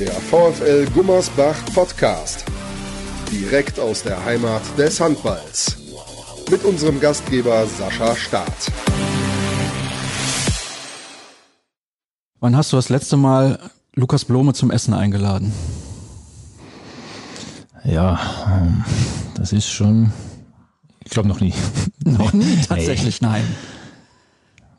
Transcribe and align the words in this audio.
Der 0.00 0.12
VfL 0.12 0.86
Gummersbach 0.94 1.62
Podcast. 1.74 2.46
Direkt 3.30 3.78
aus 3.78 4.02
der 4.02 4.24
Heimat 4.24 4.62
des 4.78 4.98
Handballs. 4.98 5.76
Mit 6.50 6.64
unserem 6.64 6.98
Gastgeber 7.00 7.66
Sascha 7.66 8.16
Staat. 8.16 8.72
Wann 12.38 12.56
hast 12.56 12.72
du 12.72 12.76
das 12.76 12.88
letzte 12.88 13.18
Mal 13.18 13.58
Lukas 13.94 14.24
Blome 14.24 14.54
zum 14.54 14.70
Essen 14.70 14.94
eingeladen? 14.94 15.52
Ja, 17.84 18.18
ähm, 18.48 18.82
das 19.34 19.52
ist 19.52 19.68
schon, 19.68 20.14
ich 21.04 21.10
glaube 21.10 21.28
noch 21.28 21.40
nie. 21.40 21.52
Noch 22.04 22.32
nie, 22.32 22.58
tatsächlich, 22.66 23.20
nein. 23.20 23.44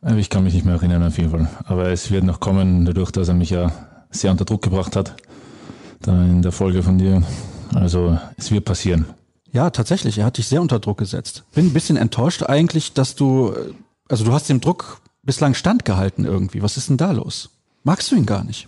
Aber 0.02 0.18
Ich 0.18 0.32
kann 0.32 0.44
mich 0.44 0.56
nicht 0.56 0.66
mehr 0.66 0.74
erinnern 0.74 1.04
auf 1.04 1.20
jeden 1.20 1.30
Fall. 1.30 1.48
Aber 1.66 1.92
es 1.92 2.10
wird 2.10 2.24
noch 2.24 2.40
kommen, 2.40 2.86
dadurch, 2.86 3.12
dass 3.12 3.28
er 3.28 3.36
mich 3.36 3.52
ja 3.52 3.72
sehr 4.12 4.32
unter 4.32 4.46
Druck 4.46 4.62
gebracht 4.62 4.96
hat. 4.96 5.16
Da 6.02 6.24
in 6.24 6.42
der 6.42 6.52
Folge 6.52 6.84
von 6.84 6.98
dir. 6.98 7.24
Also 7.74 8.18
es 8.38 8.52
wird 8.52 8.66
passieren. 8.66 9.06
Ja, 9.54 9.70
tatsächlich, 9.70 10.18
er 10.18 10.26
hat 10.26 10.38
dich 10.38 10.48
sehr 10.48 10.62
unter 10.62 10.80
Druck 10.80 10.98
gesetzt. 10.98 11.44
Bin 11.54 11.68
ein 11.68 11.74
bisschen 11.74 11.98
enttäuscht 11.98 12.44
eigentlich, 12.44 12.94
dass 12.94 13.16
du, 13.16 13.52
äh, 13.52 13.74
also 14.08 14.24
du 14.24 14.32
hast 14.34 14.50
dem 14.50 14.62
Druck 14.62 15.02
bislang 15.24 15.54
standgehalten 15.54 16.26
irgendwie. 16.26 16.62
Was 16.62 16.78
ist 16.78 16.90
denn 16.90 16.98
da 16.98 17.12
los? 17.12 17.50
Magst 17.84 18.12
du 18.12 18.16
ihn 18.16 18.26
gar 18.26 18.44
nicht? 18.44 18.68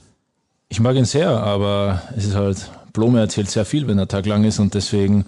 Ich 0.69 0.79
mag 0.79 0.95
ihn 0.95 1.05
sehr, 1.05 1.29
aber 1.29 2.01
es 2.15 2.25
ist 2.25 2.35
halt, 2.35 2.69
Blome 2.93 3.19
erzählt 3.19 3.49
sehr 3.49 3.65
viel, 3.65 3.87
wenn 3.87 3.97
der 3.97 4.07
Tag 4.07 4.25
lang 4.25 4.43
ist 4.43 4.59
und 4.59 4.73
deswegen 4.73 5.25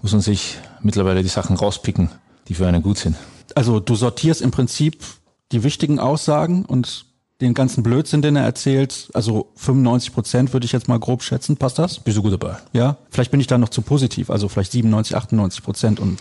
muss 0.00 0.12
man 0.12 0.20
sich 0.20 0.58
mittlerweile 0.80 1.22
die 1.22 1.28
Sachen 1.28 1.56
rauspicken, 1.56 2.10
die 2.48 2.54
für 2.54 2.66
einen 2.66 2.82
gut 2.82 2.98
sind. 2.98 3.16
Also 3.54 3.80
du 3.80 3.94
sortierst 3.94 4.42
im 4.42 4.50
Prinzip 4.50 5.02
die 5.50 5.62
wichtigen 5.62 5.98
Aussagen 5.98 6.64
und 6.64 7.06
den 7.42 7.54
ganzen 7.54 7.82
Blödsinn, 7.82 8.22
den 8.22 8.36
er 8.36 8.44
erzählt, 8.44 9.08
also 9.14 9.48
95 9.56 10.12
Prozent 10.14 10.52
würde 10.52 10.64
ich 10.64 10.72
jetzt 10.72 10.88
mal 10.88 10.98
grob 10.98 11.22
schätzen, 11.22 11.56
passt 11.56 11.78
das? 11.78 11.98
Bist 12.00 12.16
du 12.16 12.22
gut 12.22 12.32
dabei? 12.32 12.56
Ja, 12.72 12.96
vielleicht 13.10 13.30
bin 13.30 13.40
ich 13.40 13.46
da 13.46 13.58
noch 13.58 13.68
zu 13.68 13.82
positiv, 13.82 14.30
also 14.30 14.48
vielleicht 14.48 14.72
97, 14.72 15.16
98 15.16 15.62
Prozent 15.62 16.00
und 16.00 16.18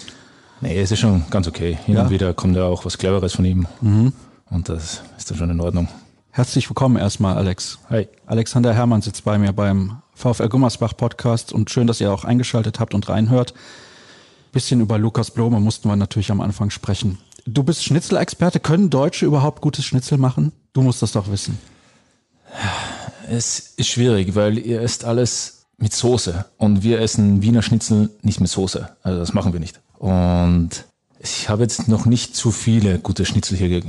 Nee, 0.63 0.79
es 0.79 0.91
ist 0.91 0.99
schon 0.99 1.23
ganz 1.31 1.47
okay. 1.47 1.77
Hin 1.87 1.95
Ja. 1.95 2.03
und 2.03 2.11
wieder 2.11 2.33
kommt 2.35 2.55
ja 2.55 2.65
auch 2.65 2.85
was 2.85 2.97
Cleveres 2.99 3.33
von 3.33 3.45
ihm. 3.45 3.65
Und 3.81 4.69
das 4.69 5.01
ist 5.17 5.31
dann 5.31 5.37
schon 5.37 5.49
in 5.49 5.59
Ordnung. 5.59 5.87
herzlich 6.29 6.69
willkommen 6.69 6.97
erstmal, 6.97 7.35
Alex. 7.35 7.79
Hi. 7.89 8.07
Alexander 8.27 8.71
Hermann 8.73 9.01
sitzt 9.01 9.23
bei 9.23 9.39
mir 9.39 9.53
beim 9.53 10.01
VfL 10.13 10.49
Gummersbach 10.49 10.95
Podcast 10.95 11.51
und 11.51 11.71
schön, 11.71 11.87
dass 11.87 11.99
ihr 11.99 12.13
auch 12.13 12.25
eingeschaltet 12.25 12.79
habt 12.79 12.93
und 12.93 13.09
reinhört. 13.09 13.55
Bisschen 14.51 14.81
über 14.81 14.97
Lukas 14.99 15.31
Blome 15.31 15.59
mussten 15.59 15.87
wir 15.89 15.95
natürlich 15.95 16.29
am 16.29 16.41
Anfang 16.41 16.69
sprechen. 16.69 17.17
Du 17.45 17.63
bist 17.63 17.83
Schnitzelexperte. 17.83 18.59
Können 18.59 18.89
Deutsche 18.89 19.25
überhaupt 19.25 19.61
gutes 19.61 19.85
Schnitzel 19.85 20.17
machen? 20.17 20.51
Du 20.73 20.81
musst 20.81 21.01
das 21.01 21.13
doch 21.13 21.31
wissen. 21.31 21.57
Es 23.29 23.73
ist 23.77 23.87
schwierig, 23.87 24.35
weil 24.35 24.57
ihr 24.57 24.81
esst 24.81 25.05
alles 25.05 25.65
mit 25.77 25.93
Soße 25.93 26.45
und 26.57 26.83
wir 26.83 26.99
essen 26.99 27.41
Wiener 27.41 27.61
Schnitzel 27.61 28.09
nicht 28.21 28.39
mit 28.39 28.49
Soße. 28.49 28.89
Also 29.01 29.19
das 29.19 29.33
machen 29.33 29.53
wir 29.53 29.59
nicht. 29.59 29.79
Und 29.97 30.69
ich 31.19 31.49
habe 31.49 31.63
jetzt 31.63 31.87
noch 31.87 32.05
nicht 32.05 32.35
zu 32.35 32.51
viele 32.51 32.99
gute 32.99 33.25
Schnitzel 33.25 33.57
hier 33.57 33.81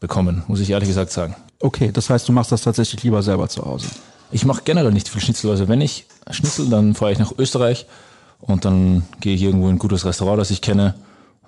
bekommen, 0.00 0.42
muss 0.48 0.60
ich 0.60 0.70
ehrlich 0.70 0.88
gesagt 0.88 1.12
sagen. 1.12 1.36
Okay, 1.60 1.90
das 1.92 2.10
heißt, 2.10 2.28
du 2.28 2.32
machst 2.32 2.52
das 2.52 2.62
tatsächlich 2.62 3.02
lieber 3.02 3.22
selber 3.22 3.48
zu 3.48 3.64
Hause. 3.64 3.86
Ich 4.32 4.44
mache 4.44 4.62
generell 4.64 4.92
nicht 4.92 5.08
viel 5.08 5.20
Schnitzel. 5.20 5.50
Also 5.50 5.68
wenn 5.68 5.80
ich 5.80 6.06
Schnitzel, 6.30 6.68
dann 6.68 6.94
fahre 6.94 7.12
ich 7.12 7.18
nach 7.18 7.32
Österreich 7.36 7.86
und 8.40 8.64
dann 8.64 9.04
gehe 9.20 9.34
ich 9.34 9.42
irgendwo 9.42 9.68
in 9.68 9.76
ein 9.76 9.78
gutes 9.78 10.04
Restaurant, 10.04 10.40
das 10.40 10.50
ich 10.50 10.62
kenne. 10.62 10.94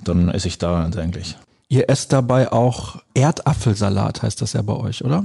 Dann 0.04 0.28
esse 0.28 0.48
ich 0.48 0.58
da 0.58 0.84
eigentlich. 0.84 1.36
Ihr 1.68 1.88
esst 1.88 2.12
dabei 2.12 2.52
auch 2.52 2.96
Erdapfelsalat, 3.14 4.22
heißt 4.22 4.42
das 4.42 4.52
ja 4.52 4.62
bei 4.62 4.74
euch, 4.74 5.04
oder? 5.04 5.24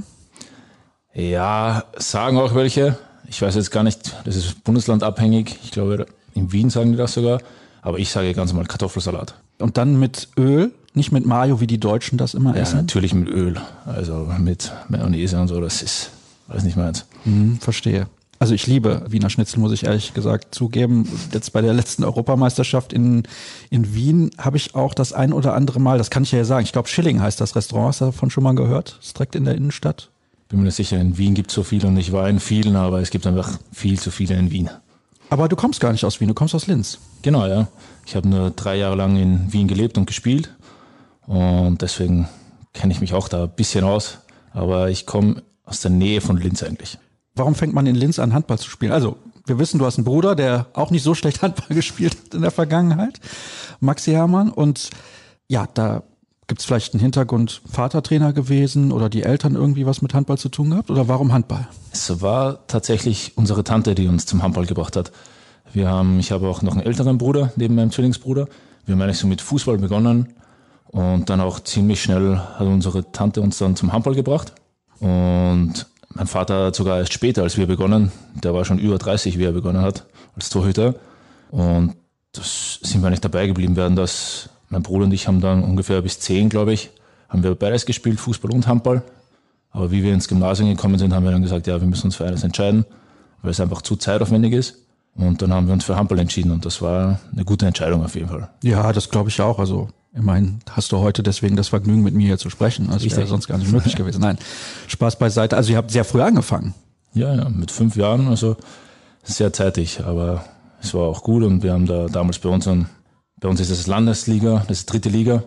Ja, 1.14 1.84
sagen 1.96 2.38
auch 2.38 2.54
welche. 2.54 2.96
Ich 3.28 3.42
weiß 3.42 3.54
jetzt 3.56 3.70
gar 3.70 3.82
nicht, 3.82 4.14
das 4.24 4.36
ist 4.36 4.64
bundeslandabhängig. 4.64 5.58
Ich 5.64 5.70
glaube, 5.72 6.06
in 6.34 6.52
Wien 6.52 6.70
sagen 6.70 6.92
die 6.92 6.96
das 6.98 7.14
sogar. 7.14 7.40
Aber 7.82 7.98
ich 7.98 8.10
sage 8.10 8.32
ganz 8.34 8.52
normal 8.52 8.66
Kartoffelsalat. 8.66 9.34
Und 9.58 9.76
dann 9.76 9.98
mit 9.98 10.28
Öl, 10.36 10.72
nicht 10.94 11.12
mit 11.12 11.26
Mayo, 11.26 11.60
wie 11.60 11.66
die 11.66 11.78
Deutschen 11.80 12.18
das 12.18 12.34
immer 12.34 12.54
Ja, 12.54 12.62
essen. 12.62 12.76
natürlich 12.78 13.14
mit 13.14 13.28
Öl. 13.28 13.56
Also 13.86 14.28
mit 14.38 14.72
Mayonnaise 14.88 15.38
und 15.40 15.48
so, 15.48 15.60
das 15.60 15.82
ist 15.82 16.10
alles 16.48 16.64
nicht 16.64 16.76
meins. 16.76 17.06
Hm, 17.24 17.58
verstehe. 17.60 18.06
Also 18.40 18.54
ich 18.54 18.66
liebe 18.66 19.04
Wiener 19.08 19.30
Schnitzel, 19.30 19.58
muss 19.58 19.72
ich 19.72 19.84
ehrlich 19.84 20.14
gesagt 20.14 20.54
zugeben. 20.54 21.08
Jetzt 21.32 21.52
bei 21.52 21.60
der 21.60 21.74
letzten 21.74 22.04
Europameisterschaft 22.04 22.92
in, 22.92 23.24
in 23.68 23.94
Wien 23.94 24.30
habe 24.38 24.56
ich 24.56 24.76
auch 24.76 24.94
das 24.94 25.12
ein 25.12 25.32
oder 25.32 25.54
andere 25.54 25.80
Mal, 25.80 25.98
das 25.98 26.10
kann 26.10 26.22
ich 26.22 26.30
ja 26.30 26.44
sagen, 26.44 26.64
ich 26.64 26.72
glaube 26.72 26.88
Schilling 26.88 27.20
heißt 27.20 27.40
das 27.40 27.56
Restaurant, 27.56 27.88
hast 27.88 28.00
du 28.00 28.04
davon 28.06 28.30
schon 28.30 28.44
mal 28.44 28.54
gehört? 28.54 28.98
Ist 29.02 29.18
direkt 29.18 29.34
in 29.34 29.44
der 29.44 29.56
Innenstadt. 29.56 30.10
Bin 30.48 30.60
mir 30.60 30.66
nicht 30.66 30.76
sicher, 30.76 31.00
in 31.00 31.18
Wien 31.18 31.34
gibt 31.34 31.50
es 31.50 31.54
so 31.54 31.64
viel 31.64 31.84
und 31.84 31.96
ich 31.96 32.12
war 32.12 32.28
in 32.28 32.38
vielen, 32.38 32.76
aber 32.76 33.00
es 33.00 33.10
gibt 33.10 33.26
einfach 33.26 33.58
viel 33.72 33.98
zu 33.98 34.10
viele 34.10 34.36
in 34.36 34.50
Wien. 34.52 34.70
Aber 35.30 35.48
du 35.48 35.56
kommst 35.56 35.80
gar 35.80 35.92
nicht 35.92 36.04
aus 36.04 36.20
Wien, 36.20 36.28
du 36.28 36.34
kommst 36.34 36.54
aus 36.54 36.68
Linz. 36.68 36.98
Genau, 37.22 37.46
ja. 37.46 37.66
Ich 38.06 38.14
habe 38.14 38.28
nur 38.28 38.50
drei 38.50 38.76
Jahre 38.76 38.96
lang 38.96 39.16
in 39.16 39.52
Wien 39.52 39.66
gelebt 39.68 39.98
und 39.98 40.06
gespielt 40.06 40.54
und 41.26 41.82
deswegen 41.82 42.28
kenne 42.72 42.92
ich 42.92 43.00
mich 43.00 43.14
auch 43.14 43.28
da 43.28 43.44
ein 43.44 43.50
bisschen 43.50 43.84
aus. 43.84 44.18
Aber 44.52 44.88
ich 44.88 45.06
komme 45.06 45.42
aus 45.64 45.80
der 45.80 45.90
Nähe 45.90 46.20
von 46.20 46.38
Linz 46.38 46.62
eigentlich. 46.62 46.98
Warum 47.38 47.54
fängt 47.54 47.72
man 47.72 47.86
in 47.86 47.94
Linz 47.94 48.18
an, 48.18 48.34
Handball 48.34 48.58
zu 48.58 48.68
spielen? 48.68 48.92
Also, 48.92 49.16
wir 49.46 49.58
wissen, 49.58 49.78
du 49.78 49.86
hast 49.86 49.96
einen 49.96 50.04
Bruder, 50.04 50.34
der 50.34 50.66
auch 50.74 50.90
nicht 50.90 51.02
so 51.02 51.14
schlecht 51.14 51.42
Handball 51.42 51.68
gespielt 51.76 52.16
hat 52.24 52.34
in 52.34 52.42
der 52.42 52.50
Vergangenheit, 52.50 53.20
Maxi 53.80 54.12
Hermann. 54.12 54.50
Und 54.50 54.90
ja, 55.48 55.66
da 55.72 56.02
gibt's 56.46 56.64
vielleicht 56.64 56.94
einen 56.94 57.00
Hintergrund, 57.00 57.62
Vatertrainer 57.70 58.32
gewesen 58.32 58.90
oder 58.90 59.08
die 59.08 59.22
Eltern 59.22 59.54
irgendwie 59.54 59.86
was 59.86 60.02
mit 60.02 60.14
Handball 60.14 60.38
zu 60.38 60.48
tun 60.48 60.70
gehabt? 60.70 60.90
Oder 60.90 61.08
warum 61.08 61.32
Handball? 61.32 61.68
Es 61.92 62.20
war 62.20 62.66
tatsächlich 62.66 63.32
unsere 63.36 63.64
Tante, 63.64 63.94
die 63.94 64.08
uns 64.08 64.26
zum 64.26 64.42
Handball 64.42 64.66
gebracht 64.66 64.96
hat. 64.96 65.12
Wir 65.72 65.88
haben, 65.88 66.18
ich 66.18 66.32
habe 66.32 66.48
auch 66.48 66.62
noch 66.62 66.72
einen 66.72 66.86
älteren 66.86 67.18
Bruder 67.18 67.52
neben 67.56 67.74
meinem 67.74 67.92
Zwillingsbruder. 67.92 68.48
Wir 68.86 68.94
haben 68.94 69.02
eigentlich 69.02 69.18
so 69.18 69.26
mit 69.26 69.42
Fußball 69.42 69.76
begonnen 69.76 70.34
und 70.86 71.28
dann 71.28 71.40
auch 71.40 71.60
ziemlich 71.60 72.02
schnell 72.02 72.38
hat 72.38 72.66
unsere 72.66 73.12
Tante 73.12 73.42
uns 73.42 73.58
dann 73.58 73.76
zum 73.76 73.92
Handball 73.92 74.14
gebracht. 74.14 74.54
Und 75.00 75.86
mein 76.14 76.26
Vater 76.26 76.66
hat 76.66 76.76
sogar 76.76 76.98
erst 76.98 77.12
später, 77.12 77.42
als 77.42 77.56
wir 77.56 77.66
begonnen, 77.66 78.12
der 78.34 78.54
war 78.54 78.64
schon 78.64 78.78
über 78.78 78.98
30, 78.98 79.38
wie 79.38 79.44
er 79.44 79.52
begonnen 79.52 79.82
hat, 79.82 80.06
als 80.34 80.50
Torhüter. 80.50 80.94
Und 81.50 81.94
das 82.32 82.80
sind 82.82 83.02
wir 83.02 83.10
nicht 83.10 83.24
dabei 83.24 83.46
geblieben 83.46 83.76
werden, 83.76 83.96
dass 83.96 84.50
mein 84.68 84.82
Bruder 84.82 85.04
und 85.04 85.12
ich 85.12 85.28
haben 85.28 85.40
dann 85.40 85.62
ungefähr 85.62 86.02
bis 86.02 86.20
10, 86.20 86.48
glaube 86.48 86.72
ich, 86.72 86.90
haben 87.28 87.42
wir 87.42 87.54
beides 87.54 87.86
gespielt, 87.86 88.20
Fußball 88.20 88.52
und 88.52 88.66
Handball. 88.66 89.02
Aber 89.70 89.90
wie 89.90 90.02
wir 90.02 90.12
ins 90.12 90.28
Gymnasium 90.28 90.68
gekommen 90.70 90.98
sind, 90.98 91.14
haben 91.14 91.24
wir 91.24 91.32
dann 91.32 91.42
gesagt, 91.42 91.66
ja, 91.66 91.80
wir 91.80 91.88
müssen 91.88 92.06
uns 92.06 92.16
für 92.16 92.24
eines 92.24 92.42
entscheiden, 92.42 92.84
weil 93.42 93.50
es 93.50 93.60
einfach 93.60 93.82
zu 93.82 93.96
zeitaufwendig 93.96 94.52
ist. 94.52 94.76
Und 95.14 95.42
dann 95.42 95.52
haben 95.52 95.66
wir 95.66 95.74
uns 95.74 95.84
für 95.84 95.96
Handball 95.96 96.20
entschieden 96.20 96.52
und 96.52 96.64
das 96.64 96.80
war 96.80 97.18
eine 97.32 97.44
gute 97.44 97.66
Entscheidung 97.66 98.04
auf 98.04 98.14
jeden 98.14 98.28
Fall. 98.28 98.50
Ja, 98.62 98.92
das 98.92 99.10
glaube 99.10 99.30
ich 99.30 99.40
auch. 99.40 99.58
Also 99.58 99.88
immerhin 100.12 100.60
hast 100.70 100.92
du 100.92 100.98
heute 100.98 101.22
deswegen 101.22 101.56
das 101.56 101.68
Vergnügen, 101.68 102.02
mit 102.02 102.14
mir 102.14 102.26
hier 102.26 102.38
zu 102.38 102.50
sprechen. 102.50 102.86
Das 102.86 103.02
wäre 103.02 103.04
Richtig. 103.04 103.28
sonst 103.28 103.48
gar 103.48 103.58
nicht 103.58 103.72
möglich 103.72 103.96
gewesen. 103.96 104.20
Nein, 104.20 104.38
Spaß 104.86 105.18
beiseite. 105.18 105.56
Also 105.56 105.72
ihr 105.72 105.76
habt 105.76 105.90
sehr 105.90 106.04
früh 106.04 106.22
angefangen. 106.22 106.74
Ja, 107.14 107.34
ja, 107.34 107.48
mit 107.48 107.70
fünf 107.70 107.96
Jahren, 107.96 108.28
also 108.28 108.56
sehr 109.22 109.52
zeitig, 109.52 110.00
aber 110.04 110.44
es 110.80 110.94
war 110.94 111.02
auch 111.02 111.22
gut 111.22 111.42
und 111.42 111.62
wir 111.62 111.72
haben 111.72 111.86
da 111.86 112.06
damals 112.06 112.38
bei 112.38 112.48
uns, 112.48 112.68
ein, 112.68 112.88
bei 113.40 113.48
uns 113.48 113.60
ist 113.60 113.70
das 113.70 113.86
Landesliga, 113.86 114.64
das 114.68 114.78
ist 114.78 114.86
dritte 114.86 115.08
Liga. 115.08 115.42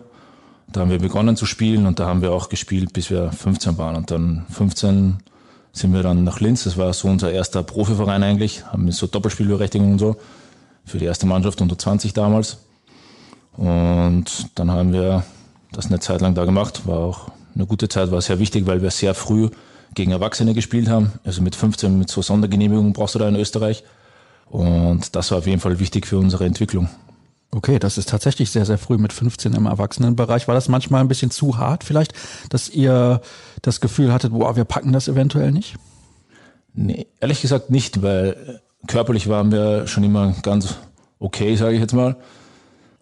Da 0.70 0.80
haben 0.80 0.90
wir 0.90 0.98
begonnen 0.98 1.36
zu 1.36 1.44
spielen 1.44 1.86
und 1.86 1.98
da 1.98 2.06
haben 2.06 2.22
wir 2.22 2.32
auch 2.32 2.48
gespielt, 2.48 2.92
bis 2.92 3.10
wir 3.10 3.30
15 3.30 3.76
waren. 3.78 3.96
Und 3.96 4.10
dann 4.10 4.46
15 4.50 5.18
sind 5.72 5.92
wir 5.92 6.02
dann 6.02 6.24
nach 6.24 6.40
Linz, 6.40 6.64
das 6.64 6.76
war 6.76 6.92
so 6.92 7.08
unser 7.08 7.30
erster 7.30 7.62
Profiverein 7.62 8.22
eigentlich, 8.22 8.64
haben 8.66 8.86
wir 8.86 8.92
so 8.92 9.06
Doppelspielberechtigung 9.06 9.92
und 9.92 9.98
so 9.98 10.16
für 10.84 10.98
die 10.98 11.04
erste 11.04 11.26
Mannschaft 11.26 11.60
unter 11.60 11.78
20 11.78 12.12
damals. 12.12 12.58
Und 13.56 14.50
dann 14.54 14.70
haben 14.70 14.92
wir 14.92 15.24
das 15.72 15.86
eine 15.86 16.00
Zeit 16.00 16.20
lang 16.20 16.34
da 16.34 16.44
gemacht, 16.44 16.86
war 16.86 16.98
auch 16.98 17.28
eine 17.54 17.66
gute 17.66 17.88
Zeit, 17.88 18.10
war 18.10 18.20
sehr 18.20 18.38
wichtig, 18.38 18.66
weil 18.66 18.82
wir 18.82 18.90
sehr 18.90 19.14
früh 19.14 19.50
gegen 19.94 20.12
Erwachsene 20.12 20.54
gespielt 20.54 20.88
haben. 20.88 21.12
Also 21.24 21.42
mit 21.42 21.54
15, 21.54 21.98
mit 21.98 22.10
so 22.10 22.22
Sondergenehmigungen 22.22 22.92
brauchst 22.92 23.14
du 23.14 23.18
da 23.18 23.28
in 23.28 23.36
Österreich. 23.36 23.84
Und 24.48 25.14
das 25.16 25.30
war 25.30 25.38
auf 25.38 25.46
jeden 25.46 25.60
Fall 25.60 25.78
wichtig 25.80 26.06
für 26.06 26.18
unsere 26.18 26.44
Entwicklung. 26.44 26.88
Okay, 27.54 27.78
das 27.78 27.98
ist 27.98 28.08
tatsächlich 28.08 28.50
sehr, 28.50 28.64
sehr 28.64 28.78
früh 28.78 28.96
mit 28.96 29.12
15 29.12 29.52
im 29.52 29.66
Erwachsenenbereich. 29.66 30.48
War 30.48 30.54
das 30.54 30.68
manchmal 30.68 31.02
ein 31.02 31.08
bisschen 31.08 31.30
zu 31.30 31.58
hart 31.58 31.84
vielleicht, 31.84 32.14
dass 32.48 32.70
ihr 32.70 33.20
das 33.60 33.82
Gefühl 33.82 34.12
hattet, 34.12 34.32
boah, 34.32 34.56
wir 34.56 34.64
packen 34.64 34.92
das 34.92 35.08
eventuell 35.08 35.52
nicht? 35.52 35.76
Nee, 36.72 37.06
ehrlich 37.20 37.42
gesagt 37.42 37.68
nicht, 37.68 38.02
weil 38.02 38.62
körperlich 38.86 39.28
waren 39.28 39.52
wir 39.52 39.86
schon 39.86 40.02
immer 40.04 40.34
ganz 40.42 40.76
okay, 41.18 41.54
sage 41.56 41.74
ich 41.74 41.80
jetzt 41.80 41.92
mal. 41.92 42.16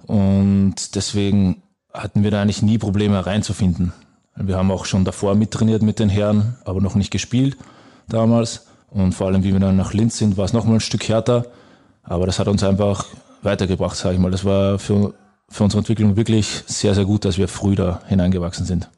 Und 0.07 0.95
deswegen 0.95 1.63
hatten 1.93 2.23
wir 2.23 2.31
da 2.31 2.43
eigentlich 2.43 2.63
nie 2.63 2.79
Probleme 2.79 3.25
reinzufinden. 3.27 3.93
Wir 4.37 4.57
haben 4.57 4.71
auch 4.71 4.85
schon 4.85 5.05
davor 5.05 5.35
mittrainiert 5.35 5.83
mit 5.83 5.99
den 5.99 6.09
Herren, 6.09 6.57
aber 6.65 6.81
noch 6.81 6.95
nicht 6.95 7.11
gespielt 7.11 7.57
damals. 8.09 8.67
Und 8.91 9.13
vor 9.13 9.29
allem, 9.29 9.45
wie 9.45 9.53
wir 9.53 9.61
dann 9.61 9.77
nach 9.77 9.93
Linz 9.93 10.19
sind, 10.19 10.37
war 10.37 10.45
es 10.45 10.53
nochmal 10.53 10.77
ein 10.77 10.81
Stück 10.81 11.09
härter. 11.09 11.47
Aber 12.03 12.27
das 12.27 12.39
hat 12.39 12.49
uns 12.49 12.63
einfach 12.63 13.07
weitergebracht, 13.43 13.97
sage 13.97 14.15
ich 14.17 14.21
mal. 14.21 14.31
Das 14.31 14.45
war 14.45 14.79
für, 14.79 15.15
für 15.49 15.65
unsere 15.65 15.81
Entwicklung 15.81 16.17
wirklich 16.17 16.63
sehr, 16.67 16.95
sehr 16.95 17.05
gut, 17.05 17.25
dass 17.25 17.39
wir 17.39 17.49
früh 17.49 17.75
da 17.75 18.01
hineingewachsen 18.07 18.67
sind. 18.67 18.91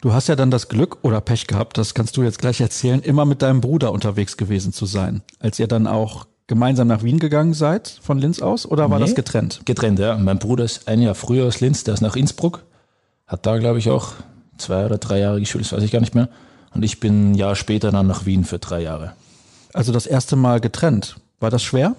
Du 0.00 0.12
hast 0.12 0.28
ja 0.28 0.36
dann 0.36 0.50
das 0.50 0.68
Glück 0.68 0.98
oder 1.02 1.20
Pech 1.20 1.46
gehabt, 1.46 1.78
das 1.78 1.94
kannst 1.94 2.16
du 2.16 2.22
jetzt 2.22 2.38
gleich 2.38 2.60
erzählen, 2.60 3.00
immer 3.00 3.24
mit 3.24 3.42
deinem 3.42 3.60
Bruder 3.60 3.92
unterwegs 3.92 4.36
gewesen 4.36 4.72
zu 4.72 4.86
sein. 4.86 5.22
Als 5.40 5.58
ihr 5.58 5.66
dann 5.66 5.86
auch 5.86 6.26
gemeinsam 6.46 6.88
nach 6.88 7.02
Wien 7.02 7.18
gegangen 7.18 7.54
seid, 7.54 7.98
von 8.02 8.18
Linz 8.18 8.40
aus, 8.40 8.66
oder 8.66 8.90
war 8.90 8.98
nee, 8.98 9.06
das 9.06 9.14
getrennt? 9.14 9.60
Getrennt, 9.64 9.98
ja. 9.98 10.16
Mein 10.16 10.38
Bruder 10.38 10.64
ist 10.64 10.88
ein 10.88 11.02
Jahr 11.02 11.14
früher 11.14 11.46
aus 11.46 11.60
Linz, 11.60 11.84
der 11.84 11.94
ist 11.94 12.00
nach 12.00 12.16
Innsbruck, 12.16 12.64
hat 13.26 13.46
da, 13.46 13.58
glaube 13.58 13.78
ich, 13.78 13.90
auch 13.90 14.12
zwei 14.58 14.86
oder 14.86 14.98
drei 14.98 15.18
Jahre 15.20 15.40
gespielt, 15.40 15.64
das 15.64 15.72
weiß 15.72 15.82
ich 15.82 15.92
gar 15.92 16.00
nicht 16.00 16.14
mehr. 16.14 16.28
Und 16.74 16.82
ich 16.82 17.00
bin 17.00 17.32
ein 17.32 17.34
Jahr 17.34 17.56
später 17.56 17.90
dann 17.90 18.06
nach 18.06 18.26
Wien 18.26 18.44
für 18.44 18.58
drei 18.58 18.82
Jahre. 18.82 19.12
Also 19.72 19.92
das 19.92 20.06
erste 20.06 20.36
Mal 20.36 20.60
getrennt. 20.60 21.16
War 21.40 21.50
das 21.50 21.62
schwer? 21.62 21.96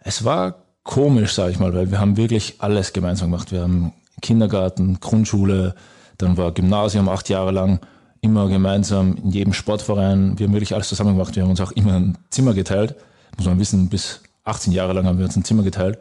Es 0.00 0.24
war 0.24 0.56
komisch, 0.82 1.34
sage 1.34 1.50
ich 1.50 1.58
mal, 1.58 1.74
weil 1.74 1.90
wir 1.90 2.00
haben 2.00 2.16
wirklich 2.16 2.56
alles 2.58 2.92
gemeinsam 2.92 3.30
gemacht. 3.30 3.52
Wir 3.52 3.62
haben 3.62 3.92
Kindergarten, 4.22 5.00
Grundschule, 5.00 5.74
dann 6.18 6.36
war 6.36 6.52
Gymnasium 6.52 7.08
acht 7.08 7.28
Jahre 7.28 7.50
lang, 7.50 7.80
immer 8.20 8.48
gemeinsam 8.48 9.16
in 9.16 9.30
jedem 9.30 9.52
Sportverein. 9.52 10.38
Wir 10.38 10.46
haben 10.46 10.52
wirklich 10.52 10.74
alles 10.74 10.88
zusammen 10.88 11.12
gemacht. 11.12 11.36
Wir 11.36 11.42
haben 11.42 11.50
uns 11.50 11.60
auch 11.60 11.72
immer 11.72 11.94
ein 11.94 12.18
Zimmer 12.30 12.54
geteilt. 12.54 12.94
Muss 13.36 13.46
man 13.46 13.58
wissen, 13.58 13.88
bis 13.88 14.20
18 14.44 14.72
Jahre 14.72 14.92
lang 14.92 15.06
haben 15.06 15.18
wir 15.18 15.24
uns 15.24 15.36
ein 15.36 15.44
Zimmer 15.44 15.62
geteilt. 15.62 15.98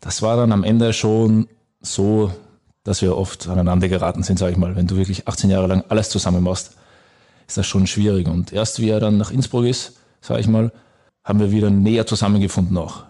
Das 0.00 0.22
war 0.22 0.36
dann 0.36 0.52
am 0.52 0.64
Ende 0.64 0.92
schon 0.92 1.48
so, 1.80 2.32
dass 2.84 3.02
wir 3.02 3.16
oft 3.16 3.48
aneinander 3.48 3.88
geraten 3.88 4.22
sind, 4.22 4.38
sage 4.38 4.52
ich 4.52 4.58
mal. 4.58 4.76
Wenn 4.76 4.86
du 4.86 4.96
wirklich 4.96 5.28
18 5.28 5.50
Jahre 5.50 5.68
lang 5.68 5.84
alles 5.88 6.10
zusammen 6.10 6.42
machst, 6.42 6.76
ist 7.46 7.56
das 7.56 7.66
schon 7.66 7.86
schwierig. 7.86 8.28
Und 8.28 8.52
erst 8.52 8.80
wie 8.80 8.88
er 8.88 9.00
dann 9.00 9.16
nach 9.16 9.30
Innsbruck 9.30 9.64
ist, 9.64 9.94
sage 10.20 10.40
ich 10.40 10.48
mal, 10.48 10.72
haben 11.24 11.38
wir 11.38 11.50
wieder 11.50 11.70
näher 11.70 12.06
zusammengefunden 12.06 12.76
auch. 12.76 13.04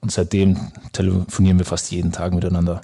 Und 0.00 0.12
seitdem 0.12 0.56
telefonieren 0.92 1.58
wir 1.58 1.66
fast 1.66 1.90
jeden 1.90 2.12
Tag 2.12 2.32
miteinander. 2.32 2.80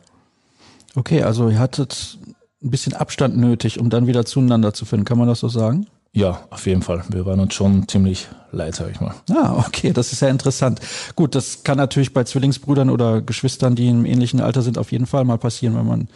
Okay, 0.97 1.23
also 1.23 1.49
ihr 1.49 1.59
hattet 1.59 2.19
ein 2.63 2.71
bisschen 2.71 2.95
Abstand 2.95 3.37
nötig, 3.37 3.79
um 3.81 3.91
dann 3.91 4.07
wieder 4.07 4.25
zueinander 4.25 4.75
zu 4.75 4.85
finden. 4.85 5.05
Kann 5.05 5.19
man 5.19 5.29
das 5.29 5.41
so 5.41 5.49
sagen? 5.49 5.87
Ja, 6.15 6.45
auf 6.51 6.65
jeden 6.67 6.83
Fall. 6.83 7.03
Wir 7.09 7.27
waren 7.27 7.41
uns 7.41 7.55
schon 7.55 7.89
ziemlich 7.89 8.29
leid, 8.53 8.77
sag 8.77 8.89
ich 8.91 9.01
mal. 9.01 9.15
Ah, 9.33 9.65
okay, 9.67 9.93
das 9.93 10.13
ist 10.13 10.23
ja 10.23 10.29
interessant. 10.29 10.81
Gut, 11.17 11.35
das 11.35 11.65
kann 11.65 11.77
natürlich 11.77 12.15
bei 12.15 12.23
Zwillingsbrüdern 12.23 12.89
oder 12.89 13.21
Geschwistern, 13.21 13.75
die 13.75 13.89
im 13.89 14.07
ähnlichen 14.07 14.41
Alter 14.41 14.63
sind, 14.63 14.79
auf 14.79 14.93
jeden 14.93 15.07
Fall 15.07 15.25
mal 15.25 15.39
passieren, 15.39 15.77
wenn 15.77 15.87
man 15.87 16.09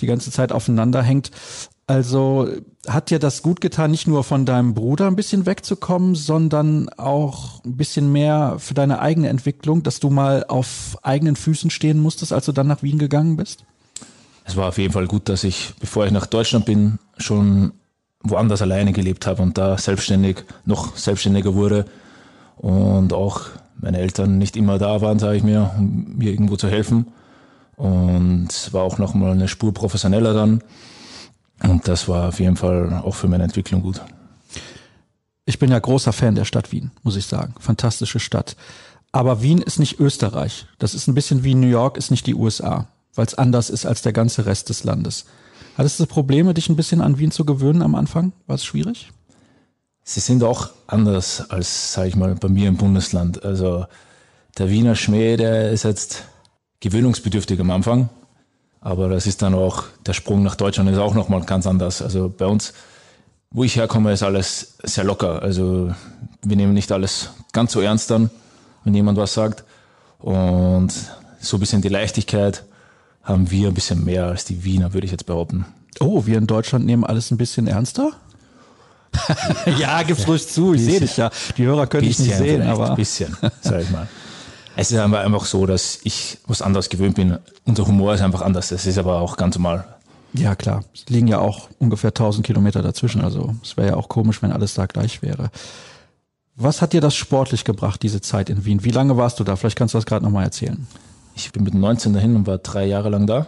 die 0.00 0.06
ganze 0.06 0.30
Zeit 0.30 0.52
aufeinander 0.52 1.02
hängt. 1.02 1.30
Also 1.86 2.46
hat 2.86 3.08
dir 3.08 3.18
das 3.18 3.40
gut 3.40 3.62
getan, 3.62 3.90
nicht 3.90 4.06
nur 4.06 4.22
von 4.22 4.44
deinem 4.44 4.74
Bruder 4.74 5.06
ein 5.06 5.16
bisschen 5.16 5.46
wegzukommen, 5.46 6.14
sondern 6.14 6.90
auch 6.98 7.64
ein 7.64 7.78
bisschen 7.78 8.12
mehr 8.12 8.56
für 8.58 8.74
deine 8.74 9.00
eigene 9.00 9.30
Entwicklung, 9.30 9.82
dass 9.82 9.98
du 9.98 10.10
mal 10.10 10.44
auf 10.46 10.98
eigenen 11.02 11.36
Füßen 11.36 11.70
stehen 11.70 11.98
musstest, 11.98 12.34
als 12.34 12.44
du 12.44 12.52
dann 12.52 12.66
nach 12.66 12.82
Wien 12.82 12.98
gegangen 12.98 13.38
bist? 13.38 13.64
Es 14.44 14.56
war 14.56 14.68
auf 14.68 14.76
jeden 14.76 14.92
Fall 14.92 15.06
gut, 15.06 15.30
dass 15.30 15.42
ich, 15.44 15.72
bevor 15.80 16.04
ich 16.04 16.12
nach 16.12 16.26
Deutschland 16.26 16.66
bin, 16.66 16.98
schon 17.16 17.72
woanders 18.22 18.62
alleine 18.62 18.92
gelebt 18.92 19.26
habe 19.26 19.42
und 19.42 19.58
da 19.58 19.78
selbstständig, 19.78 20.44
noch 20.64 20.96
selbstständiger 20.96 21.54
wurde 21.54 21.86
und 22.56 23.12
auch 23.12 23.42
meine 23.80 23.98
Eltern 23.98 24.38
nicht 24.38 24.56
immer 24.56 24.78
da 24.78 25.00
waren, 25.00 25.18
sage 25.18 25.36
ich 25.36 25.42
mir, 25.42 25.70
um 25.78 26.16
mir 26.16 26.30
irgendwo 26.30 26.56
zu 26.56 26.68
helfen. 26.68 27.06
Und 27.76 28.48
war 28.72 28.82
auch 28.82 28.98
nochmal 28.98 29.32
eine 29.32 29.46
Spur 29.46 29.72
professioneller 29.72 30.34
dann. 30.34 30.62
Und 31.62 31.86
das 31.86 32.08
war 32.08 32.28
auf 32.28 32.40
jeden 32.40 32.56
Fall 32.56 33.02
auch 33.04 33.14
für 33.14 33.28
meine 33.28 33.44
Entwicklung 33.44 33.82
gut. 33.82 34.00
Ich 35.44 35.60
bin 35.60 35.70
ja 35.70 35.78
großer 35.78 36.12
Fan 36.12 36.34
der 36.34 36.44
Stadt 36.44 36.72
Wien, 36.72 36.90
muss 37.04 37.16
ich 37.16 37.26
sagen. 37.26 37.54
Fantastische 37.60 38.18
Stadt. 38.18 38.56
Aber 39.12 39.42
Wien 39.42 39.62
ist 39.62 39.78
nicht 39.78 40.00
Österreich. 40.00 40.66
Das 40.78 40.94
ist 40.94 41.06
ein 41.06 41.14
bisschen 41.14 41.44
wie 41.44 41.54
New 41.54 41.68
York 41.68 41.96
ist 41.96 42.10
nicht 42.10 42.26
die 42.26 42.34
USA, 42.34 42.88
weil 43.14 43.26
es 43.26 43.34
anders 43.34 43.70
ist 43.70 43.86
als 43.86 44.02
der 44.02 44.12
ganze 44.12 44.44
Rest 44.44 44.68
des 44.68 44.84
Landes. 44.84 45.24
Hattest 45.78 46.00
du 46.00 46.06
Probleme, 46.06 46.54
dich 46.54 46.68
ein 46.68 46.74
bisschen 46.74 47.00
an 47.00 47.20
Wien 47.20 47.30
zu 47.30 47.44
gewöhnen 47.44 47.82
am 47.82 47.94
Anfang? 47.94 48.32
War 48.48 48.56
es 48.56 48.64
schwierig? 48.64 49.12
Sie 50.02 50.18
sind 50.18 50.42
auch 50.42 50.70
anders 50.88 51.50
als, 51.50 51.92
sage 51.92 52.08
ich 52.08 52.16
mal, 52.16 52.34
bei 52.34 52.48
mir 52.48 52.66
im 52.66 52.76
Bundesland. 52.76 53.44
Also 53.44 53.86
der 54.58 54.70
Wiener 54.70 54.96
Schmäh, 54.96 55.36
der 55.36 55.70
ist 55.70 55.84
jetzt 55.84 56.24
gewöhnungsbedürftig 56.80 57.60
am 57.60 57.70
Anfang. 57.70 58.08
Aber 58.80 59.08
das 59.08 59.28
ist 59.28 59.40
dann 59.40 59.54
auch, 59.54 59.84
der 60.04 60.14
Sprung 60.14 60.42
nach 60.42 60.56
Deutschland 60.56 60.90
ist 60.90 60.98
auch 60.98 61.14
nochmal 61.14 61.44
ganz 61.44 61.64
anders. 61.64 62.02
Also 62.02 62.28
bei 62.28 62.46
uns, 62.46 62.72
wo 63.52 63.62
ich 63.62 63.76
herkomme, 63.76 64.12
ist 64.12 64.24
alles 64.24 64.78
sehr 64.82 65.04
locker. 65.04 65.42
Also 65.42 65.94
wir 66.42 66.56
nehmen 66.56 66.74
nicht 66.74 66.90
alles 66.90 67.30
ganz 67.52 67.70
so 67.70 67.80
ernst 67.80 68.10
an, 68.10 68.30
wenn 68.82 68.94
jemand 68.94 69.16
was 69.16 69.32
sagt. 69.32 69.62
Und 70.18 70.92
so 71.38 71.56
ein 71.56 71.60
bisschen 71.60 71.82
die 71.82 71.88
Leichtigkeit 71.88 72.64
haben 73.28 73.50
wir 73.50 73.68
ein 73.68 73.74
bisschen 73.74 74.04
mehr 74.04 74.26
als 74.26 74.46
die 74.46 74.64
Wiener, 74.64 74.94
würde 74.94 75.04
ich 75.04 75.10
jetzt 75.10 75.26
behaupten. 75.26 75.66
Oh, 76.00 76.24
wir 76.24 76.38
in 76.38 76.46
Deutschland 76.46 76.86
nehmen 76.86 77.04
alles 77.04 77.30
ein 77.30 77.36
bisschen 77.36 77.66
ernster? 77.66 78.12
ja, 79.78 80.02
gib's 80.02 80.26
ruhig 80.26 80.46
zu, 80.48 80.74
ich 80.74 80.82
sehe 80.84 81.00
dich 81.00 81.16
ja. 81.16 81.30
Die 81.56 81.64
Hörer 81.64 81.86
können 81.86 82.06
dich 82.06 82.18
nicht 82.18 82.36
sehen, 82.36 82.62
aber. 82.62 82.90
Ein 82.90 82.96
bisschen, 82.96 83.36
sag 83.60 83.82
ich 83.82 83.90
mal. 83.90 84.08
Es 84.80 84.92
ist 84.92 84.98
einfach 85.00 85.44
so, 85.44 85.66
dass 85.66 85.98
ich 86.04 86.38
was 86.46 86.62
anderes 86.62 86.88
gewöhnt 86.88 87.16
bin. 87.16 87.36
Unser 87.64 87.88
Humor 87.88 88.14
ist 88.14 88.20
einfach 88.20 88.42
anders. 88.42 88.68
Das 88.68 88.86
ist 88.86 88.96
aber 88.96 89.20
auch 89.20 89.36
ganz 89.36 89.56
normal. 89.56 89.84
Ja, 90.34 90.54
klar. 90.54 90.84
Es 90.94 91.06
liegen 91.08 91.26
ja 91.26 91.40
auch 91.40 91.68
ungefähr 91.80 92.10
1000 92.10 92.46
Kilometer 92.46 92.80
dazwischen. 92.80 93.22
Also 93.22 93.56
es 93.60 93.76
wäre 93.76 93.88
ja 93.88 93.96
auch 93.96 94.08
komisch, 94.08 94.40
wenn 94.40 94.52
alles 94.52 94.74
da 94.74 94.86
gleich 94.86 95.20
wäre. 95.20 95.50
Was 96.54 96.80
hat 96.80 96.92
dir 96.92 97.00
das 97.00 97.16
sportlich 97.16 97.64
gebracht, 97.64 98.04
diese 98.04 98.20
Zeit 98.20 98.50
in 98.50 98.64
Wien? 98.64 98.84
Wie 98.84 98.90
lange 98.90 99.16
warst 99.16 99.40
du 99.40 99.44
da? 99.44 99.56
Vielleicht 99.56 99.76
kannst 99.76 99.94
du 99.94 99.98
das 99.98 100.06
gerade 100.06 100.24
nochmal 100.24 100.44
erzählen. 100.44 100.86
Ich 101.38 101.52
bin 101.52 101.62
mit 101.62 101.72
19 101.74 102.14
dahin 102.14 102.34
und 102.34 102.46
war 102.48 102.58
drei 102.58 102.84
Jahre 102.84 103.10
lang 103.10 103.26
da. 103.28 103.46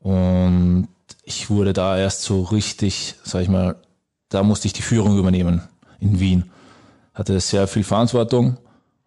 Und 0.00 0.88
ich 1.24 1.50
wurde 1.50 1.74
da 1.74 1.98
erst 1.98 2.22
so 2.22 2.42
richtig, 2.42 3.16
sag 3.22 3.42
ich 3.42 3.50
mal, 3.50 3.76
da 4.30 4.42
musste 4.42 4.66
ich 4.66 4.72
die 4.72 4.82
Führung 4.82 5.18
übernehmen 5.18 5.62
in 6.00 6.20
Wien. 6.20 6.50
Hatte 7.12 7.38
sehr 7.40 7.68
viel 7.68 7.84
Verantwortung 7.84 8.56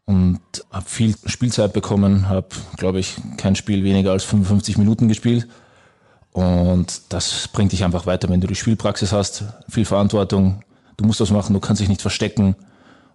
und 0.06 0.40
habe 0.72 0.86
viel 0.86 1.16
Spielzeit 1.26 1.74
bekommen, 1.74 2.30
habe, 2.30 2.50
glaube 2.78 3.00
ich, 3.00 3.16
kein 3.38 3.56
Spiel 3.56 3.84
weniger 3.84 4.12
als 4.12 4.24
55 4.24 4.78
Minuten 4.78 5.08
gespielt. 5.08 5.48
Und 6.32 7.02
das 7.10 7.48
bringt 7.48 7.72
dich 7.72 7.84
einfach 7.84 8.06
weiter, 8.06 8.30
wenn 8.30 8.42
du 8.42 8.48
die 8.48 8.56
Spielpraxis 8.56 9.12
hast, 9.12 9.46
viel 9.68 9.86
Verantwortung, 9.86 10.64
du 10.98 11.06
musst 11.06 11.20
das 11.20 11.32
machen, 11.32 11.54
du 11.54 11.60
kannst 11.60 11.82
dich 11.82 11.90
nicht 11.90 12.02
verstecken. 12.02 12.56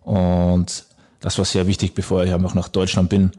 Und 0.03 0.85
das 1.21 1.39
war 1.39 1.45
sehr 1.45 1.69
wichtig, 1.69 1.95
bevor 1.95 2.25
ich 2.25 2.35
einfach 2.35 2.55
nach 2.55 2.69
Deutschland 2.69 3.09
bin 3.09 3.31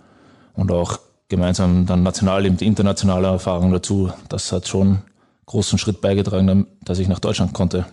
und 0.54 0.72
auch 0.72 1.00
gemeinsam 1.29 1.85
dann 1.85 2.03
national 2.03 2.45
eben 2.45 2.57
die 2.57 2.65
internationale 2.65 3.27
Erfahrung 3.27 3.71
dazu. 3.71 4.12
Das 4.29 4.51
hat 4.51 4.68
schon 4.68 5.00
großen 5.45 5.77
Schritt 5.77 6.01
beigetragen, 6.01 6.67
dass 6.84 7.00
ich 7.00 7.07
nach 7.07 7.19
Deutschland 7.19 7.53
konnte. 7.53 7.86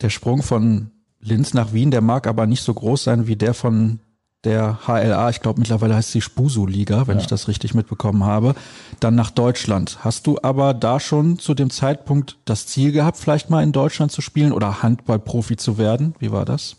Der 0.00 0.10
Sprung 0.10 0.42
von 0.42 0.90
Linz 1.20 1.54
nach 1.54 1.72
Wien, 1.72 1.90
der 1.90 2.00
mag 2.00 2.26
aber 2.26 2.46
nicht 2.46 2.62
so 2.62 2.72
groß 2.72 3.04
sein 3.04 3.26
wie 3.26 3.36
der 3.36 3.54
von 3.54 4.00
der 4.44 4.78
HLA, 4.86 5.30
ich 5.30 5.40
glaube 5.40 5.58
mittlerweile 5.58 5.96
heißt 5.96 6.12
sie 6.12 6.20
Spusu-Liga, 6.20 7.08
wenn 7.08 7.16
ja. 7.16 7.22
ich 7.22 7.26
das 7.26 7.48
richtig 7.48 7.74
mitbekommen 7.74 8.22
habe, 8.22 8.54
dann 9.00 9.16
nach 9.16 9.32
Deutschland. 9.32 9.98
Hast 10.04 10.28
du 10.28 10.38
aber 10.40 10.74
da 10.74 11.00
schon 11.00 11.40
zu 11.40 11.54
dem 11.54 11.70
Zeitpunkt 11.70 12.36
das 12.44 12.66
Ziel 12.66 12.92
gehabt, 12.92 13.16
vielleicht 13.16 13.50
mal 13.50 13.64
in 13.64 13.72
Deutschland 13.72 14.12
zu 14.12 14.20
spielen 14.20 14.52
oder 14.52 14.82
Handballprofi 14.82 15.56
zu 15.56 15.76
werden? 15.76 16.14
Wie 16.20 16.30
war 16.30 16.44
das? 16.44 16.76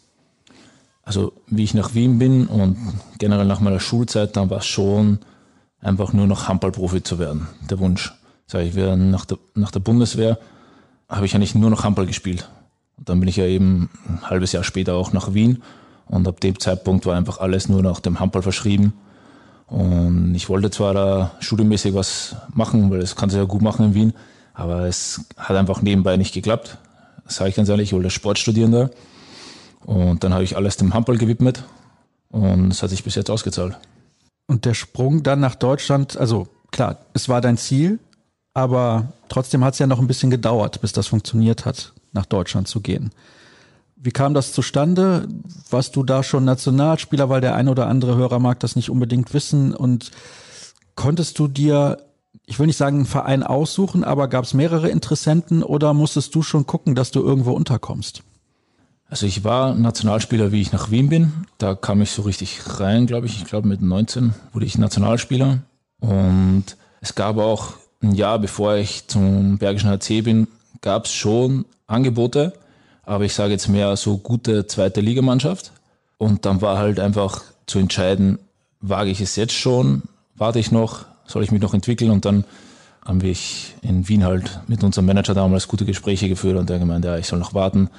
Also 1.09 1.33
wie 1.47 1.63
ich 1.63 1.73
nach 1.73 1.95
Wien 1.95 2.19
bin 2.19 2.45
und 2.45 2.77
generell 3.17 3.47
nach 3.47 3.61
meiner 3.61 3.79
Schulzeit, 3.79 4.37
dann 4.37 4.51
war 4.51 4.59
es 4.59 4.67
schon 4.67 5.17
einfach 5.81 6.13
nur 6.13 6.27
noch 6.27 6.47
Handballprofi 6.47 7.01
zu 7.01 7.17
werden, 7.17 7.47
der 7.67 7.79
Wunsch. 7.79 8.13
Sag 8.45 8.61
ich, 8.61 8.75
nach 8.75 9.25
der, 9.25 9.39
nach 9.55 9.71
der 9.71 9.79
Bundeswehr 9.79 10.37
habe 11.09 11.25
ich 11.25 11.33
eigentlich 11.33 11.55
nur 11.55 11.71
noch 11.71 11.83
Handball 11.83 12.05
gespielt. 12.05 12.47
Und 12.95 13.09
dann 13.09 13.19
bin 13.19 13.27
ich 13.27 13.37
ja 13.37 13.45
eben 13.45 13.89
ein 14.07 14.29
halbes 14.29 14.51
Jahr 14.51 14.63
später 14.63 14.93
auch 14.93 15.11
nach 15.11 15.33
Wien 15.33 15.63
und 16.05 16.27
ab 16.27 16.41
dem 16.41 16.59
Zeitpunkt 16.59 17.07
war 17.07 17.17
einfach 17.17 17.39
alles 17.39 17.69
nur 17.69 17.81
noch 17.81 18.01
dem 18.01 18.19
Handball 18.19 18.43
verschrieben. 18.43 18.93
Und 19.65 20.35
ich 20.35 20.47
wollte 20.47 20.69
zwar 20.69 20.93
da 20.93 21.31
studienmäßig 21.39 21.95
was 21.95 22.35
machen, 22.53 22.91
weil 22.91 22.99
das 22.99 23.15
kann 23.15 23.31
sich 23.31 23.39
ja 23.39 23.45
gut 23.45 23.63
machen 23.63 23.83
in 23.83 23.93
Wien, 23.95 24.13
aber 24.53 24.85
es 24.85 25.25
hat 25.37 25.57
einfach 25.57 25.81
nebenbei 25.81 26.17
nicht 26.17 26.35
geklappt. 26.35 26.77
Das 27.25 27.37
sage 27.37 27.49
ich 27.49 27.55
ganz 27.55 27.67
ehrlich, 27.67 27.89
ich 27.89 27.93
wollte 27.93 28.11
Sport 28.11 28.37
studieren 28.37 28.71
da. 28.71 28.91
Und 29.89 30.23
dann 30.23 30.35
habe 30.35 30.43
ich 30.43 30.55
alles 30.55 30.77
dem 30.77 30.93
Handball 30.93 31.17
gewidmet 31.17 31.63
und 32.29 32.69
es 32.69 32.83
hat 32.83 32.91
sich 32.91 33.03
bis 33.03 33.15
jetzt 33.15 33.31
ausgezahlt. 33.31 33.75
Und 34.45 34.65
der 34.65 34.75
Sprung 34.75 35.23
dann 35.23 35.39
nach 35.39 35.55
Deutschland, 35.55 36.15
also 36.15 36.47
klar, 36.69 36.97
es 37.13 37.27
war 37.27 37.41
dein 37.41 37.57
Ziel, 37.57 37.97
aber 38.53 39.13
trotzdem 39.29 39.63
hat 39.63 39.73
es 39.73 39.79
ja 39.79 39.87
noch 39.87 39.99
ein 39.99 40.05
bisschen 40.05 40.29
gedauert, 40.29 40.81
bis 40.81 40.93
das 40.93 41.07
funktioniert 41.07 41.65
hat, 41.65 41.93
nach 42.11 42.27
Deutschland 42.27 42.67
zu 42.67 42.81
gehen. 42.81 43.09
Wie 43.95 44.11
kam 44.11 44.35
das 44.35 44.53
zustande? 44.53 45.27
Warst 45.71 45.95
du 45.95 46.03
da 46.03 46.21
schon 46.21 46.45
Nationalspieler, 46.45 47.29
weil 47.29 47.41
der 47.41 47.55
eine 47.55 47.71
oder 47.71 47.87
andere 47.87 48.15
Hörer 48.15 48.37
mag 48.37 48.59
das 48.59 48.75
nicht 48.75 48.91
unbedingt 48.91 49.33
wissen? 49.33 49.73
Und 49.73 50.11
konntest 50.93 51.39
du 51.39 51.47
dir, 51.47 51.97
ich 52.45 52.59
will 52.59 52.67
nicht 52.67 52.77
sagen, 52.77 52.97
einen 52.97 53.05
Verein 53.07 53.41
aussuchen, 53.41 54.03
aber 54.03 54.27
gab 54.27 54.43
es 54.43 54.53
mehrere 54.53 54.89
Interessenten 54.89 55.63
oder 55.63 55.95
musstest 55.95 56.35
du 56.35 56.43
schon 56.43 56.67
gucken, 56.67 56.93
dass 56.93 57.09
du 57.09 57.23
irgendwo 57.23 57.53
unterkommst? 57.53 58.21
Also 59.09 59.25
ich 59.25 59.43
war 59.43 59.73
Nationalspieler, 59.73 60.51
wie 60.51 60.61
ich 60.61 60.71
nach 60.71 60.91
Wien 60.91 61.09
bin. 61.09 61.33
Da 61.57 61.73
kam 61.73 62.01
ich 62.01 62.11
so 62.11 62.21
richtig 62.21 62.61
rein, 62.79 63.07
glaube 63.07 63.25
ich. 63.25 63.37
Ich 63.37 63.45
glaube 63.45 63.67
mit 63.67 63.81
19 63.81 64.33
wurde 64.53 64.65
ich 64.65 64.77
Nationalspieler. 64.77 65.59
Und 65.99 66.65
es 67.01 67.15
gab 67.15 67.37
auch 67.37 67.73
ein 68.01 68.13
Jahr, 68.13 68.39
bevor 68.39 68.75
ich 68.75 69.07
zum 69.07 69.57
Bergischen 69.57 69.89
HC 69.89 70.21
bin, 70.21 70.47
gab 70.81 71.05
es 71.05 71.13
schon 71.13 71.65
Angebote, 71.87 72.53
aber 73.03 73.25
ich 73.25 73.33
sage 73.33 73.51
jetzt 73.51 73.67
mehr 73.67 73.97
so 73.97 74.17
gute 74.17 74.67
zweite 74.67 75.01
Ligamannschaft. 75.01 75.71
Und 76.17 76.45
dann 76.45 76.61
war 76.61 76.77
halt 76.77 76.99
einfach 76.99 77.41
zu 77.65 77.79
entscheiden, 77.79 78.39
wage 78.79 79.09
ich 79.09 79.21
es 79.21 79.35
jetzt 79.35 79.53
schon, 79.53 80.03
warte 80.35 80.59
ich 80.59 80.71
noch, 80.71 81.05
soll 81.25 81.43
ich 81.43 81.51
mich 81.51 81.61
noch 81.61 81.73
entwickeln 81.73 82.11
und 82.11 82.25
dann 82.25 82.43
haben 83.03 83.21
wir 83.21 83.35
in 83.81 84.07
Wien 84.07 84.23
halt 84.23 84.59
mit 84.67 84.83
unserem 84.83 85.07
Manager 85.07 85.33
damals 85.33 85.67
gute 85.67 85.85
Gespräche 85.85 86.29
geführt 86.29 86.57
und 86.57 86.69
der 86.69 86.79
gemeint, 86.79 87.05
ja, 87.05 87.17
ich 87.17 87.27
soll 87.27 87.39
noch 87.39 87.53
warten. 87.53 87.89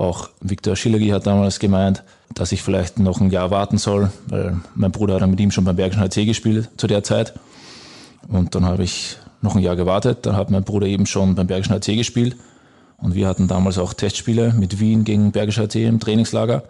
Auch 0.00 0.30
Viktor 0.40 0.76
Schillergi 0.76 1.08
hat 1.08 1.26
damals 1.26 1.58
gemeint, 1.58 2.04
dass 2.32 2.52
ich 2.52 2.62
vielleicht 2.62 2.98
noch 2.98 3.20
ein 3.20 3.28
Jahr 3.28 3.50
warten 3.50 3.76
soll, 3.76 4.10
weil 4.28 4.58
mein 4.74 4.92
Bruder 4.92 5.12
hat 5.14 5.20
dann 5.20 5.28
mit 5.30 5.40
ihm 5.40 5.50
schon 5.50 5.64
beim 5.64 5.76
Bergischen 5.76 6.02
HC 6.02 6.24
gespielt 6.24 6.70
zu 6.78 6.86
der 6.86 7.02
Zeit. 7.02 7.34
Und 8.26 8.54
dann 8.54 8.64
habe 8.64 8.82
ich 8.82 9.18
noch 9.42 9.56
ein 9.56 9.62
Jahr 9.62 9.76
gewartet. 9.76 10.24
Dann 10.24 10.36
hat 10.36 10.50
mein 10.50 10.64
Bruder 10.64 10.86
eben 10.86 11.04
schon 11.04 11.34
beim 11.34 11.46
Bergischen 11.46 11.74
HC 11.74 11.96
gespielt. 11.96 12.36
Und 12.96 13.14
wir 13.14 13.28
hatten 13.28 13.46
damals 13.46 13.76
auch 13.76 13.92
Testspiele 13.92 14.54
mit 14.54 14.80
Wien 14.80 15.04
gegen 15.04 15.32
Bergischer 15.32 15.64
HC 15.64 15.84
im 15.84 16.00
Trainingslager. 16.00 16.62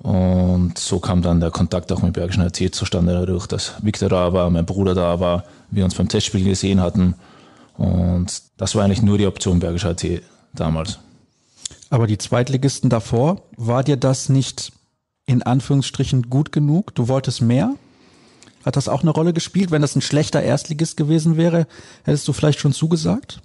Und 0.00 0.78
so 0.78 1.00
kam 1.00 1.22
dann 1.22 1.40
der 1.40 1.50
Kontakt 1.50 1.90
auch 1.90 2.02
mit 2.02 2.12
Bergischen 2.12 2.44
HC 2.44 2.70
zustande, 2.70 3.14
dadurch, 3.14 3.48
dass 3.48 3.72
Victor 3.82 4.08
da 4.08 4.32
war, 4.32 4.48
mein 4.50 4.64
Bruder 4.64 4.94
da 4.94 5.18
war, 5.18 5.42
wir 5.72 5.84
uns 5.84 5.96
beim 5.96 6.08
Testspiel 6.08 6.44
gesehen 6.44 6.80
hatten. 6.80 7.16
Und 7.76 8.42
das 8.58 8.76
war 8.76 8.84
eigentlich 8.84 9.02
nur 9.02 9.18
die 9.18 9.26
Option 9.26 9.58
Bergischer 9.58 9.88
HC 9.88 10.22
damals. 10.52 11.00
Aber 11.94 12.08
die 12.08 12.18
Zweitligisten 12.18 12.90
davor, 12.90 13.42
war 13.56 13.84
dir 13.84 13.96
das 13.96 14.28
nicht 14.28 14.72
in 15.26 15.44
Anführungsstrichen 15.44 16.28
gut 16.28 16.50
genug? 16.50 16.92
Du 16.96 17.06
wolltest 17.06 17.40
mehr? 17.40 17.76
Hat 18.64 18.74
das 18.74 18.88
auch 18.88 19.02
eine 19.02 19.12
Rolle 19.12 19.32
gespielt? 19.32 19.70
Wenn 19.70 19.80
das 19.80 19.94
ein 19.94 20.00
schlechter 20.00 20.42
Erstligist 20.42 20.96
gewesen 20.96 21.36
wäre, 21.36 21.68
hättest 22.02 22.26
du 22.26 22.32
vielleicht 22.32 22.58
schon 22.58 22.72
zugesagt? 22.72 23.40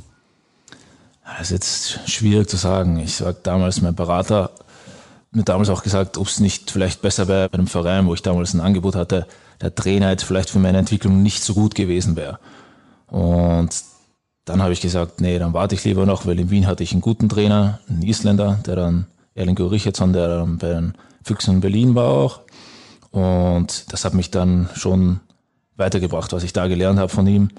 Das 1.24 1.42
ist 1.42 1.52
jetzt 1.52 2.10
schwierig 2.10 2.50
zu 2.50 2.58
sagen. 2.58 2.98
Ich 2.98 3.18
sag 3.18 3.44
damals, 3.44 3.84
mein 3.84 3.94
Berater 3.94 4.50
mir 5.30 5.44
damals 5.44 5.70
auch 5.70 5.84
gesagt, 5.84 6.18
ob 6.18 6.26
es 6.26 6.40
nicht 6.40 6.72
vielleicht 6.72 7.04
besser 7.04 7.28
wäre 7.28 7.50
bei 7.50 7.60
einem 7.60 7.68
Verein, 7.68 8.08
wo 8.08 8.16
ich 8.16 8.24
damals 8.24 8.56
ein 8.56 8.62
Angebot 8.62 8.96
hatte, 8.96 9.28
der 9.62 9.76
Trainer 9.76 10.10
jetzt 10.10 10.24
vielleicht 10.24 10.50
für 10.50 10.58
meine 10.58 10.80
Entwicklung 10.80 11.22
nicht 11.22 11.44
so 11.44 11.54
gut 11.54 11.76
gewesen 11.76 12.16
wäre. 12.16 12.40
Und 13.06 13.70
dann 14.50 14.64
habe 14.64 14.74
ich 14.74 14.82
gesagt, 14.82 15.22
nee, 15.22 15.38
dann 15.38 15.54
warte 15.54 15.76
ich 15.76 15.84
lieber 15.84 16.08
noch, 16.08 16.26
weil 16.26 16.40
in 16.40 16.50
Wien 16.50 16.66
hatte 16.66 16.82
ich 16.82 16.92
einen 16.92 17.02
guten 17.02 17.30
Trainer, 17.30 17.80
einen 17.88 18.02
Isländer, 18.02 18.60
der 18.66 18.76
dann 18.76 19.06
Erlingo 19.36 19.68
Richardson, 19.68 20.12
der 20.12 20.28
dann 20.28 20.58
bei 20.58 20.70
den 20.70 20.96
Füchsen 21.24 21.56
in 21.56 21.62
Berlin 21.62 21.94
war 21.94 22.10
auch. 22.10 22.40
Und 23.12 23.94
das 23.94 24.06
hat 24.06 24.16
mich 24.16 24.32
dann 24.32 24.68
schon 24.74 25.20
weitergebracht, 25.76 26.34
was 26.34 26.44
ich 26.44 26.52
da 26.52 26.68
gelernt 26.68 26.98
habe 26.98 27.10
von 27.10 27.28
ihm. 27.28 27.50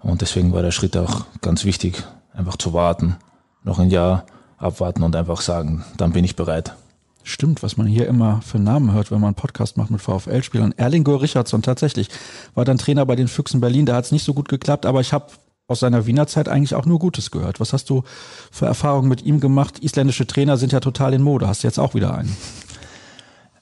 Und 0.00 0.20
deswegen 0.20 0.52
war 0.52 0.60
der 0.60 0.70
Schritt 0.70 0.98
auch 0.98 1.24
ganz 1.40 1.64
wichtig, 1.64 2.04
einfach 2.34 2.58
zu 2.58 2.74
warten, 2.74 3.16
noch 3.64 3.78
ein 3.78 3.88
Jahr 3.88 4.26
abwarten 4.58 5.02
und 5.02 5.16
einfach 5.16 5.40
sagen, 5.40 5.82
dann 5.96 6.12
bin 6.12 6.24
ich 6.24 6.36
bereit. 6.36 6.74
Stimmt, 7.22 7.62
was 7.62 7.78
man 7.78 7.86
hier 7.86 8.06
immer 8.06 8.42
für 8.42 8.58
Namen 8.58 8.92
hört, 8.92 9.10
wenn 9.10 9.20
man 9.20 9.28
einen 9.28 9.34
Podcast 9.34 9.78
macht 9.78 9.90
mit 9.90 10.02
VfL-Spielern. 10.02 10.74
Erlingo 10.76 11.16
Richardson 11.16 11.62
tatsächlich 11.62 12.10
war 12.54 12.66
dann 12.66 12.76
Trainer 12.76 13.06
bei 13.06 13.16
den 13.16 13.28
Füchsen 13.28 13.62
Berlin. 13.62 13.86
Da 13.86 13.96
hat 13.96 14.04
es 14.04 14.12
nicht 14.12 14.24
so 14.24 14.34
gut 14.34 14.50
geklappt, 14.50 14.84
aber 14.84 15.00
ich 15.00 15.14
habe 15.14 15.26
aus 15.68 15.80
seiner 15.80 16.06
Wiener 16.06 16.26
Zeit 16.26 16.48
eigentlich 16.48 16.74
auch 16.74 16.86
nur 16.86 16.98
Gutes 16.98 17.30
gehört. 17.30 17.60
Was 17.60 17.72
hast 17.72 17.90
du 17.90 18.02
für 18.50 18.66
Erfahrungen 18.66 19.08
mit 19.08 19.22
ihm 19.22 19.38
gemacht? 19.38 19.78
Isländische 19.80 20.26
Trainer 20.26 20.56
sind 20.56 20.72
ja 20.72 20.80
total 20.80 21.12
in 21.12 21.22
Mode. 21.22 21.46
Hast 21.46 21.62
du 21.62 21.68
jetzt 21.68 21.78
auch 21.78 21.94
wieder 21.94 22.14
einen? 22.14 22.34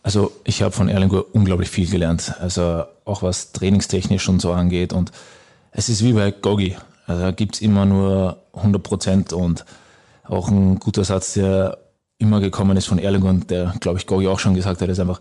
Also 0.04 0.30
ich 0.44 0.62
habe 0.62 0.70
von 0.70 0.88
Erlingur 0.88 1.34
unglaublich 1.34 1.68
viel 1.68 1.90
gelernt. 1.90 2.34
Also 2.40 2.84
auch 3.04 3.24
was 3.24 3.50
trainingstechnisch 3.50 4.28
und 4.28 4.40
so 4.40 4.52
angeht. 4.52 4.92
Und 4.92 5.10
es 5.72 5.88
ist 5.88 6.04
wie 6.04 6.12
bei 6.12 6.30
Gogi. 6.30 6.76
Also 7.08 7.22
da 7.22 7.32
gibt's 7.32 7.60
immer 7.60 7.84
nur 7.84 8.38
100 8.54 8.82
Prozent 8.82 9.32
und 9.32 9.64
auch 10.22 10.48
ein 10.48 10.78
guter 10.78 11.04
Satz, 11.04 11.34
der 11.34 11.78
immer 12.18 12.40
gekommen 12.40 12.76
ist 12.76 12.86
von 12.86 13.00
Erlingur 13.00 13.30
und 13.30 13.50
der, 13.50 13.74
glaube 13.80 13.98
ich, 13.98 14.06
Gogi 14.06 14.28
auch 14.28 14.38
schon 14.38 14.54
gesagt 14.54 14.80
hat, 14.80 14.88
ist 14.88 15.00
einfach, 15.00 15.20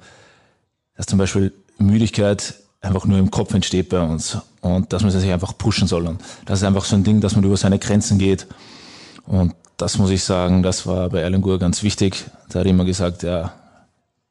dass 0.95 1.07
zum 1.07 1.17
Beispiel 1.17 1.51
Müdigkeit 1.79 2.53
einfach 2.85 3.05
nur 3.05 3.17
im 3.17 3.31
Kopf 3.31 3.53
entsteht 3.53 3.89
bei 3.89 4.01
uns 4.01 4.37
und 4.61 4.93
dass 4.93 5.01
man 5.01 5.11
sich 5.11 5.31
einfach 5.31 5.57
pushen 5.57 5.87
soll. 5.87 6.07
Und 6.07 6.21
das 6.45 6.59
ist 6.59 6.65
einfach 6.65 6.85
so 6.85 6.95
ein 6.95 7.03
Ding, 7.03 7.21
dass 7.21 7.35
man 7.35 7.43
über 7.43 7.57
seine 7.57 7.79
Grenzen 7.79 8.17
geht. 8.17 8.47
Und 9.25 9.53
das 9.77 9.97
muss 9.97 10.11
ich 10.11 10.23
sagen, 10.23 10.63
das 10.63 10.87
war 10.87 11.09
bei 11.09 11.21
Erlengur 11.21 11.59
ganz 11.59 11.83
wichtig. 11.83 12.25
Da 12.49 12.59
hat 12.59 12.67
immer 12.67 12.85
gesagt, 12.85 13.23
ja, 13.23 13.53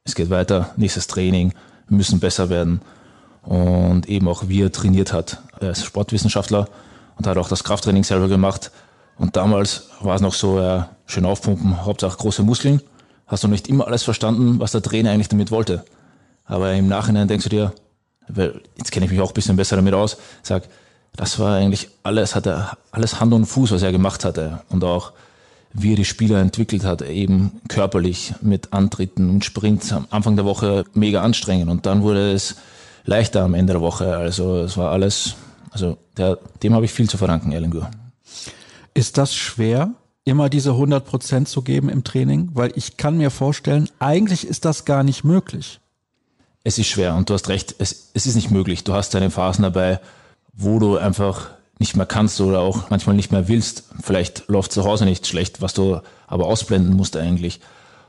es 0.05 0.15
geht 0.15 0.31
weiter, 0.31 0.71
nächstes 0.77 1.07
Training, 1.07 1.53
wir 1.89 1.97
müssen 1.97 2.21
besser 2.21 2.49
werden. 2.49 2.81
Und 3.43 4.09
eben 4.09 4.27
auch 4.29 4.49
wie 4.49 4.63
er 4.63 4.73
trainiert 4.73 5.13
hat. 5.13 5.43
Er 5.61 5.71
ist 5.71 5.85
Sportwissenschaftler 5.85 6.69
und 7.17 7.27
hat 7.27 7.37
auch 7.37 7.49
das 7.49 7.65
Krafttraining 7.65 8.05
selber 8.05 8.29
gemacht. 8.29 8.71
Und 9.19 9.37
damals 9.37 9.89
war 10.01 10.17
es 10.17 10.23
noch 10.23 10.35
so, 10.35 10.59
ja, 10.59 10.91
schön 11.07 11.27
aufpumpen, 11.27 11.85
Hauptsache 11.85 12.17
große 12.17 12.43
Muskeln. 12.43 12.81
Hast 13.27 13.45
du 13.45 13.49
nicht 13.49 13.69
immer 13.69 13.87
alles 13.87 14.03
verstanden, 14.03 14.61
was 14.61 14.73
der 14.73 14.83
Trainer 14.83 15.11
eigentlich 15.11 15.29
damit 15.29 15.51
wollte. 15.51 15.85
Aber 16.47 16.73
im 16.73 16.89
Nachhinein 16.89 17.29
denkst 17.29 17.45
du 17.45 17.51
dir, 17.51 17.73
weil 18.29 18.61
jetzt 18.77 18.93
kenne 18.93 19.07
ich 19.07 19.13
mich 19.13 19.21
auch 19.21 19.31
ein 19.31 19.35
bisschen 19.35 19.57
besser 19.57 19.77
damit 19.77 19.95
aus, 19.95 20.17
sag, 20.43 20.65
das 21.17 21.39
war 21.39 21.57
eigentlich 21.57 21.89
alles, 22.03 22.35
hat 22.35 22.47
er 22.47 22.77
alles 22.91 23.21
Hand 23.21 23.33
und 23.33 23.47
Fuß, 23.47 23.71
was 23.71 23.83
er 23.83 23.93
gemacht 23.93 24.25
hatte. 24.25 24.63
Und 24.69 24.83
auch 24.83 25.13
wie 25.73 25.93
er 25.93 25.97
die 25.97 26.05
Spieler 26.05 26.41
entwickelt 26.41 26.85
hat, 26.85 27.03
eben 27.03 27.61
körperlich 27.69 28.35
mit 28.41 28.73
Antritten 28.73 29.29
und 29.29 29.45
Sprints 29.45 29.93
am 29.93 30.07
Anfang 30.11 30.37
der 30.37 30.45
Woche 30.45 30.85
mega 30.95 31.21
anstrengend 31.21 31.69
und 31.69 31.85
dann 31.85 32.03
wurde 32.03 32.33
es 32.33 32.57
leichter 33.05 33.43
am 33.43 33.55
Ende 33.55 33.75
der 33.75 33.83
Woche. 33.83 34.17
Also 34.17 34.59
es 34.59 34.77
war 34.77 34.93
alles, 34.93 35.35
also 35.71 35.99
der, 36.17 36.39
dem 36.63 36.75
habe 36.75 36.85
ich 36.85 36.93
viel 36.93 37.11
zu 37.11 37.19
verdanken, 37.19 37.51
Erlengur. 37.53 37.91
Ist 38.95 39.19
das 39.19 39.35
schwer, 39.35 39.91
immer 40.25 40.49
diese 40.49 40.71
100 40.71 41.05
Prozent 41.05 41.49
zu 41.49 41.63
geben 41.63 41.89
im 41.89 42.05
Training? 42.05 42.51
Weil 42.55 42.73
ich 42.77 42.97
kann 42.97 43.17
mir 43.17 43.31
vorstellen, 43.31 43.91
eigentlich 43.99 44.47
ist 44.47 44.65
das 44.65 44.85
gar 44.85 45.03
nicht 45.03 45.25
möglich. 45.25 45.81
Es 46.65 46.79
ist 46.79 46.89
schwer 46.89 47.15
und 47.15 47.29
du 47.29 47.35
hast 47.35 47.49
recht, 47.49 47.75
es, 47.79 48.11
es 48.15 48.27
ist 48.27 48.35
nicht 48.35 48.51
möglich. 48.51 48.85
Du 48.85 48.95
hast 48.95 49.15
deine 49.15 49.31
Phasen 49.31 49.63
dabei, 49.63 50.01
wo 50.55 50.79
du 50.79 50.97
einfach 50.97 51.51
nicht 51.79 51.95
mehr 51.95 52.07
kannst 52.07 52.41
oder 52.41 52.61
auch 52.61 52.89
manchmal 52.91 53.15
nicht 53.15 53.33
mehr 53.33 53.49
willst. 53.49 53.85
Vielleicht 54.03 54.49
läuft 54.49 54.73
zu 54.73 54.85
Hause 54.85 55.05
nicht 55.05 55.27
schlecht, 55.27 55.61
was 55.61 55.75
du 55.75 56.01
aber 56.27 56.47
ausblenden 56.47 56.97
musst 56.97 57.17
eigentlich. 57.17 57.61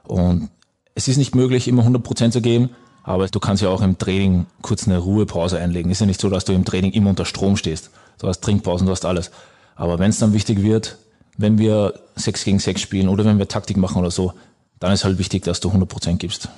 Und 0.03 0.49
es 0.93 1.07
ist 1.07 1.17
nicht 1.17 1.35
möglich, 1.35 1.67
immer 1.67 1.83
100% 1.83 2.31
zu 2.31 2.41
geben, 2.41 2.69
aber 3.03 3.27
du 3.27 3.39
kannst 3.39 3.61
ja 3.61 3.69
auch 3.69 3.81
im 3.81 3.97
Training 3.97 4.45
kurz 4.61 4.87
eine 4.87 4.99
Ruhepause 4.99 5.59
einlegen. 5.59 5.91
Ist 5.91 5.99
ja 5.99 6.05
nicht 6.05 6.21
so, 6.21 6.29
dass 6.29 6.45
du 6.45 6.53
im 6.53 6.63
Training 6.63 6.91
immer 6.93 7.09
unter 7.09 7.25
Strom 7.25 7.57
stehst. 7.57 7.89
Du 8.19 8.27
hast 8.27 8.41
Trinkpausen, 8.41 8.87
du 8.87 8.91
hast 8.91 9.05
alles. 9.05 9.31
Aber 9.75 9.99
wenn 9.99 10.09
es 10.09 10.19
dann 10.19 10.33
wichtig 10.33 10.63
wird, 10.63 10.97
wenn 11.37 11.57
wir 11.57 11.99
6 12.15 12.45
gegen 12.45 12.59
6 12.59 12.79
spielen 12.79 13.09
oder 13.09 13.25
wenn 13.25 13.37
wir 13.37 13.49
Taktik 13.49 13.75
machen 13.75 13.97
oder 13.97 14.11
so, 14.11 14.33
dann 14.79 14.93
ist 14.93 15.03
halt 15.03 15.17
wichtig, 15.17 15.43
dass 15.43 15.59
du 15.59 15.69
100% 15.69 16.15
gibst. 16.15 16.49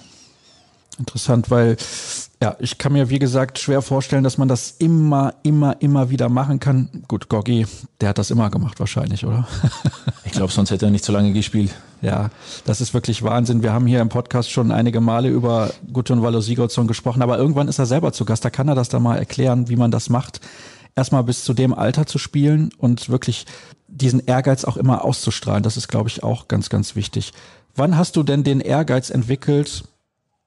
Interessant, 1.00 1.52
weil 1.52 1.78
ja, 2.42 2.56
ich 2.60 2.78
kann 2.78 2.94
mir 2.94 3.10
wie 3.10 3.20
gesagt 3.20 3.60
schwer 3.60 3.82
vorstellen, 3.82 4.24
dass 4.24 4.38
man 4.38 4.48
das 4.48 4.76
immer, 4.80 5.34
immer, 5.44 5.82
immer 5.82 6.10
wieder 6.10 6.30
machen 6.30 6.60
kann. 6.60 6.90
Gut, 7.08 7.30
Gorgi, 7.30 7.66
der 8.02 8.10
hat 8.10 8.18
das 8.18 8.32
immer 8.32 8.50
gemacht 8.50 8.80
wahrscheinlich, 8.80 9.26
oder? 9.26 9.48
ich 10.26 10.32
glaube, 10.32 10.52
sonst 10.52 10.72
hätte 10.72 10.86
er 10.86 10.92
nicht 10.92 11.06
so 11.06 11.14
lange 11.14 11.34
gespielt. 11.34 11.76
Ja, 12.02 12.30
das 12.66 12.82
ist 12.82 12.94
wirklich 12.94 13.24
Wahnsinn. 13.24 13.64
Wir 13.64 13.74
haben 13.74 13.88
hier 13.88 14.02
im 14.02 14.10
Podcast 14.10 14.52
schon 14.52 14.72
einige 14.72 15.02
Male 15.02 15.30
über 15.30 15.72
Gudjon 15.92 16.22
Valo 16.22 16.42
Sigurdsson 16.42 16.88
gesprochen, 16.88 17.22
aber 17.22 17.38
irgendwann 17.38 17.68
ist 17.68 17.80
er 17.80 17.86
selber 17.86 18.12
zu 18.14 18.26
Gast. 18.26 18.46
Da 18.46 18.50
kann 18.50 18.68
er 18.68 18.76
das 18.76 18.90
dann 18.90 19.04
mal 19.04 19.18
erklären, 19.18 19.70
wie 19.70 19.76
man 19.76 19.92
das 19.92 20.10
macht. 20.10 20.40
Erstmal 20.96 21.24
bis 21.24 21.44
zu 21.44 21.54
dem 21.54 21.74
Alter 21.74 22.06
zu 22.06 22.18
spielen 22.18 22.72
und 22.78 23.10
wirklich 23.10 23.46
diesen 23.88 24.26
Ehrgeiz 24.26 24.64
auch 24.66 24.78
immer 24.78 25.06
auszustrahlen. 25.06 25.64
Das 25.64 25.78
ist, 25.78 25.88
glaube 25.88 26.10
ich, 26.10 26.24
auch 26.24 26.48
ganz, 26.48 26.70
ganz 26.70 26.96
wichtig. 26.96 27.34
Wann 27.76 27.98
hast 27.98 28.16
du 28.16 28.24
denn 28.24 28.44
den 28.44 28.60
Ehrgeiz 28.60 29.10
entwickelt, 29.10 29.84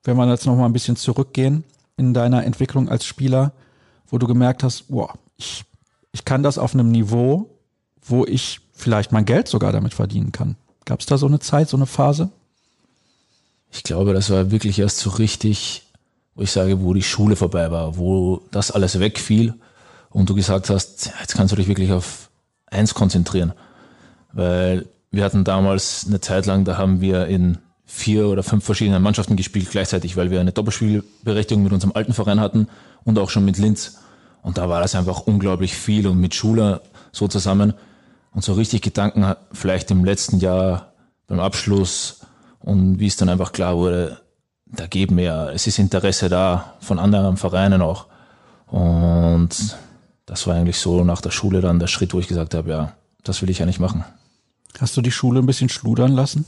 wenn 0.04 0.16
wir 0.16 0.28
jetzt 0.28 0.46
noch 0.46 0.56
mal 0.56 0.66
ein 0.66 0.72
bisschen 0.72 0.96
zurückgehen 0.96 1.64
in 1.96 2.14
deiner 2.14 2.44
Entwicklung 2.44 2.88
als 2.88 3.04
Spieler, 3.04 3.52
wo 4.08 4.18
du 4.18 4.26
gemerkt 4.26 4.62
hast, 4.62 4.88
boah, 4.88 5.14
ich, 5.36 5.64
ich 6.12 6.24
kann 6.24 6.42
das 6.42 6.58
auf 6.58 6.74
einem 6.74 6.90
Niveau, 6.90 7.50
wo 8.02 8.24
ich 8.24 8.60
vielleicht 8.72 9.12
mein 9.12 9.24
Geld 9.24 9.48
sogar 9.48 9.72
damit 9.72 9.94
verdienen 9.94 10.32
kann. 10.32 10.56
Gab 10.84 11.00
es 11.00 11.06
da 11.06 11.18
so 11.18 11.26
eine 11.26 11.38
Zeit, 11.38 11.68
so 11.68 11.76
eine 11.76 11.86
Phase? 11.86 12.30
Ich 13.70 13.82
glaube, 13.82 14.14
das 14.14 14.30
war 14.30 14.50
wirklich 14.50 14.78
erst 14.78 14.98
so 14.98 15.10
richtig, 15.10 15.86
wo 16.34 16.42
ich 16.42 16.50
sage, 16.50 16.82
wo 16.82 16.94
die 16.94 17.02
Schule 17.02 17.36
vorbei 17.36 17.70
war, 17.70 17.96
wo 17.96 18.42
das 18.50 18.70
alles 18.70 18.98
wegfiel 18.98 19.54
und 20.08 20.28
du 20.28 20.34
gesagt 20.34 20.70
hast, 20.70 21.12
jetzt 21.20 21.34
kannst 21.34 21.52
du 21.52 21.56
dich 21.56 21.68
wirklich 21.68 21.92
auf 21.92 22.30
eins 22.66 22.94
konzentrieren. 22.94 23.52
Weil 24.32 24.88
wir 25.10 25.24
hatten 25.24 25.44
damals 25.44 26.06
eine 26.06 26.20
Zeit 26.20 26.46
lang, 26.46 26.64
da 26.64 26.76
haben 26.78 27.00
wir 27.00 27.26
in 27.26 27.58
vier 27.90 28.28
oder 28.28 28.42
fünf 28.42 28.64
verschiedene 28.64 29.00
Mannschaften 29.00 29.34
gespielt 29.34 29.68
gleichzeitig, 29.70 30.16
weil 30.16 30.30
wir 30.30 30.40
eine 30.40 30.52
Doppelspielberechtigung 30.52 31.64
mit 31.64 31.72
unserem 31.72 31.92
alten 31.92 32.14
Verein 32.14 32.38
hatten 32.38 32.68
und 33.04 33.18
auch 33.18 33.30
schon 33.30 33.44
mit 33.44 33.58
Linz. 33.58 33.98
Und 34.42 34.58
da 34.58 34.68
war 34.68 34.80
das 34.80 34.94
einfach 34.94 35.20
unglaublich 35.22 35.74
viel 35.74 36.06
und 36.06 36.18
mit 36.18 36.34
Schule 36.34 36.80
so 37.10 37.26
zusammen. 37.26 37.74
Und 38.32 38.44
so 38.44 38.52
richtig 38.52 38.82
Gedanken 38.82 39.34
vielleicht 39.52 39.90
im 39.90 40.04
letzten 40.04 40.38
Jahr 40.38 40.92
beim 41.26 41.40
Abschluss 41.40 42.20
und 42.60 43.00
wie 43.00 43.08
es 43.08 43.16
dann 43.16 43.28
einfach 43.28 43.50
klar 43.50 43.76
wurde, 43.76 44.20
da 44.66 44.86
geben 44.86 45.16
wir, 45.16 45.50
es 45.52 45.66
ist 45.66 45.80
Interesse 45.80 46.28
da 46.28 46.74
von 46.80 47.00
anderen 47.00 47.36
Vereinen 47.36 47.82
auch. 47.82 48.06
Und 48.68 49.76
das 50.26 50.46
war 50.46 50.54
eigentlich 50.54 50.78
so 50.78 51.02
nach 51.02 51.20
der 51.20 51.32
Schule 51.32 51.60
dann 51.60 51.80
der 51.80 51.88
Schritt, 51.88 52.14
wo 52.14 52.20
ich 52.20 52.28
gesagt 52.28 52.54
habe, 52.54 52.70
ja, 52.70 52.92
das 53.24 53.42
will 53.42 53.50
ich 53.50 53.58
ja 53.58 53.66
nicht 53.66 53.80
machen. 53.80 54.04
Hast 54.78 54.96
du 54.96 55.02
die 55.02 55.10
Schule 55.10 55.40
ein 55.40 55.46
bisschen 55.46 55.68
schludern 55.68 56.12
lassen? 56.12 56.44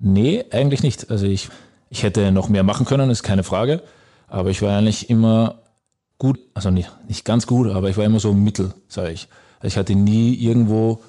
Nee, 0.00 0.44
eigentlich 0.50 0.82
nicht. 0.82 1.10
Also 1.10 1.26
ich, 1.26 1.50
ich 1.90 2.02
hätte 2.02 2.32
noch 2.32 2.48
mehr 2.48 2.62
machen 2.62 2.86
können, 2.86 3.10
ist 3.10 3.22
keine 3.22 3.44
Frage. 3.44 3.82
Aber 4.26 4.50
ich 4.50 4.62
war 4.62 4.76
eigentlich 4.76 5.10
immer 5.10 5.56
gut, 6.18 6.38
also 6.54 6.70
nicht, 6.70 6.90
nicht 7.08 7.24
ganz 7.24 7.46
gut, 7.46 7.68
aber 7.68 7.90
ich 7.90 7.96
war 7.96 8.04
immer 8.04 8.20
so 8.20 8.32
mittel, 8.32 8.74
sage 8.88 9.12
ich. 9.12 9.28
Also 9.58 9.74
ich 9.74 9.76
hatte 9.76 9.94
nie 9.94 10.34
irgendwo 10.34 11.00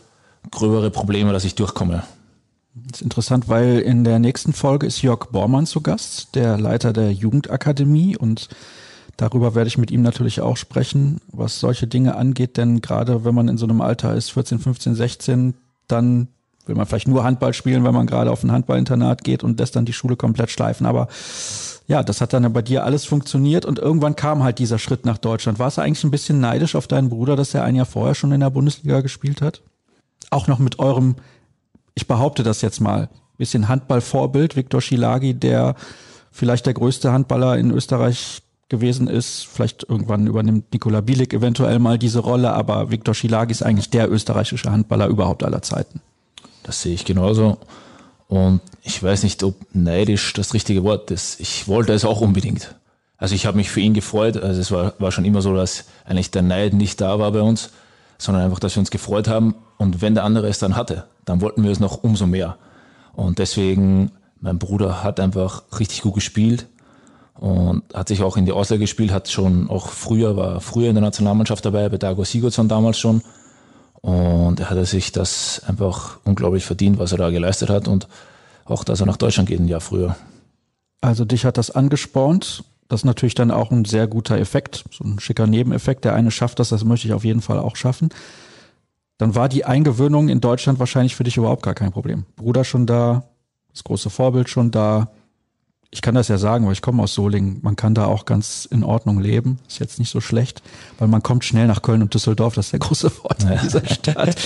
gröbere 0.50 0.90
Probleme, 0.90 1.32
dass 1.32 1.46
ich 1.46 1.56
durchkomme. 1.56 2.04
Das 2.74 3.00
ist 3.00 3.04
interessant, 3.04 3.48
weil 3.48 3.80
in 3.80 4.04
der 4.04 4.20
nächsten 4.20 4.54
Folge 4.54 4.88
ist 4.88 5.02
Jörg 5.02 5.28
Bormann 5.28 5.66
zu 5.66 5.82
Gast, 5.82 6.36
der 6.36 6.58
Leiter 6.58 6.94
der 6.94 7.12
Jugendakademie 7.12 8.18
und 8.18 8.50
darüber 9.18 9.56
werde 9.56 9.68
ich 9.68 9.78
mit 9.78 9.92
ihm 9.92 10.02
natürlich 10.02 10.42
auch 10.42 10.58
sprechen, 10.58 11.20
was 11.32 11.60
solche 11.60 11.86
Dinge 11.88 12.16
angeht, 12.16 12.58
denn 12.58 12.82
gerade 12.82 13.26
wenn 13.26 13.36
man 13.36 13.50
in 13.50 13.58
so 13.58 13.66
einem 13.66 13.82
Alter 13.82 14.16
ist, 14.16 14.32
14, 14.32 14.60
15, 14.60 14.96
16, 14.96 15.54
dann 15.88 16.30
will 16.68 16.76
man 16.76 16.86
vielleicht 16.86 17.08
nur 17.08 17.24
Handball 17.24 17.54
spielen, 17.54 17.84
wenn 17.84 17.94
man 17.94 18.08
gerade 18.08 18.32
auf 18.32 18.44
ein 18.44 18.52
Handballinternat 18.52 19.24
geht 19.24 19.44
und 19.44 19.60
lässt 19.60 19.76
dann 19.76 19.86
die 19.86 19.94
Schule 19.94 20.16
komplett 20.16 20.50
schleifen, 20.50 20.86
aber 20.86 21.08
ja, 21.88 22.04
das 22.04 22.22
hat 22.22 22.32
dann 22.34 22.54
bei 22.54 22.62
dir 22.62 22.86
alles 22.86 23.06
funktioniert 23.06 23.66
und 23.66 23.80
irgendwann 23.80 24.16
kam 24.16 24.44
halt 24.44 24.60
dieser 24.60 24.80
Schritt 24.80 25.06
nach 25.06 25.18
Deutschland. 25.18 25.60
Warst 25.60 25.78
du 25.78 25.82
eigentlich 25.82 26.04
ein 26.04 26.12
bisschen 26.12 26.40
neidisch 26.40 26.76
auf 26.76 26.88
deinen 26.88 27.10
Bruder, 27.10 27.36
dass 27.36 27.54
er 27.54 27.64
ein 27.64 27.76
Jahr 27.76 27.86
vorher 27.86 28.16
schon 28.16 28.32
in 28.32 28.40
der 28.40 28.50
Bundesliga 28.50 29.02
gespielt 29.02 29.42
hat? 29.42 29.62
Auch 30.30 30.48
noch 30.48 30.60
mit 30.60 30.80
eurem, 30.80 31.16
ich 31.96 32.08
behaupte 32.08 32.44
das 32.44 32.62
jetzt 32.62 32.80
mal, 32.80 33.10
bisschen 33.38 33.68
Handballvorbild, 33.68 34.56
Viktor 34.56 34.82
Schilagi, 34.82 35.34
der 35.34 35.76
vielleicht 36.32 36.68
der 36.68 36.76
größte 36.76 37.12
Handballer 37.12 37.58
in 37.58 37.72
Österreich 37.72 38.44
gewesen 38.70 39.08
ist. 39.08 39.48
Vielleicht 39.48 39.84
irgendwann 39.90 40.28
übernimmt 40.28 40.72
Nikola 40.72 41.02
Bielik 41.02 41.34
eventuell 41.34 41.80
mal 41.80 41.98
diese 41.98 42.20
Rolle, 42.20 42.54
aber 42.54 42.92
Viktor 42.92 43.16
Schilagi 43.16 43.52
ist 43.52 43.64
eigentlich 43.64 43.90
der 43.90 44.12
österreichische 44.12 44.72
Handballer 44.72 45.08
überhaupt 45.08 45.44
aller 45.44 45.64
Zeiten. 45.64 46.02
Das 46.64 46.82
sehe 46.82 46.94
ich 46.94 47.06
genauso. 47.06 47.58
Und 48.28 48.62
ich 48.82 49.02
weiß 49.02 49.24
nicht, 49.24 49.44
ob 49.44 49.56
neidisch 49.74 50.34
das 50.34 50.54
richtige 50.54 50.84
Wort 50.84 51.12
ist. 51.12 51.40
Ich 51.40 51.68
wollte 51.68 51.94
es 51.94 52.06
auch 52.06 52.22
unbedingt. 52.22 52.76
Also 53.18 53.36
ich 53.36 53.46
habe 53.46 53.58
mich 53.58 53.70
für 53.70 53.82
ihn 53.82 53.94
gefreut. 53.94 54.38
Also 54.38 54.62
es 54.62 54.72
war, 54.72 54.94
war 55.00 55.12
schon 55.12 55.26
immer 55.26 55.42
so, 55.42 55.54
dass 55.56 55.86
eigentlich 56.06 56.32
der 56.32 56.42
Neid 56.42 56.74
nicht 56.74 57.02
da 57.02 57.20
war 57.20 57.32
bei 57.32 57.42
uns, 57.42 57.72
sondern 58.18 58.46
einfach, 58.46 58.60
dass 58.60 58.76
wir 58.76 58.80
uns 58.80 58.90
gefreut 58.90 59.28
haben. 59.28 59.56
Und 59.78 60.02
wenn 60.02 60.16
der 60.16 60.24
andere 60.24 60.48
es 60.48 60.60
dann 60.60 60.76
hatte, 60.76 61.06
dann 61.26 61.42
wollten 61.42 61.64
wir 61.64 61.72
es 61.72 61.80
noch 61.80 62.04
umso 62.04 62.26
mehr. 62.26 62.58
Und 63.14 63.40
deswegen, 63.40 64.12
mein 64.40 64.60
Bruder 64.60 65.04
hat 65.04 65.20
einfach 65.20 65.64
richtig 65.78 66.02
gut 66.02 66.16
gespielt 66.16 66.68
und 67.36 67.84
hat 67.94 68.08
sich 68.08 68.22
auch 68.24 68.38
in 68.38 68.46
die 68.46 68.52
Ausleihe 68.52 68.80
gespielt, 68.80 69.12
hat 69.12 69.30
schon 69.30 69.70
auch 69.70 69.90
früher, 69.90 70.38
war 70.38 70.62
früher 70.62 70.90
in 70.90 70.96
der 70.96 71.04
Nationalmannschaft 71.04 71.66
dabei, 71.66 71.90
bei 71.90 71.98
Dago 71.98 72.24
Sigurdsson 72.24 72.68
damals 72.68 73.00
schon. 73.00 73.22
Und 74.02 74.60
er 74.60 74.70
hat 74.70 74.86
sich 74.88 75.12
das 75.12 75.62
einfach 75.68 76.20
unglaublich 76.24 76.66
verdient, 76.66 76.98
was 76.98 77.12
er 77.12 77.20
da 77.20 77.30
geleistet 77.30 77.70
hat 77.70 77.88
und 77.88 78.08
auch, 78.66 78.84
dass 78.84 79.00
er 79.00 79.06
nach 79.06 79.18
Deutschland 79.18 79.48
geht 79.48 79.60
ein 79.60 79.68
Jahr 79.68 79.82
früher. 79.82 80.16
Also 81.02 81.26
dich 81.26 81.46
hat 81.46 81.58
das 81.58 81.72
angespornt. 81.72 82.64
Das 82.88 83.02
ist 83.02 83.06
natürlich 83.06 83.36
dann 83.36 83.52
auch 83.52 83.72
ein 83.72 83.86
sehr 83.86 84.08
guter 84.08 84.38
Effekt, 84.38 84.84
so 84.92 85.04
ein 85.04 85.20
schicker 85.20 85.48
Nebeneffekt. 85.48 86.04
Der 86.04 86.14
eine 86.14 86.32
schafft 86.32 86.60
das, 86.60 86.70
das 86.70 86.84
möchte 86.84 87.08
ich 87.08 87.14
auf 87.14 87.24
jeden 87.24 87.42
Fall 87.42 87.60
auch 87.60 87.76
schaffen. 87.76 88.10
Dann 89.18 89.36
war 89.36 89.50
die 89.50 89.66
Eingewöhnung 89.66 90.30
in 90.30 90.42
Deutschland 90.42 90.80
wahrscheinlich 90.80 91.16
für 91.16 91.24
dich 91.24 91.38
überhaupt 91.38 91.64
gar 91.64 91.76
kein 91.76 91.92
Problem. 91.92 92.26
Bruder 92.36 92.64
schon 92.64 92.88
da, 92.88 93.24
das 93.72 93.84
große 93.84 94.10
Vorbild 94.10 94.50
schon 94.50 94.72
da, 94.72 95.12
ich 95.94 96.02
kann 96.02 96.16
das 96.16 96.30
ja 96.30 96.38
sagen, 96.38 96.66
weil 96.66 96.74
ich 96.74 96.82
komme 96.82 97.04
aus 97.04 97.14
Solingen. 97.14 97.60
Man 97.62 97.76
kann 97.76 97.94
da 97.94 98.06
auch 98.06 98.24
ganz 98.24 98.66
in 98.66 98.84
Ordnung 98.84 99.20
leben. 99.20 99.60
Ist 99.68 99.80
jetzt 99.80 100.00
nicht 100.00 100.10
so 100.10 100.22
schlecht, 100.22 100.64
weil 100.98 101.10
man 101.10 101.22
kommt 101.22 101.44
schnell 101.44 101.68
nach 101.68 101.82
Köln 101.82 102.02
und 102.02 102.14
Düsseldorf. 102.14 102.56
Das 102.56 102.68
ist 102.68 102.72
der 102.72 102.80
große 102.80 103.10
Vorteil 103.10 103.56
ja. 103.56 103.62
dieser 103.64 103.86
Stadt. 103.86 104.38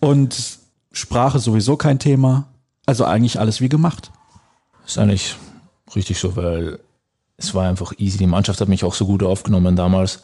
Und 0.00 0.58
Sprache 0.90 1.38
sowieso 1.38 1.76
kein 1.76 2.00
Thema. 2.00 2.48
Also 2.86 3.04
eigentlich 3.04 3.38
alles 3.38 3.60
wie 3.60 3.68
gemacht. 3.68 4.10
Ist 4.84 4.98
eigentlich 4.98 5.36
richtig 5.94 6.18
so, 6.18 6.34
weil 6.34 6.80
es 7.36 7.54
war 7.54 7.68
einfach 7.68 7.92
easy. 7.98 8.18
Die 8.18 8.26
Mannschaft 8.26 8.60
hat 8.60 8.68
mich 8.68 8.82
auch 8.82 8.94
so 8.94 9.06
gut 9.06 9.22
aufgenommen 9.22 9.76
damals. 9.76 10.22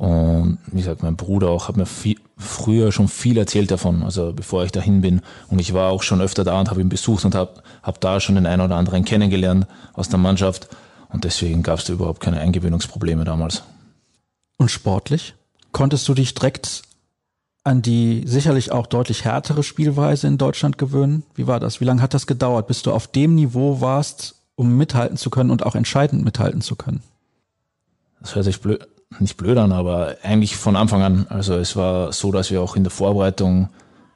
Und 0.00 0.56
wie 0.68 0.78
gesagt, 0.78 1.02
mein 1.02 1.16
Bruder 1.16 1.50
auch 1.50 1.68
hat 1.68 1.76
mir 1.76 1.84
viel, 1.84 2.16
früher 2.38 2.90
schon 2.90 3.06
viel 3.06 3.36
erzählt 3.36 3.70
davon, 3.70 4.02
also 4.02 4.32
bevor 4.32 4.64
ich 4.64 4.72
dahin 4.72 5.02
bin. 5.02 5.20
Und 5.48 5.58
ich 5.58 5.74
war 5.74 5.90
auch 5.90 6.02
schon 6.02 6.22
öfter 6.22 6.42
da 6.42 6.58
und 6.58 6.70
habe 6.70 6.80
ihn 6.80 6.88
besucht 6.88 7.26
und 7.26 7.34
habe 7.34 7.62
hab 7.82 8.00
da 8.00 8.18
schon 8.18 8.36
den 8.36 8.46
einen 8.46 8.62
oder 8.62 8.76
anderen 8.76 9.04
kennengelernt 9.04 9.66
aus 9.92 10.08
der 10.08 10.18
Mannschaft. 10.18 10.68
Und 11.10 11.24
deswegen 11.24 11.62
gab 11.62 11.80
es 11.80 11.84
da 11.84 11.92
überhaupt 11.92 12.20
keine 12.20 12.40
Eingewöhnungsprobleme 12.40 13.24
damals. 13.24 13.62
Und 14.56 14.70
sportlich? 14.70 15.34
Konntest 15.70 16.08
du 16.08 16.14
dich 16.14 16.32
direkt 16.32 16.80
an 17.62 17.82
die 17.82 18.22
sicherlich 18.24 18.72
auch 18.72 18.86
deutlich 18.86 19.26
härtere 19.26 19.62
Spielweise 19.62 20.28
in 20.28 20.38
Deutschland 20.38 20.78
gewöhnen? 20.78 21.24
Wie 21.34 21.46
war 21.46 21.60
das? 21.60 21.82
Wie 21.82 21.84
lange 21.84 22.00
hat 22.00 22.14
das 22.14 22.26
gedauert, 22.26 22.68
bis 22.68 22.80
du 22.80 22.90
auf 22.90 23.06
dem 23.06 23.34
Niveau 23.34 23.82
warst, 23.82 24.36
um 24.54 24.78
mithalten 24.78 25.18
zu 25.18 25.28
können 25.28 25.50
und 25.50 25.66
auch 25.66 25.74
entscheidend 25.74 26.24
mithalten 26.24 26.62
zu 26.62 26.74
können? 26.74 27.02
Das 28.22 28.34
hört 28.34 28.46
sich 28.46 28.62
blöd, 28.62 28.86
nicht 29.18 29.36
blöd 29.36 29.58
an, 29.58 29.72
aber 29.72 30.16
eigentlich 30.22 30.56
von 30.56 30.76
Anfang 30.76 31.02
an. 31.02 31.26
Also 31.28 31.54
es 31.54 31.76
war 31.76 32.12
so, 32.12 32.30
dass 32.32 32.50
wir 32.50 32.62
auch 32.62 32.76
in 32.76 32.84
der 32.84 32.90
Vorbereitung 32.90 33.68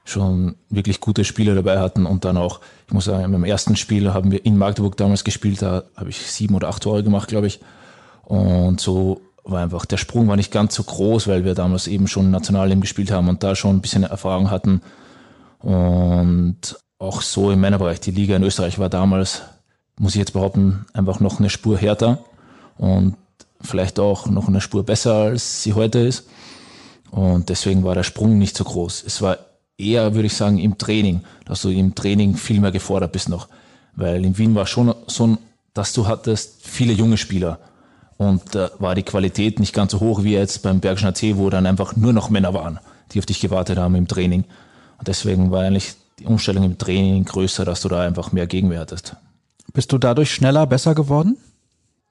schon 0.05 0.55
wirklich 0.69 1.01
gute 1.01 1.25
Spiele 1.25 1.55
dabei 1.55 1.79
hatten 1.79 2.05
und 2.05 2.25
dann 2.25 2.37
auch, 2.37 2.61
ich 2.87 2.93
muss 2.93 3.05
sagen, 3.05 3.33
im 3.33 3.43
ersten 3.43 3.75
Spiel 3.75 4.13
haben 4.13 4.31
wir 4.31 4.45
in 4.45 4.57
Magdeburg 4.57 4.95
damals 4.97 5.23
gespielt, 5.23 5.61
da 5.61 5.83
habe 5.95 6.11
ich 6.11 6.19
sieben 6.19 6.55
oder 6.55 6.69
acht 6.69 6.83
Tore 6.83 7.03
gemacht, 7.03 7.27
glaube 7.27 7.47
ich. 7.47 7.59
Und 8.23 8.79
so 8.79 9.21
war 9.43 9.61
einfach, 9.61 9.85
der 9.85 9.97
Sprung 9.97 10.27
war 10.27 10.35
nicht 10.35 10.51
ganz 10.51 10.75
so 10.75 10.83
groß, 10.83 11.27
weil 11.27 11.43
wir 11.43 11.55
damals 11.55 11.87
eben 11.87 12.07
schon 12.07 12.31
Nationalleben 12.31 12.81
gespielt 12.81 13.11
haben 13.11 13.29
und 13.29 13.43
da 13.43 13.55
schon 13.55 13.75
ein 13.75 13.81
bisschen 13.81 14.03
Erfahrung 14.03 14.51
hatten. 14.51 14.81
Und 15.59 16.77
auch 16.99 17.21
so 17.21 17.51
im 17.51 17.59
Männerbereich, 17.59 17.99
die 17.99 18.11
Liga 18.11 18.35
in 18.35 18.43
Österreich 18.43 18.79
war 18.79 18.89
damals, 18.89 19.41
muss 19.99 20.13
ich 20.13 20.19
jetzt 20.19 20.33
behaupten, 20.33 20.85
einfach 20.93 21.19
noch 21.19 21.39
eine 21.39 21.49
Spur 21.49 21.77
härter. 21.77 22.19
Und 22.77 23.15
vielleicht 23.61 23.99
auch 23.99 24.27
noch 24.27 24.47
eine 24.47 24.61
Spur 24.61 24.83
besser, 24.83 25.13
als 25.13 25.63
sie 25.63 25.73
heute 25.73 25.99
ist. 25.99 26.27
Und 27.11 27.49
deswegen 27.49 27.83
war 27.83 27.95
der 27.95 28.03
Sprung 28.03 28.37
nicht 28.37 28.57
so 28.57 28.63
groß. 28.63 29.03
Es 29.05 29.21
war 29.21 29.37
eher, 29.77 30.13
würde 30.15 30.27
ich 30.27 30.35
sagen, 30.35 30.57
im 30.57 30.77
Training, 30.77 31.21
dass 31.45 31.61
du 31.61 31.69
im 31.69 31.95
Training 31.95 32.35
viel 32.35 32.59
mehr 32.59 32.71
gefordert 32.71 33.11
bist 33.11 33.29
noch. 33.29 33.47
Weil 33.95 34.25
in 34.25 34.37
Wien 34.37 34.55
war 34.55 34.67
schon 34.67 34.93
so, 35.07 35.37
dass 35.73 35.93
du 35.93 36.07
hattest 36.07 36.65
viele 36.67 36.93
junge 36.93 37.17
Spieler. 37.17 37.59
Und 38.17 38.55
da 38.55 38.71
war 38.79 38.95
die 38.95 39.03
Qualität 39.03 39.59
nicht 39.59 39.73
ganz 39.73 39.91
so 39.91 39.99
hoch 39.99 40.23
wie 40.23 40.33
jetzt 40.33 40.61
beim 40.63 40.79
Bergischen 40.79 41.09
AC, 41.09 41.37
wo 41.37 41.49
dann 41.49 41.65
einfach 41.65 41.95
nur 41.95 42.13
noch 42.13 42.29
Männer 42.29 42.53
waren, 42.53 42.79
die 43.11 43.19
auf 43.19 43.25
dich 43.25 43.41
gewartet 43.41 43.77
haben 43.77 43.95
im 43.95 44.07
Training. 44.07 44.45
Und 44.97 45.07
deswegen 45.07 45.51
war 45.51 45.63
eigentlich 45.63 45.95
die 46.19 46.25
Umstellung 46.25 46.63
im 46.63 46.77
Training 46.77 47.25
größer, 47.25 47.65
dass 47.65 47.81
du 47.81 47.89
da 47.89 48.01
einfach 48.01 48.31
mehr 48.31 48.47
Gegenwehr 48.47 48.79
hattest. 48.79 49.15
Bist 49.73 49.91
du 49.91 49.97
dadurch 49.97 50.33
schneller, 50.33 50.65
besser 50.65 50.95
geworden? 50.95 51.37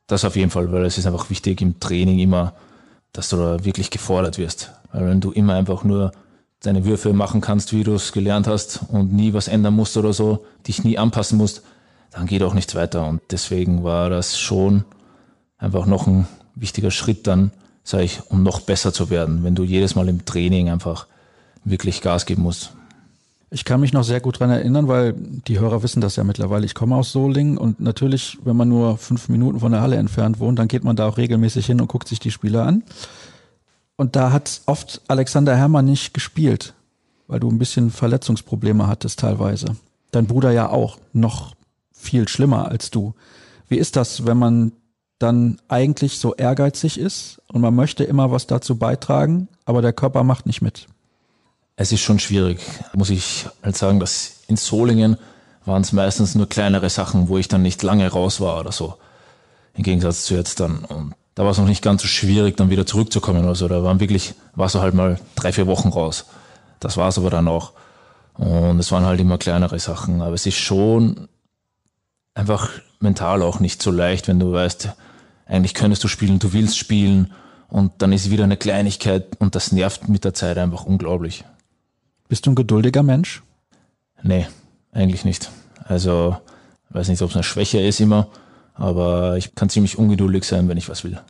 Das 0.06 0.24
auf 0.24 0.36
jeden 0.36 0.50
Fall, 0.50 0.70
weil 0.70 0.84
es 0.84 0.98
ist 0.98 1.06
einfach 1.06 1.30
wichtig 1.30 1.60
im 1.62 1.80
Training 1.80 2.18
immer, 2.18 2.54
dass 3.12 3.30
du 3.30 3.36
da 3.36 3.64
wirklich 3.64 3.90
gefordert 3.90 4.38
wirst. 4.38 4.72
Weil 4.92 5.08
wenn 5.08 5.20
du 5.20 5.30
immer 5.30 5.54
einfach 5.54 5.84
nur 5.84 6.12
deine 6.60 6.84
Würfe 6.84 7.12
machen 7.12 7.40
kannst, 7.40 7.72
wie 7.72 7.84
du 7.84 7.94
es 7.94 8.12
gelernt 8.12 8.46
hast 8.46 8.80
und 8.88 9.12
nie 9.12 9.32
was 9.32 9.48
ändern 9.48 9.74
musst 9.74 9.96
oder 9.96 10.12
so, 10.12 10.44
dich 10.66 10.84
nie 10.84 10.98
anpassen 10.98 11.38
musst, 11.38 11.62
dann 12.10 12.26
geht 12.26 12.42
auch 12.42 12.54
nichts 12.54 12.74
weiter. 12.74 13.06
Und 13.06 13.20
deswegen 13.30 13.82
war 13.82 14.10
das 14.10 14.38
schon 14.38 14.84
einfach 15.58 15.86
noch 15.86 16.06
ein 16.06 16.26
wichtiger 16.54 16.90
Schritt 16.90 17.26
dann, 17.26 17.50
sage 17.82 18.04
ich, 18.04 18.20
um 18.28 18.42
noch 18.42 18.60
besser 18.60 18.92
zu 18.92 19.10
werden, 19.10 19.42
wenn 19.42 19.54
du 19.54 19.64
jedes 19.64 19.94
Mal 19.94 20.08
im 20.08 20.24
Training 20.24 20.70
einfach 20.70 21.06
wirklich 21.64 22.00
Gas 22.02 22.26
geben 22.26 22.42
musst. 22.42 22.72
Ich 23.50 23.64
kann 23.64 23.80
mich 23.80 23.92
noch 23.92 24.02
sehr 24.02 24.20
gut 24.20 24.40
dran 24.40 24.50
erinnern, 24.50 24.88
weil 24.88 25.12
die 25.12 25.60
Hörer 25.60 25.82
wissen 25.82 26.00
das 26.00 26.16
ja 26.16 26.24
mittlerweile. 26.24 26.66
Ich 26.66 26.74
komme 26.74 26.96
aus 26.96 27.12
Solingen 27.12 27.56
und 27.56 27.78
natürlich, 27.80 28.38
wenn 28.44 28.56
man 28.56 28.68
nur 28.68 28.98
fünf 28.98 29.28
Minuten 29.28 29.60
von 29.60 29.70
der 29.70 29.80
Halle 29.80 29.96
entfernt 29.96 30.40
wohnt, 30.40 30.58
dann 30.58 30.68
geht 30.68 30.84
man 30.84 30.96
da 30.96 31.06
auch 31.06 31.18
regelmäßig 31.18 31.66
hin 31.66 31.80
und 31.80 31.88
guckt 31.88 32.08
sich 32.08 32.18
die 32.18 32.30
Spieler 32.30 32.66
an. 32.66 32.82
Und 33.96 34.16
da 34.16 34.32
hat 34.32 34.62
oft 34.66 35.02
Alexander 35.06 35.56
Herrmann 35.56 35.84
nicht 35.84 36.14
gespielt, 36.14 36.74
weil 37.28 37.40
du 37.40 37.48
ein 37.48 37.58
bisschen 37.58 37.90
Verletzungsprobleme 37.90 38.86
hattest 38.86 39.20
teilweise. 39.20 39.76
Dein 40.10 40.26
Bruder 40.26 40.50
ja 40.50 40.70
auch, 40.70 40.98
noch 41.12 41.54
viel 41.92 42.28
schlimmer 42.28 42.68
als 42.68 42.90
du. 42.90 43.14
Wie 43.68 43.78
ist 43.78 43.96
das, 43.96 44.26
wenn 44.26 44.36
man 44.36 44.72
dann 45.18 45.58
eigentlich 45.68 46.18
so 46.18 46.34
ehrgeizig 46.34 46.98
ist 46.98 47.40
und 47.52 47.60
man 47.60 47.74
möchte 47.74 48.04
immer 48.04 48.30
was 48.30 48.46
dazu 48.46 48.76
beitragen, 48.76 49.48
aber 49.64 49.80
der 49.80 49.92
Körper 49.92 50.24
macht 50.24 50.46
nicht 50.46 50.60
mit? 50.60 50.86
Es 51.76 51.90
ist 51.90 52.00
schon 52.00 52.20
schwierig, 52.20 52.60
muss 52.92 53.10
ich 53.10 53.46
halt 53.62 53.76
sagen, 53.76 53.98
dass 53.98 54.42
in 54.46 54.56
Solingen 54.56 55.16
waren 55.64 55.82
es 55.82 55.92
meistens 55.92 56.34
nur 56.34 56.48
kleinere 56.48 56.88
Sachen, 56.88 57.28
wo 57.28 57.38
ich 57.38 57.48
dann 57.48 57.62
nicht 57.62 57.82
lange 57.82 58.08
raus 58.08 58.40
war 58.40 58.60
oder 58.60 58.70
so. 58.70 58.96
Im 59.74 59.82
Gegensatz 59.82 60.24
zu 60.24 60.34
jetzt 60.34 60.60
dann. 60.60 60.84
Und 60.84 61.14
da 61.34 61.42
war 61.42 61.50
es 61.50 61.58
noch 61.58 61.66
nicht 61.66 61.82
ganz 61.82 62.02
so 62.02 62.08
schwierig, 62.08 62.56
dann 62.56 62.70
wieder 62.70 62.86
zurückzukommen 62.86 63.44
oder 63.44 63.56
so. 63.56 63.66
Da 63.66 63.82
waren 63.82 63.98
wirklich, 63.98 64.34
warst 64.54 64.76
du 64.76 64.80
halt 64.80 64.94
mal 64.94 65.18
drei, 65.34 65.52
vier 65.52 65.66
Wochen 65.66 65.88
raus. 65.88 66.26
Das 66.78 66.96
war 66.96 67.08
es 67.08 67.18
aber 67.18 67.30
dann 67.30 67.48
auch. 67.48 67.72
Und 68.34 68.78
es 68.78 68.92
waren 68.92 69.04
halt 69.04 69.20
immer 69.20 69.38
kleinere 69.38 69.78
Sachen. 69.78 70.22
Aber 70.22 70.34
es 70.34 70.46
ist 70.46 70.58
schon 70.58 71.28
einfach 72.34 72.70
mental 73.00 73.42
auch 73.42 73.58
nicht 73.58 73.82
so 73.82 73.90
leicht, 73.90 74.28
wenn 74.28 74.38
du 74.38 74.52
weißt, 74.52 74.90
eigentlich 75.46 75.74
könntest 75.74 76.04
du 76.04 76.08
spielen, 76.08 76.38
du 76.38 76.52
willst 76.52 76.78
spielen 76.78 77.32
und 77.68 77.92
dann 77.98 78.12
ist 78.12 78.30
wieder 78.30 78.44
eine 78.44 78.56
Kleinigkeit 78.56 79.40
und 79.40 79.54
das 79.54 79.72
nervt 79.72 80.08
mit 80.08 80.24
der 80.24 80.34
Zeit 80.34 80.58
einfach 80.58 80.84
unglaublich. 80.84 81.44
Bist 82.28 82.46
du 82.46 82.52
ein 82.52 82.54
geduldiger 82.54 83.02
Mensch? 83.02 83.42
Nee, 84.22 84.46
eigentlich 84.92 85.24
nicht. 85.24 85.50
Also, 85.84 86.36
weiß 86.90 87.08
nicht, 87.08 87.20
ob 87.22 87.30
es 87.30 87.36
eine 87.36 87.42
Schwäche 87.42 87.80
ist 87.80 88.00
immer, 88.00 88.28
aber 88.74 89.36
ich 89.36 89.54
kann 89.54 89.68
ziemlich 89.68 89.98
ungeduldig 89.98 90.44
sein, 90.44 90.68
wenn 90.68 90.78
ich 90.78 90.88
was 90.88 91.04
will. 91.04 91.20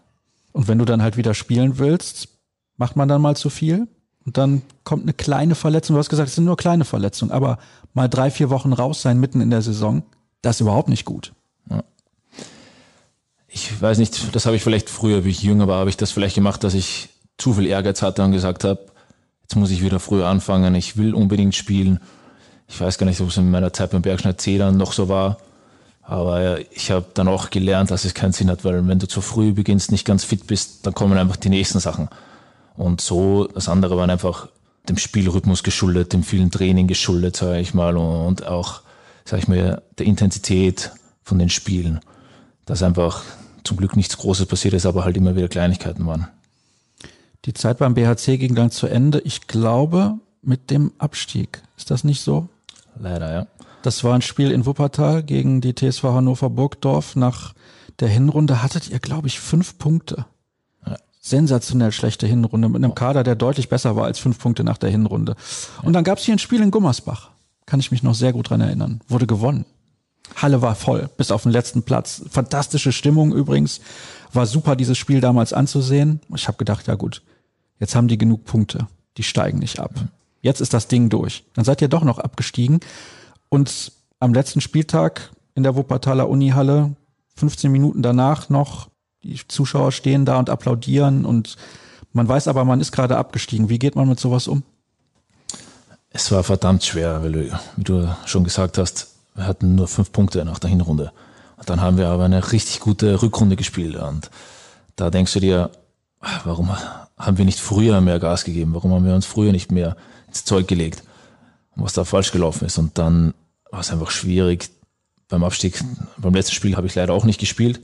Und 0.52 0.68
wenn 0.68 0.78
du 0.78 0.84
dann 0.84 1.02
halt 1.02 1.16
wieder 1.16 1.34
spielen 1.34 1.78
willst, 1.78 2.28
macht 2.76 2.96
man 2.96 3.08
dann 3.08 3.20
mal 3.20 3.36
zu 3.36 3.50
viel? 3.50 3.88
Und 4.24 4.38
dann 4.38 4.62
kommt 4.84 5.02
eine 5.02 5.12
kleine 5.12 5.54
Verletzung. 5.54 5.94
Du 5.94 5.98
hast 5.98 6.08
gesagt, 6.08 6.28
es 6.28 6.36
sind 6.36 6.44
nur 6.44 6.56
kleine 6.56 6.84
Verletzungen, 6.84 7.32
aber 7.32 7.58
mal 7.92 8.08
drei, 8.08 8.30
vier 8.30 8.50
Wochen 8.50 8.72
raus 8.72 9.02
sein 9.02 9.20
mitten 9.20 9.40
in 9.40 9.50
der 9.50 9.62
Saison, 9.62 10.02
das 10.42 10.56
ist 10.56 10.60
überhaupt 10.60 10.88
nicht 10.88 11.04
gut. 11.04 11.32
Ja. 11.68 11.82
Ich 13.48 13.80
weiß 13.80 13.98
nicht, 13.98 14.34
das 14.34 14.46
habe 14.46 14.56
ich 14.56 14.62
vielleicht 14.62 14.88
früher, 14.88 15.24
wie 15.24 15.30
ich 15.30 15.42
jünger 15.42 15.68
war, 15.68 15.80
habe 15.80 15.90
ich 15.90 15.96
das 15.96 16.12
vielleicht 16.12 16.34
gemacht, 16.34 16.64
dass 16.64 16.74
ich 16.74 17.10
zu 17.36 17.54
viel 17.54 17.66
Ehrgeiz 17.66 18.00
hatte 18.02 18.22
und 18.22 18.32
gesagt 18.32 18.64
habe, 18.64 18.86
jetzt 19.44 19.56
muss 19.56 19.70
ich 19.70 19.82
wieder 19.82 20.00
früher 20.00 20.26
anfangen, 20.26 20.74
ich 20.74 20.96
will 20.96 21.14
unbedingt 21.14 21.54
spielen. 21.54 22.00
Ich 22.66 22.80
weiß 22.80 22.98
gar 22.98 23.06
nicht, 23.06 23.20
ob 23.20 23.28
es 23.28 23.36
in 23.36 23.50
meiner 23.50 23.72
Zeit 23.72 23.90
beim 23.90 24.02
Bergschneider 24.02 24.38
C 24.38 24.58
dann 24.58 24.76
noch 24.76 24.92
so 24.92 25.08
war. 25.08 25.38
Aber 26.02 26.58
ich 26.72 26.90
habe 26.90 27.06
dann 27.14 27.28
auch 27.28 27.50
gelernt, 27.50 27.90
dass 27.90 28.04
es 28.04 28.14
keinen 28.14 28.32
Sinn 28.32 28.50
hat, 28.50 28.64
weil 28.64 28.86
wenn 28.86 28.98
du 28.98 29.08
zu 29.08 29.20
früh 29.20 29.52
beginnst, 29.52 29.90
nicht 29.90 30.06
ganz 30.06 30.24
fit 30.24 30.46
bist, 30.46 30.86
dann 30.86 30.94
kommen 30.94 31.16
einfach 31.16 31.36
die 31.36 31.48
nächsten 31.48 31.80
Sachen. 31.80 32.08
Und 32.76 33.00
so, 33.00 33.46
das 33.46 33.68
andere 33.68 33.96
waren 33.96 34.10
einfach 34.10 34.48
dem 34.88 34.98
Spielrhythmus 34.98 35.62
geschuldet, 35.62 36.12
dem 36.12 36.22
vielen 36.22 36.50
Training 36.50 36.86
geschuldet, 36.86 37.36
sage 37.36 37.60
ich 37.60 37.72
mal, 37.72 37.96
und 37.96 38.46
auch, 38.46 38.82
sage 39.24 39.42
ich 39.42 39.48
mal, 39.48 39.82
der 39.98 40.06
Intensität 40.06 40.90
von 41.22 41.38
den 41.38 41.48
Spielen. 41.48 42.00
Dass 42.66 42.82
einfach 42.82 43.22
zum 43.62 43.78
Glück 43.78 43.96
nichts 43.96 44.18
Großes 44.18 44.46
passiert 44.46 44.74
ist, 44.74 44.84
aber 44.84 45.04
halt 45.04 45.16
immer 45.16 45.36
wieder 45.36 45.48
Kleinigkeiten 45.48 46.06
waren. 46.06 46.28
Die 47.44 47.54
Zeit 47.54 47.78
beim 47.78 47.94
BHC 47.94 48.38
ging 48.38 48.54
dann 48.54 48.70
zu 48.70 48.86
Ende. 48.86 49.20
Ich 49.20 49.46
glaube, 49.46 50.18
mit 50.42 50.70
dem 50.70 50.92
Abstieg. 50.98 51.62
Ist 51.76 51.90
das 51.90 52.04
nicht 52.04 52.22
so? 52.22 52.48
Leider, 52.98 53.32
ja. 53.32 53.46
Das 53.82 54.02
war 54.02 54.14
ein 54.14 54.22
Spiel 54.22 54.50
in 54.50 54.64
Wuppertal 54.64 55.22
gegen 55.22 55.60
die 55.60 55.74
TSV 55.74 56.04
Hannover 56.04 56.48
Burgdorf. 56.48 57.16
Nach 57.16 57.52
der 58.00 58.08
Hinrunde 58.08 58.62
hattet 58.62 58.88
ihr, 58.88 58.98
glaube 58.98 59.26
ich, 59.26 59.40
fünf 59.40 59.76
Punkte. 59.78 60.24
Ja. 60.86 60.96
Sensationell 61.20 61.92
schlechte 61.92 62.26
Hinrunde 62.26 62.68
mit 62.68 62.82
einem 62.82 62.94
Kader, 62.94 63.24
der 63.24 63.34
deutlich 63.34 63.68
besser 63.68 63.94
war 63.94 64.06
als 64.06 64.18
fünf 64.18 64.38
Punkte 64.38 64.64
nach 64.64 64.78
der 64.78 64.90
Hinrunde. 64.90 65.36
Und 65.82 65.92
dann 65.92 66.04
gab 66.04 66.18
es 66.18 66.24
hier 66.24 66.34
ein 66.34 66.38
Spiel 66.38 66.62
in 66.62 66.70
Gummersbach. 66.70 67.30
Kann 67.66 67.80
ich 67.80 67.90
mich 67.90 68.02
noch 68.02 68.14
sehr 68.14 68.32
gut 68.32 68.48
dran 68.48 68.62
erinnern. 68.62 69.00
Wurde 69.08 69.26
gewonnen. 69.26 69.66
Halle 70.36 70.62
war 70.62 70.74
voll, 70.74 71.10
bis 71.16 71.30
auf 71.30 71.42
den 71.42 71.52
letzten 71.52 71.82
Platz. 71.82 72.22
Fantastische 72.30 72.92
Stimmung 72.92 73.34
übrigens. 73.34 73.80
War 74.32 74.46
super, 74.46 74.76
dieses 74.76 74.96
Spiel 74.98 75.20
damals 75.20 75.52
anzusehen. 75.52 76.20
Ich 76.34 76.48
habe 76.48 76.56
gedacht, 76.56 76.86
ja 76.86 76.94
gut, 76.94 77.22
jetzt 77.78 77.94
haben 77.94 78.08
die 78.08 78.18
genug 78.18 78.44
Punkte. 78.44 78.86
Die 79.16 79.22
steigen 79.22 79.58
nicht 79.58 79.78
ab. 79.78 79.92
Jetzt 80.42 80.60
ist 80.60 80.74
das 80.74 80.88
Ding 80.88 81.08
durch. 81.08 81.44
Dann 81.54 81.64
seid 81.64 81.80
ihr 81.80 81.88
doch 81.88 82.04
noch 82.04 82.18
abgestiegen. 82.18 82.80
Und 83.48 83.92
am 84.20 84.34
letzten 84.34 84.60
Spieltag 84.60 85.30
in 85.54 85.62
der 85.62 85.76
Wuppertaler 85.76 86.28
Unihalle, 86.28 86.94
15 87.36 87.70
Minuten 87.70 88.02
danach 88.02 88.48
noch, 88.48 88.88
die 89.22 89.40
Zuschauer 89.48 89.92
stehen 89.92 90.24
da 90.24 90.38
und 90.38 90.50
applaudieren 90.50 91.24
und 91.24 91.56
man 92.12 92.28
weiß 92.28 92.46
aber, 92.48 92.64
man 92.64 92.80
ist 92.80 92.92
gerade 92.92 93.16
abgestiegen. 93.16 93.68
Wie 93.68 93.78
geht 93.78 93.96
man 93.96 94.08
mit 94.08 94.20
sowas 94.20 94.46
um? 94.46 94.62
Es 96.10 96.30
war 96.30 96.44
verdammt 96.44 96.84
schwer, 96.84 97.22
weil 97.22 97.50
wie 97.76 97.82
du 97.82 98.14
schon 98.24 98.44
gesagt 98.44 98.78
hast, 98.78 99.08
wir 99.34 99.46
hatten 99.46 99.74
nur 99.74 99.88
fünf 99.88 100.12
Punkte 100.12 100.44
nach 100.44 100.60
der 100.60 100.70
Hinrunde. 100.70 101.12
Und 101.56 101.68
dann 101.68 101.80
haben 101.80 101.96
wir 101.96 102.08
aber 102.08 102.24
eine 102.24 102.52
richtig 102.52 102.80
gute 102.80 103.20
Rückrunde 103.20 103.56
gespielt. 103.56 103.96
Und 103.96 104.30
da 104.94 105.10
denkst 105.10 105.32
du 105.32 105.40
dir, 105.40 105.70
warum 106.44 106.70
haben 107.16 107.38
wir 107.38 107.44
nicht 107.44 107.60
früher 107.60 108.00
mehr 108.00 108.18
Gas 108.18 108.44
gegeben? 108.44 108.74
Warum 108.74 108.92
haben 108.92 109.06
wir 109.06 109.14
uns 109.14 109.26
früher 109.26 109.52
nicht 109.52 109.72
mehr 109.72 109.96
ins 110.28 110.44
Zeug 110.44 110.68
gelegt? 110.68 111.02
was 111.76 111.92
da 111.92 112.04
falsch 112.04 112.32
gelaufen 112.32 112.66
ist. 112.66 112.78
Und 112.78 112.98
dann 112.98 113.34
war 113.70 113.80
es 113.80 113.90
einfach 113.90 114.10
schwierig. 114.10 114.70
Beim 115.28 115.44
Abstieg, 115.44 115.82
beim 116.18 116.34
letzten 116.34 116.54
Spiel 116.54 116.76
habe 116.76 116.86
ich 116.86 116.94
leider 116.94 117.12
auch 117.12 117.24
nicht 117.24 117.40
gespielt, 117.40 117.80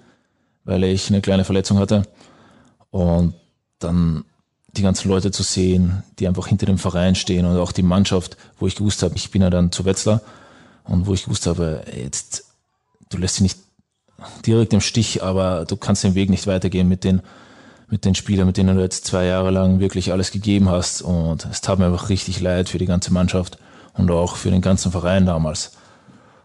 weil 0.64 0.84
ich 0.84 1.08
eine 1.08 1.20
kleine 1.20 1.44
Verletzung 1.44 1.78
hatte. 1.78 2.02
Und 2.90 3.34
dann 3.78 4.24
die 4.76 4.82
ganzen 4.82 5.08
Leute 5.08 5.32
zu 5.32 5.42
sehen, 5.42 6.04
die 6.18 6.28
einfach 6.28 6.46
hinter 6.46 6.66
dem 6.66 6.78
Verein 6.78 7.14
stehen 7.14 7.44
und 7.44 7.56
auch 7.56 7.72
die 7.72 7.82
Mannschaft, 7.82 8.36
wo 8.58 8.66
ich 8.66 8.76
gewusst 8.76 9.02
habe, 9.02 9.16
ich 9.16 9.30
bin 9.30 9.42
ja 9.42 9.50
dann 9.50 9.72
zu 9.72 9.84
Wetzlar 9.84 10.20
und 10.84 11.06
wo 11.06 11.14
ich 11.14 11.24
gewusst 11.24 11.46
habe, 11.46 11.84
jetzt, 11.96 12.44
du 13.08 13.18
lässt 13.18 13.36
sie 13.36 13.42
nicht 13.42 13.58
direkt 14.46 14.72
im 14.72 14.80
Stich, 14.80 15.24
aber 15.24 15.64
du 15.64 15.76
kannst 15.76 16.04
den 16.04 16.14
Weg 16.14 16.30
nicht 16.30 16.46
weitergehen 16.46 16.88
mit 16.88 17.02
den, 17.02 17.22
mit 17.90 18.04
den 18.04 18.14
Spielern, 18.14 18.46
mit 18.46 18.56
denen 18.56 18.76
du 18.76 18.82
jetzt 18.82 19.04
zwei 19.04 19.26
Jahre 19.26 19.50
lang 19.50 19.80
wirklich 19.80 20.12
alles 20.12 20.30
gegeben 20.30 20.68
hast. 20.68 21.02
Und 21.02 21.46
es 21.50 21.60
tat 21.60 21.78
mir 21.78 21.86
einfach 21.86 22.08
richtig 22.08 22.40
leid 22.40 22.68
für 22.68 22.78
die 22.78 22.86
ganze 22.86 23.12
Mannschaft 23.12 23.58
und 23.94 24.10
auch 24.10 24.36
für 24.36 24.50
den 24.50 24.60
ganzen 24.60 24.92
Verein 24.92 25.26
damals. 25.26 25.72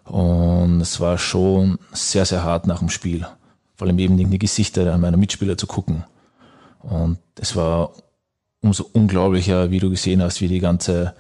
Und 0.06 0.82
es 0.82 1.00
war 1.00 1.18
schon 1.18 1.80
sehr, 1.92 2.26
sehr 2.26 2.44
hart 2.44 2.68
nach 2.68 2.80
dem 2.80 2.90
Spiel. 2.90 3.26
Vor 3.76 3.88
allem 3.88 4.00
eben 4.00 4.18
die 4.18 4.40
Gesichter 4.40 4.98
meiner 4.98 5.18
Mitspieler 5.18 5.58
zu 5.58 5.68
gucken. 5.68 6.04
Und 6.80 7.20
es 7.40 7.56
war 7.56 7.92
umso 8.62 8.88
unglaublicher, 8.94 9.70
wie 9.72 9.80
du 9.80 9.90
gesehen 9.90 10.22
hast, 10.22 10.42
wie 10.42 10.48
die 10.48 10.60
ganze 10.60 11.14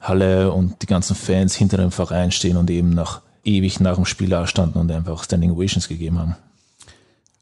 Halle 0.00 0.52
und 0.52 0.82
die 0.82 0.86
ganzen 0.86 1.16
Fans 1.16 1.54
hinter 1.54 1.76
dem 1.76 1.90
Verein 1.90 2.30
stehen 2.30 2.56
und 2.56 2.70
eben 2.70 2.90
nach 2.90 3.22
ewig 3.44 3.80
nach 3.80 3.96
dem 3.96 4.04
Spiel 4.04 4.28
da 4.28 4.46
standen 4.46 4.78
und 4.78 4.90
einfach 4.90 5.24
Standing 5.24 5.50
Ovations 5.50 5.88
gegeben 5.88 6.18
haben. 6.18 6.36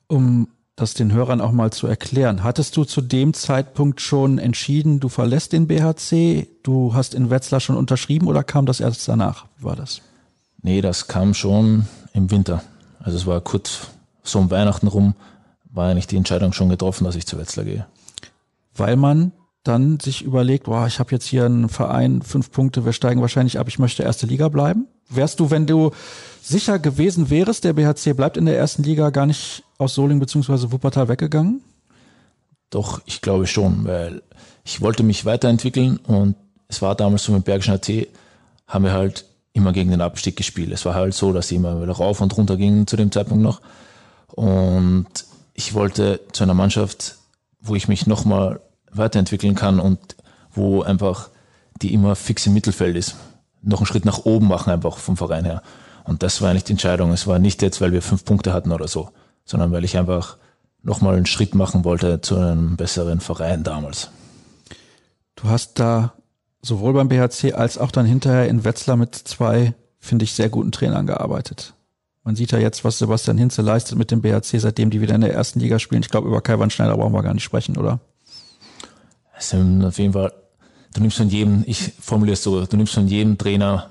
Um 0.09 0.49
das 0.77 0.93
den 0.93 1.13
Hörern 1.13 1.41
auch 1.41 1.53
mal 1.53 1.73
zu 1.73 1.87
erklären. 1.87 2.45
Hattest 2.45 2.77
du 2.77 2.85
zu 2.85 3.01
dem 3.01 3.33
Zeitpunkt 3.33 4.03
schon 4.03 4.39
entschieden, 4.39 5.01
du 5.01 5.09
verlässt 5.09 5.55
den 5.55 5.67
BHC, 5.67 6.47
du 6.63 6.93
hast 6.95 7.15
in 7.15 7.31
Wetzlar 7.31 7.61
schon 7.61 7.77
unterschrieben 7.77 8.29
oder 8.29 8.45
kam 8.45 8.67
das 8.67 8.81
erst 8.81 9.09
danach? 9.09 9.47
Wie 9.57 9.65
war 9.65 9.75
das? 9.75 10.03
Nee, 10.61 10.83
das 10.83 11.09
kam 11.09 11.33
schon 11.33 11.87
im 12.13 12.31
Winter. 12.31 12.63
Also 13.01 13.17
es 13.17 13.27
war 13.27 13.41
kurz 13.41 13.89
so 14.23 14.39
um 14.39 14.51
Weihnachten 14.51 14.87
rum, 14.87 15.15
war 15.65 15.91
eigentlich 15.91 16.07
die 16.07 16.17
Entscheidung 16.17 16.53
schon 16.53 16.69
getroffen, 16.69 17.05
dass 17.05 17.17
ich 17.17 17.27
zu 17.27 17.39
Wetzlar 17.39 17.65
gehe. 17.65 17.87
Weil 18.75 18.97
man 18.97 19.33
dann 19.63 19.99
sich 19.99 20.23
überlegt, 20.23 20.65
boah, 20.65 20.87
ich 20.87 20.99
habe 20.99 21.13
jetzt 21.13 21.27
hier 21.27 21.47
einen 21.47 21.69
Verein, 21.71 22.21
fünf 22.21 22.51
Punkte, 22.51 22.85
wir 22.85 22.93
steigen 22.93 23.23
wahrscheinlich 23.23 23.59
ab, 23.59 23.69
ich 23.69 23.79
möchte 23.79 24.03
erste 24.03 24.27
Liga 24.27 24.49
bleiben. 24.49 24.87
Wärst 25.09 25.41
du, 25.41 25.51
wenn 25.51 25.67
du 25.67 25.93
sicher 26.43 26.79
gewesen 26.79 27.31
wärst, 27.31 27.65
der 27.65 27.73
BHC 27.73 28.15
bleibt 28.15 28.37
in 28.37 28.47
der 28.47 28.57
ersten 28.57 28.83
Liga, 28.83 29.11
gar 29.11 29.27
nicht 29.27 29.63
aus 29.79 29.95
Soling 29.95 30.21
bzw. 30.21 30.71
Wuppertal 30.71 31.09
weggegangen? 31.09 31.61
Doch, 32.71 33.01
ich 33.07 33.21
glaube 33.21 33.47
schon, 33.47 33.85
weil 33.85 34.23
ich 34.65 34.81
wollte 34.81 35.03
mich 35.03 35.25
weiterentwickeln 35.25 35.99
und 35.99 36.35
es 36.69 36.83
war 36.83 36.95
damals 36.95 37.25
so 37.25 37.33
mit 37.33 37.45
Bergischen 37.45 37.75
AT, 37.75 37.89
haben 38.67 38.85
wir 38.85 38.93
halt 38.93 39.25
immer 39.53 39.73
gegen 39.73 39.91
den 39.91 40.01
Abstieg 40.01 40.37
gespielt. 40.37 40.73
Es 40.73 40.85
war 40.85 40.95
halt 40.95 41.15
so, 41.15 41.33
dass 41.33 41.49
sie 41.49 41.57
immer 41.57 41.81
wieder 41.81 41.93
rauf 41.93 42.21
und 42.21 42.37
runter 42.37 42.57
gingen 42.57 42.87
zu 42.87 42.97
dem 42.97 43.13
Zeitpunkt 43.13 43.43
noch. 43.43 43.61
Und 44.29 45.07
ich 45.55 45.75
wollte 45.75 46.21
zu 46.33 46.43
einer 46.43 46.55
Mannschaft, 46.55 47.17
wo 47.61 47.75
ich 47.75 47.89
mich 47.89 48.07
nochmal 48.07 48.61
weiterentwickeln 48.91 49.55
kann 49.55 49.81
und 49.81 49.99
wo 50.53 50.83
einfach 50.83 51.31
die 51.81 51.95
immer 51.95 52.17
fix 52.17 52.47
im 52.47 52.55
Mittelfeld 52.55 52.97
ist. 52.97 53.17
Noch 53.63 53.79
einen 53.79 53.87
Schritt 53.87 54.05
nach 54.05 54.25
oben 54.25 54.49
machen 54.49 54.71
einfach 54.73 54.99
vom 54.99 55.17
Verein 55.17 55.45
her. 55.45 55.63
Und 56.05 56.23
das 56.23 56.41
war 56.41 56.51
eigentlich 56.51 56.65
die 56.65 56.73
Entscheidung. 56.73 57.13
Es 57.13 57.27
war 57.27 57.39
nicht 57.39 57.63
jetzt, 57.63 57.81
weil 57.81 57.93
wir 57.93 58.03
fünf 58.03 58.25
Punkte 58.25 58.53
hatten 58.53 58.73
oder 58.73 58.89
so, 58.89 59.11
sondern 59.45 59.73
weil 59.73 59.85
ich 59.85 59.97
einfach 59.97 60.37
nochmal 60.83 61.17
einen 61.17 61.27
Schritt 61.27 61.55
machen 61.55 61.85
wollte 61.85 62.21
zu 62.21 62.37
einem 62.37 62.77
besseren 62.77 63.21
Verein 63.21 63.65
damals. 63.65 64.11
Du 65.35 65.49
hast 65.49 65.79
da 65.79 66.15
sowohl 66.63 66.93
beim 66.93 67.09
BHC 67.09 67.53
als 67.55 67.77
auch 67.79 67.91
dann 67.91 68.07
hinterher 68.07 68.49
in 68.49 68.65
Wetzlar 68.65 68.97
mit 68.97 69.15
zwei, 69.15 69.75
finde 69.99 70.25
ich, 70.25 70.33
sehr 70.33 70.49
guten 70.49 70.73
Trainern 70.73 71.07
gearbeitet. 71.07 71.75
Man 72.23 72.35
sieht 72.35 72.51
ja 72.53 72.59
jetzt, 72.59 72.85
was 72.85 72.99
Sebastian 72.99 73.39
Hinze 73.39 73.63
leistet 73.63 73.99
mit 73.99 74.11
dem 74.11 74.21
BHC, 74.21 74.59
seitdem 74.59 74.91
die 74.91 75.01
wieder 75.01 75.15
in 75.15 75.21
der 75.21 75.33
ersten 75.33 75.61
Liga 75.61 75.79
spielen. 75.79 76.03
Ich 76.03 76.09
glaube, 76.09 76.29
über 76.29 76.41
Kai 76.41 76.57
Schneider 76.71 76.97
brauchen 76.97 77.13
wir 77.13 77.23
gar 77.23 77.35
nicht 77.35 77.45
sprechen, 77.45 77.77
oder? 77.77 78.01
Es 79.39 79.51
sind 79.51 79.85
auf 79.85 79.99
jeden 79.99 80.13
Fall, 80.13 80.33
du 80.97 81.03
nimmst 81.03 81.19
von 81.19 81.29
jedem, 81.29 81.63
ich 81.67 81.93
formuliere 82.01 82.35
es 82.35 82.43
so, 82.43 82.65
du 82.65 82.77
nimmst 82.77 82.95
von 82.95 83.07
jedem 83.07 83.37
Trainer 83.37 83.91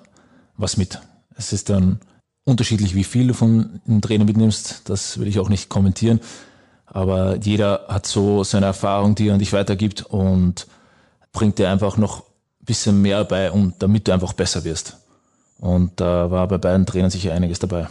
was 0.58 0.78
mit. 0.78 1.00
Es 1.38 1.54
ist 1.54 1.70
dann 1.70 2.00
unterschiedlich, 2.46 2.96
wie 2.96 3.04
viel 3.04 3.28
du 3.28 3.34
von 3.34 3.82
einem 3.88 4.02
Trainer 4.02 4.26
mitnimmst. 4.26 4.90
Das 4.90 5.20
will 5.20 5.28
ich 5.28 5.40
auch 5.40 5.50
nicht 5.50 5.70
kommentieren. 5.70 6.20
Aber 6.86 7.36
jeder 7.38 7.86
hat 7.88 8.06
so 8.06 8.44
seine 8.44 8.68
Erfahrung, 8.68 9.16
die 9.16 9.28
er 9.28 9.34
an 9.34 9.40
dich 9.40 9.54
weitergibt 9.54 10.04
und 10.04 10.68
bringt 11.34 11.60
dir 11.60 11.70
einfach 11.70 11.98
noch 11.98 12.22
ein 12.22 12.66
bisschen 12.66 13.02
mehr 13.02 13.24
bei, 13.26 13.52
um, 13.52 13.74
damit 13.80 14.08
du 14.08 14.14
einfach 14.14 14.34
besser 14.34 14.64
wirst. 14.64 14.98
Und 15.60 16.00
da 16.00 16.32
war 16.32 16.48
bei 16.48 16.58
beiden 16.58 16.86
Trainern 16.86 17.10
sicher 17.10 17.34
einiges 17.34 17.60
dabei. 17.60 17.88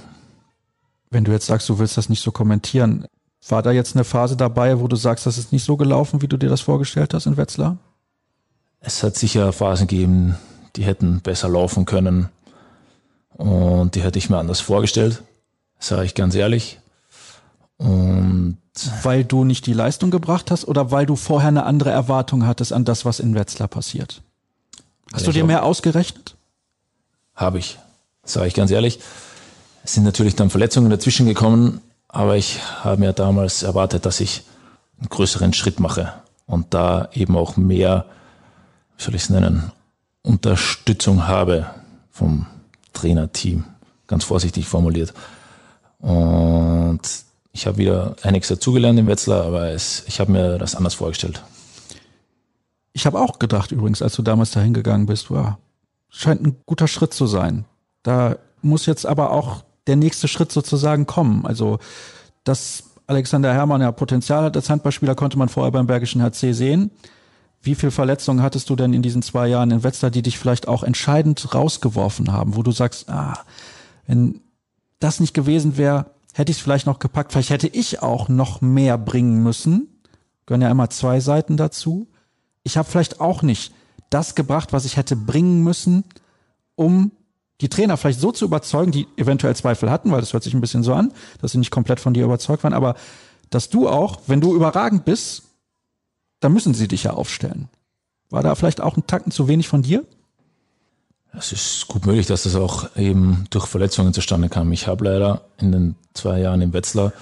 Wenn 1.11 1.24
du 1.24 1.33
jetzt 1.33 1.46
sagst, 1.46 1.68
du 1.68 1.79
willst 1.79 1.96
das 1.96 2.09
nicht 2.09 2.22
so 2.22 2.33
kommentieren, 2.33 3.07
war 3.48 3.62
da 3.62 3.70
jetzt 3.70 3.94
eine 3.94 4.05
Phase 4.05 4.37
dabei, 4.37 4.81
wo 4.81 4.88
du 4.88 4.96
sagst, 4.96 5.27
das 5.27 5.38
ist 5.38 5.53
nicht 5.53 5.64
so 5.64 5.77
gelaufen, 5.77 6.22
wie 6.22 6.29
du 6.29 6.37
dir 6.37 6.48
das 6.48 6.62
vorgestellt 6.62 7.12
hast 7.14 7.27
in 7.27 7.37
Wetzlar? 7.37 7.77
Es 8.84 9.02
hat 9.02 9.16
sicher 9.16 9.52
Phasen 9.52 9.86
gegeben, 9.86 10.38
die 10.76 10.84
hätten 10.84 11.20
besser 11.20 11.48
laufen 11.48 11.84
können. 11.84 12.28
Und 13.36 13.94
die 13.94 14.02
hätte 14.02 14.18
ich 14.18 14.30
mir 14.30 14.38
anders 14.38 14.60
vorgestellt, 14.60 15.22
sage 15.78 16.04
ich 16.04 16.14
ganz 16.14 16.34
ehrlich. 16.34 16.78
Und 17.78 18.58
weil 19.02 19.24
du 19.24 19.44
nicht 19.44 19.66
die 19.66 19.72
Leistung 19.72 20.10
gebracht 20.10 20.50
hast 20.50 20.66
oder 20.66 20.90
weil 20.90 21.06
du 21.06 21.16
vorher 21.16 21.48
eine 21.48 21.64
andere 21.64 21.90
Erwartung 21.90 22.46
hattest 22.46 22.72
an 22.72 22.84
das, 22.84 23.04
was 23.04 23.20
in 23.20 23.34
Wetzlar 23.34 23.68
passiert? 23.68 24.22
Hast 25.12 25.26
du 25.26 25.32
dir 25.32 25.44
mehr 25.44 25.64
ausgerechnet? 25.64 26.36
habe 27.34 27.58
ich, 27.58 27.78
sage 28.24 28.46
ich 28.46 28.54
ganz 28.54 28.70
ehrlich. 28.70 29.00
Es 29.82 29.94
sind 29.94 30.04
natürlich 30.04 30.36
dann 30.36 30.50
Verletzungen 30.50 30.90
dazwischen 30.90 31.26
gekommen, 31.26 31.80
aber 32.08 32.36
ich 32.36 32.60
habe 32.82 33.00
mir 33.00 33.12
damals 33.12 33.62
erwartet, 33.62 34.06
dass 34.06 34.20
ich 34.20 34.42
einen 34.98 35.08
größeren 35.08 35.52
Schritt 35.52 35.80
mache 35.80 36.12
und 36.46 36.72
da 36.72 37.08
eben 37.12 37.36
auch 37.36 37.56
mehr, 37.56 38.06
soll 38.96 39.14
ich 39.14 39.22
es 39.22 39.30
nennen, 39.30 39.72
Unterstützung 40.22 41.26
habe 41.26 41.66
vom 42.11 42.46
Trainerteam, 42.92 43.64
ganz 44.07 44.24
vorsichtig 44.24 44.66
formuliert. 44.66 45.12
Und 45.98 47.00
ich 47.52 47.66
habe 47.66 47.78
wieder 47.78 48.16
einiges 48.22 48.48
dazugelernt 48.48 48.98
im 48.98 49.07
Wetzlar, 49.07 49.44
aber 49.44 49.70
es, 49.70 50.04
ich 50.07 50.20
habe 50.20 50.33
mir 50.33 50.59
das 50.59 50.74
anders 50.74 50.94
vorgestellt. 50.94 51.42
Ich 52.92 53.07
habe 53.07 53.20
auch 53.20 53.38
gedacht 53.38 53.72
übrigens, 53.72 54.02
als 54.02 54.14
du 54.14 54.22
damals 54.22 54.52
dahin 54.52 54.74
gegangen 54.74 55.07
bist, 55.07 55.30
wow, 55.30 55.54
scheint 56.09 56.42
ein 56.42 56.57
guter 56.66 56.88
Schritt 56.88 57.12
zu 57.12 57.26
sein. 57.26 57.64
Da 58.02 58.37
muss 58.62 58.87
jetzt 58.87 59.07
aber 59.07 59.30
auch 59.30 59.64
der 59.87 59.96
nächste 59.96 60.28
Schritt 60.28 60.52
sozusagen 60.52 61.07
kommen. 61.07 61.44
Also, 61.44 61.78
dass 62.44 62.85
Alexander 63.07 63.52
Herrmann 63.52 63.80
ja 63.80 63.92
Potenzial 63.92 64.44
hat 64.44 64.57
als 64.57 64.70
Handballspieler, 64.70 65.14
konnte 65.14 65.38
man 65.38 65.48
vorher 65.48 65.72
beim 65.72 65.87
Bergischen 65.87 66.22
HC 66.22 66.52
sehen. 66.52 66.90
Wie 67.64 67.74
viel 67.74 67.90
Verletzungen 67.90 68.42
hattest 68.42 68.68
du 68.68 68.77
denn 68.77 68.92
in 68.92 69.00
diesen 69.00 69.22
zwei 69.22 69.48
Jahren 69.48 69.70
in 69.70 69.83
Wetzlar, 69.83 70.11
die 70.11 70.20
dich 70.20 70.38
vielleicht 70.38 70.68
auch 70.68 70.83
entscheidend 70.83 71.55
rausgeworfen 71.55 72.31
haben, 72.31 72.57
wo 72.57 72.62
du 72.62 72.72
sagst, 72.72 73.09
ah, 73.09 73.38
wenn 74.07 74.42
das 75.00 75.18
nicht 75.18 75.33
gewesen 75.33 75.79
wäre, 75.79 76.07
hätte 76.35 76.53
ich 76.53 76.59
es 76.59 76.62
vielleicht 76.62 76.87
noch 76.87 76.98
gepackt. 76.98 77.33
Vielleicht 77.33 77.48
hätte 77.48 77.68
ich 77.68 78.03
auch 78.03 78.29
noch 78.29 78.61
mehr 78.61 78.98
bringen 78.98 79.42
müssen. 79.42 79.88
Gehören 80.44 80.61
ja 80.61 80.70
immer 80.70 80.90
zwei 80.90 81.20
Seiten 81.20 81.57
dazu. 81.57 82.07
Ich 82.64 82.77
habe 82.77 82.88
vielleicht 82.88 83.20
auch 83.20 83.40
nicht 83.40 83.72
das 84.11 84.35
gebracht, 84.35 84.74
was 84.74 84.85
ich 84.85 84.98
hätte 84.98 85.16
bringen 85.16 85.62
müssen, 85.62 86.05
um 86.77 87.12
die 87.62 87.70
Trainer 87.70 87.96
vielleicht 87.96 88.20
so 88.20 88.31
zu 88.31 88.44
überzeugen, 88.44 88.92
die 88.92 89.07
eventuell 89.16 89.57
Zweifel 89.57 89.90
hatten, 89.90 90.11
weil 90.11 90.20
das 90.20 90.35
hört 90.35 90.42
sich 90.42 90.53
ein 90.53 90.61
bisschen 90.61 90.83
so 90.83 90.92
an, 90.92 91.12
dass 91.40 91.53
sie 91.53 91.59
nicht 91.59 91.70
komplett 91.70 92.00
von 92.00 92.12
dir 92.12 92.24
überzeugt 92.24 92.62
waren, 92.62 92.74
aber 92.74 92.94
dass 93.48 93.70
du 93.70 93.88
auch, 93.88 94.20
wenn 94.27 94.42
du 94.42 94.55
überragend 94.55 95.07
bist, 95.07 95.44
dann 96.44 96.52
müssen 96.52 96.74
sie 96.74 96.88
dich 96.88 97.04
ja 97.04 97.14
aufstellen. 97.14 97.68
War 98.28 98.42
da 98.42 98.54
vielleicht 98.54 98.80
auch 98.80 98.96
ein 98.96 99.07
Tacken 99.07 99.33
zu 99.33 99.48
wenig 99.48 99.66
von 99.66 99.83
dir? 99.83 100.04
Es 101.33 101.52
ist 101.52 101.88
gut 101.88 102.07
möglich, 102.07 102.26
dass 102.26 102.44
das 102.44 102.54
auch 102.54 102.94
eben 102.96 103.46
durch 103.50 103.66
Verletzungen 103.66 104.12
zustande 104.12 104.48
kam. 104.48 104.70
Ich 104.70 104.87
habe 104.87 105.04
leider 105.04 105.40
in 105.59 105.72
den 105.72 105.94
zwei 106.12 106.40
Jahren 106.40 106.61
im 106.61 106.72
Wetzlar 106.72 107.12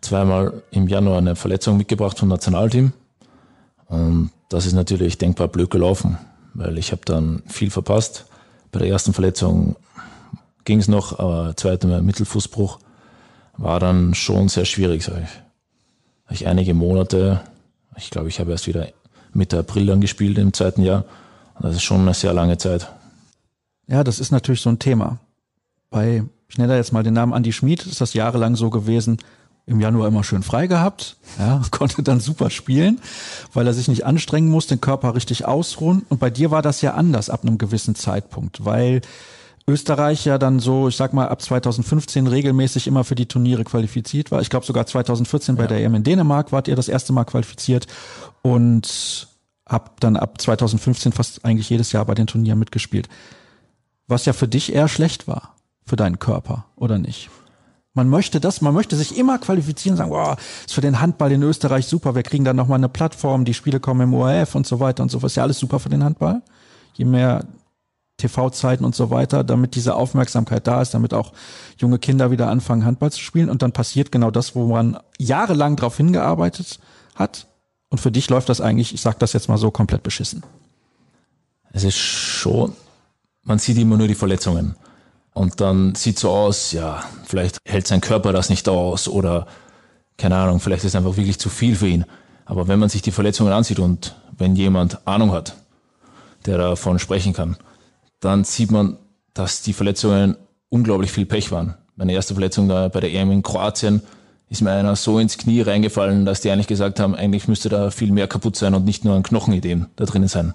zweimal 0.00 0.62
im 0.70 0.86
Januar 0.86 1.18
eine 1.18 1.34
Verletzung 1.34 1.76
mitgebracht 1.76 2.18
vom 2.18 2.28
Nationalteam. 2.28 2.92
Und 3.86 4.30
das 4.48 4.66
ist 4.66 4.74
natürlich 4.74 5.18
denkbar 5.18 5.48
blöd 5.48 5.70
gelaufen, 5.70 6.18
weil 6.54 6.78
ich 6.78 6.92
habe 6.92 7.02
dann 7.04 7.42
viel 7.46 7.70
verpasst. 7.70 8.26
Bei 8.70 8.80
der 8.80 8.88
ersten 8.88 9.12
Verletzung 9.12 9.76
ging 10.64 10.78
es 10.78 10.88
noch, 10.88 11.18
aber 11.18 11.56
zweite 11.56 11.86
Mittelfußbruch 12.02 12.78
war 13.56 13.80
dann 13.80 14.14
schon 14.14 14.48
sehr 14.48 14.66
schwierig, 14.66 15.02
sage 15.02 15.26
ich. 16.28 16.40
ich 16.40 16.46
einige 16.46 16.74
Monate, 16.74 17.40
ich 17.98 18.10
glaube, 18.10 18.28
ich 18.28 18.40
habe 18.40 18.50
erst 18.50 18.66
wieder 18.66 18.88
Mitte 19.32 19.58
April 19.58 19.86
dann 19.86 20.00
gespielt 20.00 20.38
im 20.38 20.52
zweiten 20.52 20.82
Jahr. 20.82 21.04
Das 21.60 21.74
ist 21.74 21.82
schon 21.82 22.00
eine 22.00 22.14
sehr 22.14 22.32
lange 22.32 22.56
Zeit. 22.58 22.88
Ja, 23.86 24.04
das 24.04 24.20
ist 24.20 24.30
natürlich 24.30 24.60
so 24.60 24.70
ein 24.70 24.78
Thema. 24.78 25.18
Bei, 25.90 26.22
ich 26.48 26.58
nenne 26.58 26.72
da 26.72 26.76
jetzt 26.76 26.92
mal 26.92 27.02
den 27.02 27.14
Namen 27.14 27.32
Andy 27.32 27.52
Schmid, 27.52 27.84
ist 27.86 28.00
das 28.00 28.14
jahrelang 28.14 28.54
so 28.54 28.70
gewesen, 28.70 29.18
im 29.66 29.80
Januar 29.80 30.08
immer 30.08 30.24
schön 30.24 30.42
frei 30.42 30.66
gehabt, 30.66 31.16
ja, 31.38 31.62
konnte 31.70 32.02
dann 32.02 32.20
super 32.20 32.50
spielen, 32.50 33.00
weil 33.52 33.66
er 33.66 33.74
sich 33.74 33.88
nicht 33.88 34.06
anstrengen 34.06 34.48
muss, 34.48 34.66
den 34.66 34.80
Körper 34.80 35.14
richtig 35.14 35.44
ausruhen. 35.44 36.06
Und 36.08 36.20
bei 36.20 36.30
dir 36.30 36.50
war 36.50 36.62
das 36.62 36.80
ja 36.80 36.94
anders 36.94 37.28
ab 37.28 37.42
einem 37.42 37.58
gewissen 37.58 37.94
Zeitpunkt, 37.94 38.64
weil 38.64 39.02
Österreich 39.68 40.24
ja 40.24 40.38
dann 40.38 40.60
so, 40.60 40.88
ich 40.88 40.96
sag 40.96 41.12
mal, 41.12 41.28
ab 41.28 41.42
2015 41.42 42.26
regelmäßig 42.26 42.86
immer 42.86 43.04
für 43.04 43.14
die 43.14 43.26
Turniere 43.26 43.64
qualifiziert 43.64 44.30
war. 44.30 44.40
Ich 44.40 44.48
glaube 44.48 44.64
sogar 44.64 44.86
2014 44.86 45.56
bei 45.56 45.66
der 45.66 45.84
EM 45.84 45.94
in 45.94 46.04
Dänemark 46.04 46.52
wart 46.52 46.68
ihr 46.68 46.76
das 46.76 46.88
erste 46.88 47.12
Mal 47.12 47.24
qualifiziert 47.24 47.86
und 48.42 49.28
habt 49.66 50.02
dann 50.02 50.16
ab 50.16 50.40
2015 50.40 51.12
fast 51.12 51.44
eigentlich 51.44 51.68
jedes 51.68 51.92
Jahr 51.92 52.06
bei 52.06 52.14
den 52.14 52.26
Turnieren 52.26 52.58
mitgespielt. 52.58 53.08
Was 54.06 54.24
ja 54.24 54.32
für 54.32 54.48
dich 54.48 54.72
eher 54.72 54.88
schlecht 54.88 55.28
war, 55.28 55.54
für 55.84 55.96
deinen 55.96 56.18
Körper, 56.18 56.64
oder 56.74 56.98
nicht? 56.98 57.28
Man 57.92 58.08
möchte 58.08 58.40
das, 58.40 58.62
man 58.62 58.72
möchte 58.72 58.96
sich 58.96 59.18
immer 59.18 59.38
qualifizieren, 59.38 59.98
sagen, 59.98 60.10
boah, 60.10 60.38
ist 60.64 60.72
für 60.72 60.80
den 60.80 61.00
Handball 61.00 61.32
in 61.32 61.42
Österreich 61.42 61.86
super, 61.86 62.14
wir 62.14 62.22
kriegen 62.22 62.44
dann 62.44 62.56
nochmal 62.56 62.78
eine 62.78 62.88
Plattform, 62.88 63.44
die 63.44 63.54
Spiele 63.54 63.80
kommen 63.80 64.00
im 64.00 64.14
ORF 64.14 64.54
und 64.54 64.66
so 64.66 64.80
weiter 64.80 65.02
und 65.02 65.10
so 65.10 65.20
was. 65.22 65.32
Ist 65.32 65.36
ja 65.36 65.42
alles 65.42 65.58
super 65.58 65.78
für 65.78 65.90
den 65.90 66.04
Handball. 66.04 66.40
Je 66.94 67.04
mehr 67.04 67.44
TV-Zeiten 68.18 68.84
und 68.84 68.94
so 68.94 69.10
weiter, 69.10 69.44
damit 69.44 69.74
diese 69.74 69.94
Aufmerksamkeit 69.94 70.66
da 70.66 70.82
ist, 70.82 70.92
damit 70.92 71.14
auch 71.14 71.32
junge 71.78 71.98
Kinder 71.98 72.30
wieder 72.30 72.48
anfangen, 72.48 72.84
Handball 72.84 73.10
zu 73.10 73.20
spielen. 73.20 73.48
Und 73.48 73.62
dann 73.62 73.72
passiert 73.72 74.12
genau 74.12 74.30
das, 74.30 74.54
wo 74.54 74.66
man 74.66 74.98
jahrelang 75.18 75.76
darauf 75.76 75.96
hingearbeitet 75.96 76.80
hat. 77.14 77.46
Und 77.88 77.98
für 77.98 78.10
dich 78.10 78.28
läuft 78.28 78.48
das 78.48 78.60
eigentlich, 78.60 78.92
ich 78.92 79.00
sag 79.00 79.18
das 79.18 79.32
jetzt 79.32 79.48
mal 79.48 79.56
so, 79.56 79.70
komplett 79.70 80.02
beschissen. 80.02 80.42
Es 81.72 81.84
ist 81.84 81.96
schon, 81.96 82.72
man 83.44 83.58
sieht 83.58 83.78
immer 83.78 83.96
nur 83.96 84.08
die 84.08 84.14
Verletzungen. 84.14 84.74
Und 85.32 85.60
dann 85.60 85.94
sieht 85.94 86.18
so 86.18 86.30
aus, 86.30 86.72
ja, 86.72 87.04
vielleicht 87.24 87.58
hält 87.64 87.86
sein 87.86 88.00
Körper 88.00 88.32
das 88.32 88.50
nicht 88.50 88.68
aus 88.68 89.08
oder 89.08 89.46
keine 90.16 90.36
Ahnung, 90.36 90.58
vielleicht 90.58 90.82
ist 90.82 90.90
es 90.90 90.96
einfach 90.96 91.16
wirklich 91.16 91.38
zu 91.38 91.48
viel 91.48 91.76
für 91.76 91.86
ihn. 91.86 92.04
Aber 92.44 92.66
wenn 92.66 92.80
man 92.80 92.88
sich 92.88 93.02
die 93.02 93.12
Verletzungen 93.12 93.52
ansieht 93.52 93.78
und 93.78 94.16
wenn 94.36 94.56
jemand 94.56 95.06
Ahnung 95.06 95.32
hat, 95.32 95.54
der 96.44 96.58
davon 96.58 96.98
sprechen 96.98 97.32
kann, 97.32 97.56
dann 98.20 98.44
sieht 98.44 98.70
man, 98.70 98.98
dass 99.34 99.62
die 99.62 99.72
Verletzungen 99.72 100.36
unglaublich 100.68 101.12
viel 101.12 101.26
Pech 101.26 101.50
waren. 101.50 101.74
Meine 101.96 102.12
erste 102.12 102.34
Verletzung 102.34 102.68
da 102.68 102.88
bei 102.88 103.00
der 103.00 103.12
EM 103.12 103.30
in 103.30 103.42
Kroatien 103.42 104.02
ist 104.50 104.62
mir 104.62 104.70
einer 104.72 104.96
so 104.96 105.18
ins 105.18 105.36
Knie 105.36 105.60
reingefallen, 105.60 106.24
dass 106.24 106.40
die 106.40 106.50
eigentlich 106.50 106.66
gesagt 106.66 107.00
haben, 107.00 107.14
eigentlich 107.14 107.48
müsste 107.48 107.68
da 107.68 107.90
viel 107.90 108.12
mehr 108.12 108.28
kaputt 108.28 108.56
sein 108.56 108.74
und 108.74 108.84
nicht 108.84 109.04
nur 109.04 109.14
ein 109.14 109.22
Knochenideen 109.22 109.86
da 109.96 110.04
drinnen 110.04 110.28
sein. 110.28 110.54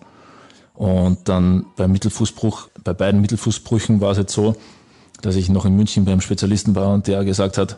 Und 0.74 1.30
dann 1.30 1.68
beim 1.76 1.92
Mittelfußbruch, 1.92 2.70
bei 2.84 2.94
beiden 2.94 3.22
Mittelfußbrüchen 3.22 4.02
war 4.02 4.12
es 4.12 4.18
jetzt 4.18 4.34
so, 4.34 4.56
dass 5.22 5.36
ich 5.36 5.50
noch 5.50 5.66
in 5.66 5.76
München 5.76 6.06
beim 6.06 6.22
Spezialisten 6.22 6.76
war 6.76 6.94
und 6.94 7.08
der 7.08 7.24
gesagt 7.24 7.58
hat, 7.58 7.78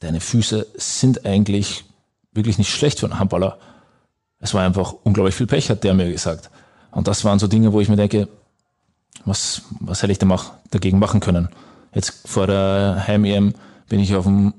deine 0.00 0.20
Füße 0.20 0.66
sind 0.76 1.24
eigentlich 1.24 1.84
wirklich 2.32 2.58
nicht 2.58 2.70
schlecht 2.70 3.00
für 3.00 3.06
einen 3.06 3.18
Handballer. 3.18 3.58
Es 4.38 4.52
war 4.52 4.62
einfach 4.62 4.94
unglaublich 5.02 5.34
viel 5.34 5.46
Pech, 5.46 5.70
hat 5.70 5.84
der 5.84 5.94
mir 5.94 6.10
gesagt. 6.10 6.50
Und 6.90 7.08
das 7.08 7.24
waren 7.24 7.38
so 7.38 7.46
Dinge, 7.46 7.72
wo 7.72 7.80
ich 7.80 7.88
mir 7.88 7.96
denke, 7.96 8.28
was, 9.24 9.62
was 9.80 10.02
hätte 10.02 10.12
ich 10.12 10.18
da 10.18 10.26
mach, 10.26 10.52
dagegen 10.70 10.98
machen 10.98 11.20
können? 11.20 11.48
Jetzt 11.94 12.28
vor 12.28 12.46
der 12.46 13.04
Heim-EM 13.06 13.54
bin 13.88 14.00
ich 14.00 14.14
auf 14.14 14.24
dem, 14.24 14.54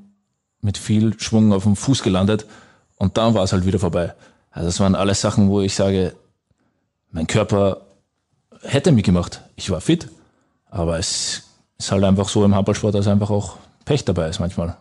mit 0.61 0.77
viel 0.77 1.19
Schwung 1.19 1.53
auf 1.53 1.63
dem 1.63 1.75
Fuß 1.75 2.03
gelandet 2.03 2.45
und 2.97 3.17
dann 3.17 3.33
war 3.33 3.43
es 3.43 3.53
halt 3.53 3.65
wieder 3.65 3.79
vorbei. 3.79 4.13
Also 4.51 4.67
das 4.67 4.79
waren 4.79 4.95
alles 4.95 5.21
Sachen, 5.21 5.49
wo 5.49 5.61
ich 5.61 5.75
sage, 5.75 6.15
mein 7.11 7.27
Körper 7.27 7.81
hätte 8.61 8.91
mitgemacht. 8.91 9.41
Ich 9.55 9.69
war 9.69 9.81
fit, 9.81 10.09
aber 10.69 10.97
es 10.97 11.43
ist 11.77 11.91
halt 11.91 12.03
einfach 12.03 12.29
so 12.29 12.43
im 12.45 12.55
Handballsport, 12.55 12.95
dass 12.95 13.07
einfach 13.07 13.29
auch 13.29 13.57
Pech 13.83 14.05
dabei 14.05 14.29
ist 14.29 14.39
manchmal. 14.39 14.77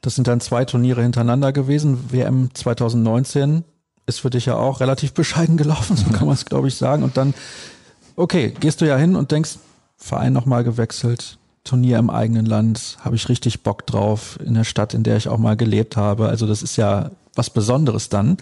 Das 0.00 0.14
sind 0.14 0.26
dann 0.26 0.40
zwei 0.40 0.64
Turniere 0.64 1.02
hintereinander 1.02 1.52
gewesen. 1.52 2.10
WM 2.10 2.50
2019 2.54 3.64
ist 4.06 4.20
für 4.20 4.30
dich 4.30 4.46
ja 4.46 4.56
auch 4.56 4.80
relativ 4.80 5.12
bescheiden 5.12 5.56
gelaufen, 5.56 5.96
so 5.96 6.10
kann 6.10 6.26
man 6.26 6.34
es, 6.34 6.46
glaube 6.46 6.68
ich, 6.68 6.76
sagen. 6.76 7.02
Und 7.02 7.16
dann 7.16 7.34
okay, 8.18 8.52
gehst 8.58 8.80
du 8.80 8.86
ja 8.86 8.96
hin 8.96 9.16
und 9.16 9.30
denkst, 9.30 9.58
Verein 9.96 10.32
nochmal 10.32 10.64
gewechselt, 10.64 11.38
Turnier 11.64 11.98
im 11.98 12.10
eigenen 12.10 12.46
Land, 12.46 12.98
habe 13.00 13.16
ich 13.16 13.28
richtig 13.28 13.62
Bock 13.62 13.86
drauf, 13.86 14.38
in 14.44 14.54
der 14.54 14.64
Stadt, 14.64 14.94
in 14.94 15.02
der 15.02 15.16
ich 15.16 15.28
auch 15.28 15.38
mal 15.38 15.56
gelebt 15.56 15.96
habe. 15.96 16.28
Also 16.28 16.46
das 16.46 16.62
ist 16.62 16.76
ja 16.76 17.10
was 17.34 17.50
Besonderes 17.50 18.08
dann. 18.08 18.38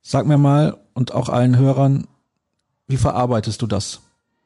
Sag 0.00 0.26
mir 0.26 0.38
mal 0.38 0.76
und 0.94 1.12
auch 1.12 1.28
allen 1.28 1.56
Hörern, 1.58 2.06
wie 2.88 2.96
verarbeitest 2.96 3.60
du 3.62 3.66
das? 3.66 4.00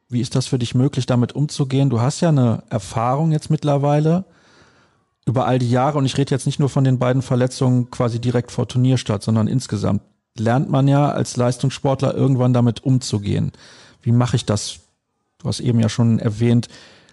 Wie 0.09 0.21
ist 0.21 0.35
das 0.35 0.47
für 0.47 0.59
dich 0.59 0.75
möglich, 0.75 1.05
damit 1.05 1.33
umzugehen? 1.33 1.89
Du 1.89 2.01
hast 2.01 2.21
ja 2.21 2.29
eine 2.29 2.63
Erfahrung 2.69 3.31
jetzt 3.31 3.49
mittlerweile 3.49 4.25
über 5.25 5.45
all 5.45 5.59
die 5.59 5.69
Jahre 5.69 5.97
und 5.97 6.05
ich 6.05 6.17
rede 6.17 6.31
jetzt 6.31 6.45
nicht 6.45 6.59
nur 6.59 6.69
von 6.69 6.83
den 6.83 6.99
beiden 6.99 7.21
Verletzungen 7.21 7.91
quasi 7.91 8.19
direkt 8.19 8.51
vor 8.51 8.67
Turnierstart, 8.67 9.23
sondern 9.23 9.47
insgesamt 9.47 10.01
lernt 10.37 10.69
man 10.69 10.87
ja 10.87 11.09
als 11.09 11.35
Leistungssportler 11.35 12.13
irgendwann 12.13 12.53
damit 12.53 12.83
umzugehen 12.83 13.51
wie 14.07 14.13
mache 14.13 14.37
ich 14.37 14.45
das? 14.45 14.79
Du 15.37 15.49
hast 15.49 15.59
eben 15.59 15.81
ja 15.81 15.89
schon 15.89 16.17
erwähnt, 16.17 16.69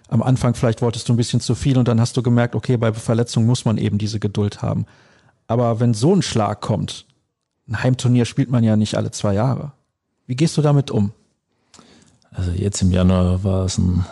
am 0.07 0.23
Anfang 0.23 0.55
vielleicht 0.55 0.81
wolltest 0.81 1.09
du 1.09 1.13
ein 1.13 1.17
bisschen 1.17 1.41
zu 1.41 1.53
viel 1.53 1.77
und 1.77 1.89
dann 1.89 1.99
hast 1.99 2.15
du 2.15 2.23
gemerkt, 2.23 2.55
okay, 2.55 2.77
bei 2.77 2.93
Verletzungen 2.93 3.45
muss 3.45 3.65
man 3.65 3.77
eben 3.77 3.97
diese 3.97 4.21
Geduld 4.21 4.61
haben. 4.61 4.85
Aber 5.45 5.81
wenn 5.81 5.93
so 5.93 6.15
ein 6.15 6.21
Schlag 6.21 6.61
kommt, 6.61 7.05
ein 7.67 7.83
Heimturnier 7.83 8.23
spielt 8.23 8.49
man 8.49 8.63
ja 8.63 8.77
nicht 8.77 8.95
alle 8.95 9.11
zwei 9.11 9.33
Jahre. 9.33 9.73
Wie 10.25 10.37
gehst 10.37 10.55
du 10.55 10.61
damit 10.61 10.89
um? 10.89 11.11
Also 12.31 12.51
jetzt 12.51 12.81
im 12.81 12.93
Januar 12.93 13.43
war 13.43 13.65
es 13.65 13.77
ein 13.77 14.05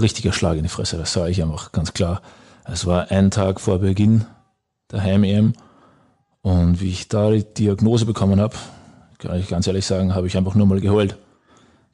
richtiger 0.00 0.32
Schlag 0.32 0.56
in 0.56 0.64
die 0.64 0.68
Fresse, 0.68 0.98
das 0.98 1.12
sage 1.12 1.30
ich 1.30 1.40
einfach 1.40 1.70
ganz 1.70 1.92
klar. 1.92 2.22
Es 2.64 2.86
war 2.86 3.12
ein 3.12 3.30
Tag 3.30 3.60
vor 3.60 3.78
Beginn 3.78 4.24
der 4.90 5.02
Heim-EM 5.02 5.52
und 6.42 6.80
wie 6.80 6.88
ich 6.88 7.06
da 7.06 7.30
die 7.30 7.44
Diagnose 7.44 8.04
bekommen 8.04 8.40
habe, 8.40 8.56
kann 9.18 9.38
ich 9.38 9.48
ganz 9.48 9.68
ehrlich 9.68 9.86
sagen, 9.86 10.12
habe 10.12 10.26
ich 10.26 10.36
einfach 10.36 10.56
nur 10.56 10.66
mal 10.66 10.80
geheult. 10.80 11.16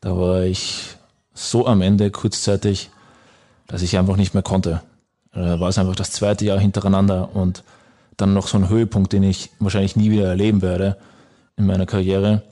Da 0.01 0.17
war 0.17 0.43
ich 0.43 0.97
so 1.35 1.67
am 1.67 1.83
Ende 1.83 2.11
kurzzeitig, 2.11 2.91
dass 3.67 3.83
ich 3.83 3.99
einfach 3.99 4.17
nicht 4.17 4.35
mehr 4.35 4.43
konnte. 4.43 4.83
Da 5.33 5.61
war 5.61 5.69
es 5.69 5.79
einfach 5.79 5.97
das 5.97 6.13
zweite 6.13 6.45
Jahr 6.45 6.59
hintereinander 6.59 7.35
und 7.35 7.63
dann 8.17 8.33
noch 8.33 8.49
so 8.49 8.57
ein 8.57 8.69
Höhepunkt, 8.69 9.13
den 9.13 9.23
ich 9.23 9.51
wahrscheinlich 9.59 9.97
nie 9.97 10.11
wieder 10.11 10.29
erleben 10.29 10.63
werde 10.63 10.97
in 11.57 11.67
meiner 11.67 11.87
Karriere. 11.87 12.43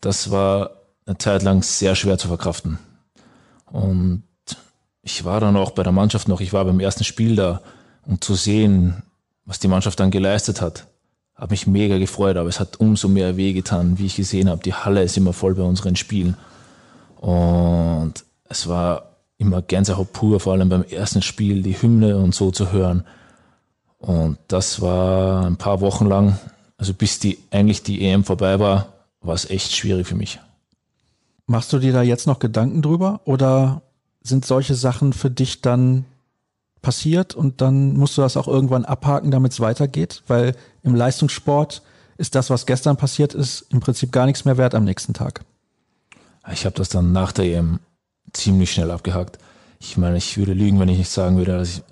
Das 0.00 0.30
war 0.30 0.70
eine 1.06 1.18
Zeit 1.18 1.42
lang 1.42 1.62
sehr 1.62 1.94
schwer 1.94 2.18
zu 2.18 2.28
verkraften. 2.28 2.78
Und 3.66 4.24
ich 5.02 5.24
war 5.24 5.40
dann 5.40 5.56
auch 5.56 5.70
bei 5.70 5.82
der 5.82 5.92
Mannschaft 5.92 6.28
noch, 6.28 6.40
ich 6.40 6.52
war 6.52 6.64
beim 6.64 6.80
ersten 6.80 7.04
Spiel 7.04 7.36
da, 7.36 7.62
um 8.04 8.20
zu 8.20 8.34
sehen, 8.34 9.02
was 9.44 9.58
die 9.58 9.68
Mannschaft 9.68 9.98
dann 10.00 10.10
geleistet 10.10 10.60
hat. 10.60 10.86
Habe 11.34 11.52
mich 11.52 11.66
mega 11.66 11.98
gefreut, 11.98 12.36
aber 12.36 12.48
es 12.48 12.60
hat 12.60 12.80
umso 12.80 13.08
mehr 13.08 13.36
wehgetan, 13.36 13.98
wie 13.98 14.06
ich 14.06 14.16
gesehen 14.16 14.48
habe. 14.48 14.62
Die 14.62 14.74
Halle 14.74 15.02
ist 15.02 15.16
immer 15.16 15.32
voll 15.32 15.54
bei 15.54 15.62
unseren 15.62 15.96
Spielen. 15.96 16.36
Und 17.16 18.14
es 18.48 18.68
war 18.68 19.16
immer 19.38 19.62
Gänsehaut 19.62 20.12
pur, 20.12 20.40
vor 20.40 20.52
allem 20.52 20.68
beim 20.68 20.84
ersten 20.84 21.22
Spiel, 21.22 21.62
die 21.62 21.80
Hymne 21.80 22.16
und 22.16 22.34
so 22.34 22.50
zu 22.50 22.72
hören. 22.72 23.04
Und 23.98 24.38
das 24.48 24.80
war 24.80 25.46
ein 25.46 25.56
paar 25.56 25.80
Wochen 25.80 26.06
lang, 26.06 26.38
also 26.78 26.94
bis 26.94 27.18
die 27.18 27.38
eigentlich 27.50 27.82
die 27.82 28.02
EM 28.06 28.24
vorbei 28.24 28.60
war, 28.60 28.92
war 29.20 29.34
es 29.34 29.48
echt 29.50 29.74
schwierig 29.74 30.06
für 30.06 30.14
mich. 30.14 30.38
Machst 31.46 31.72
du 31.72 31.78
dir 31.78 31.92
da 31.92 32.02
jetzt 32.02 32.26
noch 32.26 32.38
Gedanken 32.38 32.82
drüber 32.82 33.20
oder 33.24 33.82
sind 34.22 34.44
solche 34.44 34.74
Sachen 34.74 35.12
für 35.12 35.30
dich 35.30 35.60
dann 35.62 36.04
passiert 36.82 37.34
und 37.34 37.60
dann 37.60 37.94
musst 37.94 38.18
du 38.18 38.22
das 38.22 38.36
auch 38.36 38.48
irgendwann 38.48 38.84
abhaken, 38.84 39.30
damit 39.30 39.52
es 39.52 39.60
weitergeht? 39.60 40.22
Weil 40.26 40.54
im 40.82 40.94
Leistungssport 40.94 41.82
ist 42.18 42.34
das, 42.34 42.50
was 42.50 42.66
gestern 42.66 42.96
passiert 42.96 43.34
ist, 43.34 43.66
im 43.70 43.80
Prinzip 43.80 44.12
gar 44.12 44.26
nichts 44.26 44.44
mehr 44.44 44.56
wert 44.56 44.74
am 44.74 44.84
nächsten 44.84 45.14
Tag. 45.14 45.44
Ich 46.52 46.64
habe 46.64 46.76
das 46.76 46.88
dann 46.88 47.12
nach 47.12 47.32
der 47.32 47.46
EM 47.46 47.80
ziemlich 48.32 48.72
schnell 48.72 48.90
abgehakt. 48.90 49.38
Ich 49.80 49.96
meine, 49.96 50.16
ich 50.16 50.36
würde 50.38 50.52
lügen, 50.52 50.78
wenn 50.80 50.88
ich 50.88 50.98
nicht 50.98 51.10
sagen 51.10 51.36
würde, 51.36 51.58
dass 51.58 51.76
ich, 51.76 51.82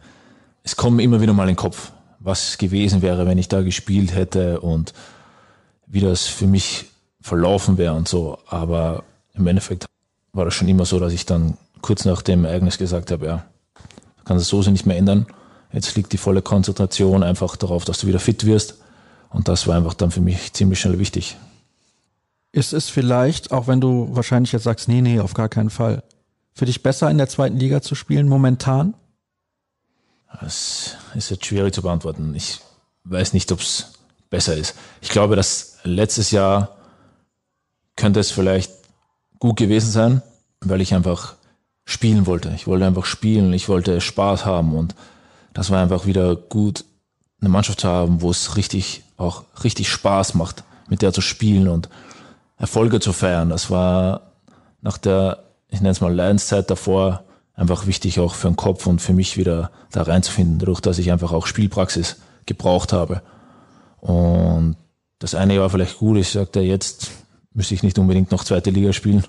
es 0.63 0.77
kommt 0.77 1.01
immer 1.01 1.21
wieder 1.21 1.33
mal 1.33 1.45
in 1.45 1.49
den 1.49 1.57
Kopf, 1.57 1.93
was 2.19 2.57
gewesen 2.59 3.03
wäre, 3.03 3.27
wenn 3.27 3.39
ich 3.39 3.49
da 3.49 3.63
gespielt 3.63 4.15
hätte 4.15 4.61
und 4.61 4.95
wie 5.87 6.01
das 6.01 6.27
für 6.27 6.47
mich 6.47 6.87
verlaufen 7.21 7.77
wäre 7.77 7.95
und 7.95 8.09
so. 8.09 8.39
Aber 8.47 9.05
im 9.35 9.47
Endeffekt 9.47 9.87
war 10.33 10.45
das 10.45 10.55
schon 10.55 10.69
immer 10.69 10.85
so, 10.85 10.99
dass 10.99 11.13
ich 11.13 11.27
dann 11.27 11.59
kurz 11.83 12.05
nach 12.05 12.23
dem 12.23 12.45
Ereignis 12.45 12.79
gesagt 12.79 13.11
habe, 13.11 13.27
ja, 13.27 13.45
kann 14.25 14.39
es 14.39 14.49
so 14.49 14.61
nicht 14.63 14.87
mehr 14.87 14.97
ändern. 14.97 15.27
Jetzt 15.73 15.97
liegt 15.97 16.13
die 16.13 16.19
volle 16.19 16.41
Konzentration 16.41 17.23
einfach 17.23 17.57
darauf, 17.57 17.85
dass 17.85 17.99
du 17.99 18.07
wieder 18.07 18.21
fit 18.21 18.47
wirst. 18.47 18.79
Und 19.29 19.49
das 19.49 19.67
war 19.67 19.77
einfach 19.77 19.95
dann 19.95 20.11
für 20.11 20.21
mich 20.21 20.53
ziemlich 20.53 20.81
schnell 20.81 20.99
wichtig. 20.99 21.37
Ist 22.55 22.73
es 22.73 22.89
vielleicht, 22.89 23.51
auch 23.51 23.67
wenn 23.67 23.81
du 23.81 24.15
wahrscheinlich 24.15 24.53
jetzt 24.53 24.63
sagst, 24.63 24.87
nee, 24.87 25.01
nee, 25.01 25.19
auf 25.19 25.35
gar 25.35 25.49
keinen 25.49 25.71
Fall, 25.71 26.05
für 26.53 26.67
dich 26.67 26.85
besser 26.85 27.11
in 27.11 27.19
der 27.19 27.29
zweiten 27.29 27.57
Liga 27.57 27.83
zu 27.83 27.97
spielen 27.97 28.29
momentan? 28.29 28.95
Das 30.41 30.97
ist 31.17 31.31
jetzt 31.31 31.45
schwierig 31.45 31.75
zu 31.75 31.83
beantworten. 31.83 32.33
Ich 32.37 32.61
weiß 33.03 33.33
nicht, 33.33 33.51
ob 33.51 33.59
es 33.59 33.95
besser 34.31 34.57
ist. 34.57 34.77
Ich 35.01 35.09
glaube, 35.09 35.35
dass 35.35 35.79
letztes 35.83 36.31
Jahr 36.31 36.77
könnte 37.97 38.21
es 38.21 38.31
vielleicht 38.31 38.71
gut 39.41 39.57
gewesen 39.57 39.91
sein, 39.91 40.23
weil 40.61 40.81
ich 40.81 40.95
einfach 40.95 41.35
spielen 41.85 42.25
wollte. 42.25 42.53
Ich 42.55 42.69
wollte 42.69 42.87
einfach 42.87 43.05
spielen, 43.05 43.53
ich 43.53 43.69
wollte 43.69 44.01
Spaß 44.01 44.45
haben 44.45 44.77
und 44.77 44.95
das 45.55 45.71
war 45.71 45.83
einfach 45.83 46.07
wieder 46.07 46.37
gut, 46.37 46.85
eine 47.41 47.51
Mannschaft 47.51 47.81
zu 47.81 47.89
haben, 47.89 48.23
wo 48.23 48.31
es 48.31 48.57
richtig, 48.57 49.03
auch 49.17 49.43
richtig 49.65 49.89
Spaß 49.89 50.35
macht, 50.35 50.63
mit 50.89 51.03
der 51.03 51.13
zu 51.13 51.21
spielen 51.21 51.67
und 51.67 51.89
Erfolge 52.57 53.01
zu 53.01 53.13
feiern. 53.13 53.49
Das 53.51 53.71
war 53.71 54.33
nach 54.81 54.99
der, 54.99 55.45
ich 55.69 55.81
nenne 55.81 55.91
es 55.91 56.01
mal 56.01 56.15
Leidenszeit 56.15 56.71
davor, 56.71 57.25
einfach 57.55 57.87
wichtig 57.87 58.21
auch 58.21 58.35
für 58.35 58.49
den 58.49 58.57
Kopf 58.57 58.87
und 58.87 59.01
für 59.01 59.13
mich 59.13 59.37
wieder 59.37 59.71
da 59.91 60.03
reinzufinden, 60.03 60.59
dadurch, 60.59 60.81
dass 60.81 60.99
ich 60.99 61.13
einfach 61.13 61.33
auch 61.33 61.47
Spielpraxis 61.47 62.17
gebraucht 62.47 62.93
habe. 62.93 63.23
Und 64.01 64.77
das 65.19 65.35
eine 65.35 65.55
Jahr 65.55 65.71
vielleicht 65.71 65.99
gut, 65.99 66.19
ich 66.19 66.29
sagte, 66.29 66.61
jetzt 66.61 67.11
müsste 67.53 67.75
ich 67.75 67.83
nicht 67.83 67.99
unbedingt 67.99 68.31
noch 68.31 68.45
zweite 68.45 68.71
Liga 68.71 68.93
spielen. 68.93 69.25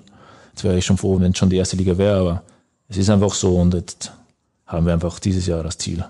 Jetzt 0.52 0.64
wäre 0.64 0.76
ich 0.76 0.84
schon 0.84 0.98
froh, 0.98 1.18
wenn 1.20 1.32
es 1.32 1.38
schon 1.38 1.50
die 1.50 1.56
erste 1.56 1.76
Liga 1.76 1.96
wäre, 1.96 2.20
aber 2.20 2.42
es 2.88 2.96
ist 2.96 3.10
einfach 3.10 3.32
so 3.32 3.56
und 3.56 3.74
jetzt 3.74 4.12
haben 4.66 4.86
wir 4.86 4.92
einfach 4.92 5.18
dieses 5.18 5.46
Jahr 5.46 5.62
das 5.62 5.78
Ziel. 5.78 6.04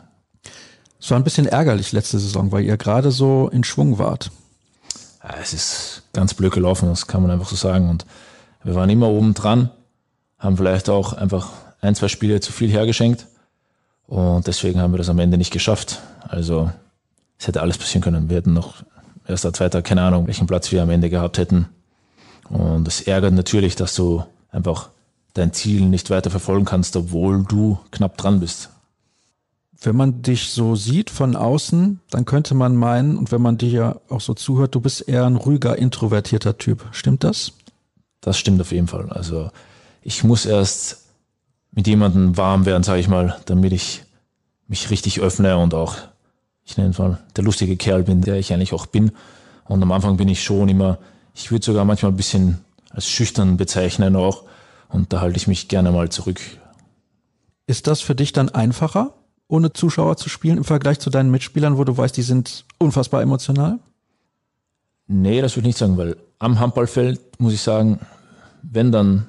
Es 0.99 1.11
war 1.11 1.19
ein 1.19 1.25
bisschen 1.25 1.47
ärgerlich 1.47 1.93
letzte 1.93 2.19
Saison, 2.19 2.51
weil 2.53 2.65
ihr 2.65 2.77
gerade 2.77 3.11
so 3.11 3.49
in 3.53 3.65
Schwung 3.65 3.99
wart. 3.99 4.31
Ja, 5.23 5.35
es 5.41 5.53
ist 5.53 6.03
ganz 6.17 6.35
blöd 6.35 6.53
gelaufen, 6.53 6.89
das 6.89 7.07
kann 7.07 7.23
man 7.23 7.31
einfach 7.31 7.49
so 7.49 7.55
sagen. 7.55 7.89
Und 7.89 8.05
wir 8.65 8.75
waren 8.75 8.91
immer 8.91 9.09
oben 9.09 9.35
dran, 9.35 9.71
haben 10.39 10.57
vielleicht 10.57 10.91
auch 10.91 11.13
einfach 11.13 11.51
ein, 11.81 11.95
zwei 11.95 12.09
Spiele 12.09 12.41
zu 12.41 12.53
viel 12.53 12.71
hergeschenkt. 12.71 13.27
Und 14.09 14.47
deswegen 14.47 14.81
haben 14.81 14.93
wir 14.93 14.99
das 14.99 15.09
am 15.09 15.19
Ende 15.19 15.39
nicht 15.39 15.53
geschafft. 15.53 16.01
Also 16.27 16.71
es 17.39 17.47
hätte 17.47 17.63
alles 17.63 17.79
passieren 17.79 18.03
können. 18.03 18.29
Wir 18.29 18.39
hätten 18.39 18.53
noch 18.53 18.83
erster, 19.27 19.53
zweiter, 19.53 19.83
keine 19.83 20.03
Ahnung, 20.03 20.27
welchen 20.27 20.47
Platz 20.47 20.73
wir 20.73 20.83
am 20.83 20.91
Ende 20.91 21.11
gehabt 21.11 21.39
hätten. 21.39 21.69
Und 22.49 22.89
es 22.89 23.03
ärgert 23.03 23.35
natürlich, 23.35 23.77
dass 23.77 23.95
du 23.95 24.25
einfach 24.51 24.89
dein 25.35 25.53
Ziel 25.53 25.83
nicht 25.83 26.11
weiter 26.11 26.31
verfolgen 26.31 26.65
kannst, 26.65 26.97
obwohl 26.97 27.45
du 27.45 27.79
knapp 27.91 28.17
dran 28.17 28.41
bist. 28.41 28.71
Wenn 29.87 29.95
man 29.95 30.21
dich 30.21 30.51
so 30.51 30.75
sieht 30.75 31.11
von 31.11 31.37
außen, 31.37 32.01
dann 32.11 32.25
könnte 32.25 32.55
man 32.55 32.75
meinen, 32.75 33.17
und 33.17 33.31
wenn 33.31 33.41
man 33.41 33.57
dir 33.57 33.69
ja 33.69 34.01
auch 34.09 34.21
so 34.21 34.35
zuhört, 34.35 34.75
du 34.75 34.81
bist 34.81 35.09
eher 35.09 35.25
ein 35.25 35.37
ruhiger, 35.37 35.79
introvertierter 35.79 36.59
Typ. 36.59 36.87
Stimmt 36.91 37.23
das? 37.23 37.53
Das 38.21 38.37
stimmt 38.37 38.61
auf 38.61 38.73
jeden 38.73 38.89
Fall. 38.89 39.11
Also 39.11 39.51
ich 40.03 40.25
muss 40.25 40.45
erst 40.45 41.05
mit 41.71 41.87
jemandem 41.87 42.37
warm 42.37 42.67
werden, 42.67 42.83
sage 42.83 42.99
ich 42.99 43.07
mal, 43.07 43.37
damit 43.47 43.73
ich 43.73 44.03
mich 44.67 44.91
richtig 44.91 45.21
öffne 45.21 45.57
und 45.57 45.73
auch, 45.73 45.95
ich 46.65 46.77
nenne 46.77 46.91
es 46.91 46.99
mal, 46.99 47.21
der 47.37 47.45
lustige 47.45 47.77
Kerl 47.77 48.03
bin, 48.03 48.23
der 48.23 48.35
ich 48.41 48.53
eigentlich 48.53 48.73
auch 48.73 48.87
bin. 48.87 49.13
Und 49.67 49.81
am 49.81 49.93
Anfang 49.93 50.17
bin 50.17 50.27
ich 50.27 50.43
schon 50.43 50.69
immer, 50.69 50.99
ich 51.33 51.53
würde 51.53 51.65
sogar 51.65 51.85
manchmal 51.85 52.11
ein 52.11 52.17
bisschen 52.17 52.59
als 52.91 53.07
schüchtern 53.07 53.57
bezeichnen 53.57 54.17
auch. 54.17 54.43
Und 54.89 55.13
da 55.13 55.21
halte 55.21 55.37
ich 55.37 55.47
mich 55.47 55.69
gerne 55.69 55.93
mal 55.93 56.09
zurück. 56.09 56.41
Ist 57.69 57.87
das 57.87 58.01
für 58.01 58.17
dich 58.17 58.33
dann 58.33 58.49
einfacher, 58.49 59.15
ohne 59.49 59.73
Zuschauer 59.73 60.17
zu 60.17 60.29
spielen 60.29 60.59
im 60.59 60.65
Vergleich 60.65 60.99
zu 60.99 61.11
deinen 61.11 61.31
Mitspielern, 61.31 61.79
wo 61.79 61.85
du 61.85 61.97
weißt, 61.97 62.17
die 62.17 62.23
sind 62.23 62.65
unfassbar 62.79 63.23
emotional? 63.23 63.79
Nee, 65.07 65.41
das 65.41 65.53
würde 65.57 65.69
ich 65.69 65.75
nicht 65.75 65.79
sagen, 65.79 65.97
weil 65.97 66.17
am 66.39 66.59
Handballfeld 66.59 67.21
muss 67.41 67.53
ich 67.53 67.61
sagen, 67.61 68.01
wenn 68.63 68.91
dann 68.91 69.27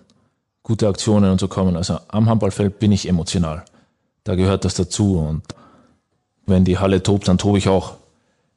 gute 0.64 0.88
Aktionen 0.88 1.32
und 1.32 1.40
so 1.40 1.48
kommen, 1.48 1.76
also 1.76 2.00
am 2.08 2.30
Handballfeld 2.30 2.80
bin 2.80 2.92
ich 2.92 3.08
emotional. 3.08 3.64
Da 4.24 4.36
gehört 4.36 4.66
das 4.66 4.74
dazu 4.74 5.20
und 5.20 5.44
wenn 6.46 6.66
die 6.66 6.80
Halle 6.80 7.04
tobt, 7.04 7.28
dann 7.28 7.38
tobe 7.38 7.58
ich 7.58 7.70
auch. 7.70 7.96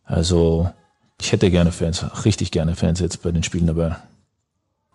Also 0.05 0.71
ich 1.21 1.31
hätte 1.33 1.51
gerne 1.51 1.73
Fans, 1.73 2.05
richtig 2.25 2.51
gerne 2.51 2.75
Fans 2.75 3.01
jetzt 3.01 3.23
bei 3.23 3.31
den 3.31 3.43
Spielen 3.43 3.67
dabei. 3.67 3.97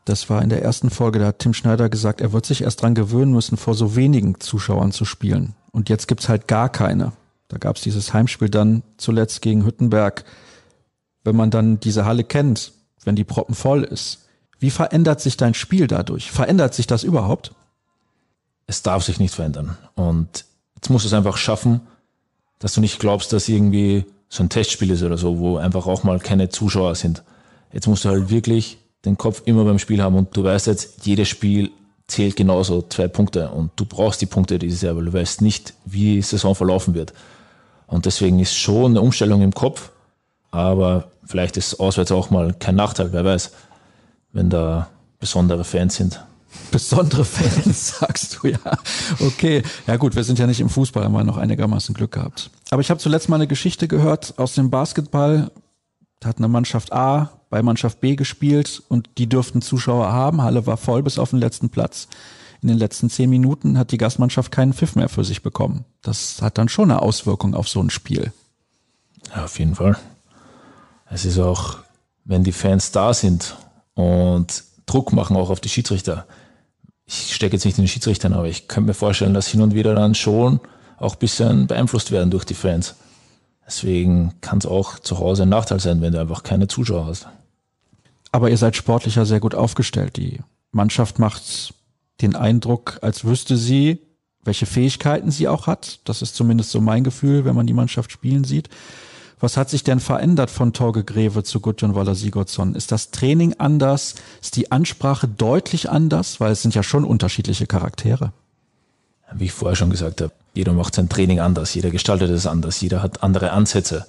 Das 0.06 0.30
war 0.30 0.42
in 0.42 0.50
der 0.50 0.62
ersten 0.62 0.90
Folge, 0.90 1.20
da 1.20 1.28
hat 1.28 1.40
Tim 1.40 1.54
Schneider 1.54 1.90
gesagt, 1.90 2.22
er 2.22 2.34
wird 2.34 2.46
sich 2.46 2.62
erst 2.62 2.82
dran 2.82 2.96
gewöhnen 2.96 3.32
müssen, 3.32 3.58
vor 3.58 3.74
so 3.74 3.96
wenigen 3.96 4.40
Zuschauern 4.40 4.92
zu 4.92 5.06
spielen. 5.06 5.54
Und 5.76 5.90
jetzt 5.90 6.08
gibt's 6.08 6.30
halt 6.30 6.48
gar 6.48 6.70
keine. 6.70 7.12
Da 7.50 7.58
gab's 7.58 7.82
dieses 7.82 8.14
Heimspiel 8.14 8.48
dann 8.48 8.82
zuletzt 8.96 9.42
gegen 9.42 9.66
Hüttenberg. 9.66 10.24
Wenn 11.26 11.36
man 11.36 11.52
dann 11.52 11.82
diese 11.82 12.06
Halle 12.06 12.24
kennt, 12.24 12.72
wenn 13.04 13.18
die 13.18 13.26
Proppen 13.26 13.56
voll 13.56 13.84
ist, 13.84 14.20
wie 14.58 14.70
verändert 14.70 15.20
sich 15.20 15.36
dein 15.36 15.54
Spiel 15.54 15.88
dadurch? 15.88 16.32
Verändert 16.32 16.74
sich 16.74 16.88
das 16.88 17.04
überhaupt? 17.04 17.52
Es 18.68 18.84
darf 18.84 19.04
sich 19.04 19.20
nicht 19.20 19.36
verändern. 19.36 19.78
Und 19.96 20.46
jetzt 20.76 20.90
musst 20.90 21.04
du 21.04 21.08
es 21.08 21.14
einfach 21.14 21.36
schaffen, 21.36 21.82
dass 22.60 22.74
du 22.74 22.80
nicht 22.80 23.00
glaubst, 23.00 23.34
dass 23.34 23.50
irgendwie 23.50 24.06
so 24.30 24.44
ein 24.44 24.50
Testspiel 24.50 24.92
ist 24.92 25.04
oder 25.04 25.18
so, 25.18 25.40
wo 25.40 25.58
einfach 25.58 25.88
auch 25.88 26.06
mal 26.06 26.20
keine 26.20 26.48
Zuschauer 26.48 26.96
sind. 26.96 27.22
Jetzt 27.74 27.88
musst 27.88 28.06
du 28.06 28.10
halt 28.10 28.30
wirklich 28.30 28.78
den 29.04 29.18
Kopf 29.18 29.42
immer 29.44 29.66
beim 29.66 29.80
Spiel 29.80 30.02
haben 30.02 30.16
und 30.16 30.38
du 30.38 30.46
weißt 30.46 30.68
jetzt, 30.68 31.06
jedes 31.06 31.28
Spiel 31.28 31.72
zählt 32.08 32.36
genauso 32.36 32.84
zwei 32.84 33.08
Punkte 33.08 33.50
und 33.50 33.72
du 33.76 33.86
brauchst 33.86 34.22
die 34.22 34.28
Punkte 34.28 34.60
dieses 34.60 34.82
Jahr, 34.82 34.96
weil 34.96 35.06
du 35.06 35.14
weißt 35.14 35.42
nicht, 35.42 35.74
wie 35.86 36.16
die 36.16 36.22
Saison 36.22 36.56
verlaufen 36.56 36.94
wird. 36.94 37.14
Und 37.88 38.06
deswegen 38.06 38.40
ist 38.40 38.56
schon 38.56 38.92
eine 38.92 39.02
Umstellung 39.02 39.42
im 39.42 39.54
Kopf, 39.54 39.92
aber 40.52 41.12
vielleicht 41.26 41.58
ist 41.58 41.80
auswärts 41.80 42.12
auch 42.12 42.30
mal 42.30 42.54
kein 42.54 42.76
Nachteil, 42.76 43.12
wer 43.12 43.26
weiß, 43.26 43.52
wenn 44.32 44.50
da 44.50 44.90
besondere 45.20 45.64
Fans 45.64 45.96
sind. 45.96 46.24
Besondere 46.72 47.26
Fans, 47.26 47.98
sagst 48.00 48.40
du 48.42 48.48
ja. 48.48 48.60
Okay, 49.20 49.64
ja 49.88 49.98
gut, 49.98 50.16
wir 50.16 50.24
sind 50.24 50.40
ja 50.40 50.48
nicht 50.48 50.62
im 50.62 50.70
Fußball, 50.70 51.04
haben 51.04 51.14
wir 51.14 51.24
noch 51.24 51.38
einigermaßen 51.38 51.94
Glück 51.94 52.14
gehabt. 52.14 52.50
Aber 52.70 52.82
ich 52.82 52.90
habe 52.90 53.00
zuletzt 53.00 53.30
mal 53.30 53.36
eine 53.36 53.48
Geschichte 53.48 53.88
gehört 53.88 54.36
aus 54.38 54.54
dem 54.54 54.70
Basketball. 54.70 55.52
Da 56.20 56.30
hat 56.30 56.38
eine 56.38 56.48
Mannschaft 56.48 56.94
A 56.94 57.35
bei 57.50 57.62
Mannschaft 57.62 58.02
B 58.02 58.16
gespielt 58.16 58.84
und 58.90 59.10
die 59.18 59.28
dürften 59.28 59.62
Zuschauer 59.62 60.12
haben. 60.12 60.42
Halle 60.42 60.66
war 60.66 60.78
voll 60.78 61.04
bis 61.04 61.20
auf 61.20 61.30
den 61.30 61.40
letzten 61.40 61.70
Platz. 61.70 62.08
In 62.62 62.68
den 62.68 62.78
letzten 62.78 63.10
zehn 63.10 63.30
Minuten 63.30 63.78
hat 63.78 63.92
die 63.92 63.98
Gastmannschaft 63.98 64.52
keinen 64.52 64.74
Pfiff 64.74 64.96
mehr 64.96 65.10
für 65.10 65.24
sich 65.24 65.44
bekommen. 65.44 65.86
Das 66.02 66.42
hat 66.42 66.58
dann 66.58 66.70
schon 66.70 66.90
eine 66.90 67.02
Auswirkung 67.02 67.54
auf 67.54 67.68
so 67.68 67.82
ein 67.82 67.90
Spiel. 67.90 68.32
Ja, 69.36 69.46
auf 69.46 69.60
jeden 69.60 69.76
Fall. 69.76 69.98
Es 71.10 71.26
ist 71.26 71.38
auch, 71.40 71.78
wenn 72.24 72.44
die 72.44 72.52
Fans 72.52 72.92
da 72.92 73.14
sind 73.14 73.56
und 73.94 74.64
Druck 74.86 75.14
machen 75.14 75.38
auch 75.38 75.50
auf 75.50 75.62
die 75.62 75.70
Schiedsrichter. 75.70 76.26
ich 77.06 77.36
stecke 77.36 77.56
jetzt 77.56 77.66
nicht 77.66 77.78
in 77.78 77.84
den 77.84 77.88
Schiedsrichtern, 77.88 78.34
aber 78.34 78.48
ich 78.48 78.68
könnte 78.68 78.88
mir 78.88 78.94
vorstellen, 78.94 79.34
dass 79.34 79.48
hin 79.48 79.62
und 79.62 79.76
wieder 79.76 79.94
dann 79.94 80.16
schon 80.16 80.60
auch 80.98 81.14
ein 81.14 81.20
bisschen 81.20 81.68
beeinflusst 81.68 82.12
werden 82.12 82.32
durch 82.32 82.46
die 82.46 82.54
Fans. 82.54 82.96
Deswegen 83.66 84.34
kann 84.42 84.60
es 84.60 84.66
auch 84.66 85.00
zu 85.00 85.20
Hause 85.20 85.44
ein 85.44 85.50
Nachteil 85.50 85.80
sein, 85.80 86.02
wenn 86.02 86.14
du 86.14 86.20
einfach 86.20 86.44
keine 86.44 86.68
Zuschauer 86.68 87.08
hast. 87.08 87.28
Aber 88.32 88.50
ihr 88.50 88.58
seid 88.58 88.76
sportlicher 88.76 89.26
sehr 89.26 89.40
gut 89.40 89.56
aufgestellt. 89.56 90.18
Die 90.18 90.40
Mannschaft 90.72 91.20
macht 91.20 91.74
den 92.22 92.36
Eindruck, 92.36 93.00
als 93.02 93.26
wüsste 93.26 93.58
sie, 93.58 94.00
welche 94.44 94.66
Fähigkeiten 94.66 95.32
sie 95.32 95.48
auch 95.48 95.68
hat. 95.68 96.00
Das 96.06 96.22
ist 96.22 96.36
zumindest 96.36 96.72
so 96.72 96.82
mein 96.82 97.04
Gefühl, 97.04 97.46
wenn 97.46 97.56
man 97.56 97.66
die 97.66 97.74
Mannschaft 97.74 98.12
spielen 98.12 98.44
sieht. 98.44 98.70
Was 99.40 99.58
hat 99.58 99.70
sich 99.70 99.84
denn 99.84 100.00
verändert 100.00 100.50
von 100.50 100.72
Torge 100.72 101.04
Greve 101.04 101.44
zu 101.44 101.60
Gudjon 101.60 101.96
Waller 101.96 102.16
Sigurdsson? 102.16 102.76
Ist 102.76 102.92
das 102.92 103.12
Training 103.12 103.56
anders? 103.58 104.16
Ist 104.42 104.56
die 104.56 104.72
Ansprache 104.72 105.28
deutlich 105.28 105.90
anders? 105.90 106.40
Weil 106.40 106.52
es 106.52 106.62
sind 106.62 106.74
ja 106.74 106.84
schon 106.84 107.04
unterschiedliche 107.04 107.68
Charaktere. 107.68 108.32
Wie 109.34 109.46
ich 109.46 109.52
vorher 109.52 109.76
schon 109.76 109.90
gesagt 109.90 110.22
habe, 110.22 110.32
jeder 110.54 110.74
macht 110.74 110.96
sein 110.96 111.10
Training 111.10 111.40
anders, 111.40 111.74
jeder 111.74 111.90
gestaltet 111.90 112.30
es 112.30 112.46
anders, 112.46 112.80
jeder 112.80 113.02
hat 113.02 113.24
andere 113.24 113.52
Ansätze. 113.52 114.06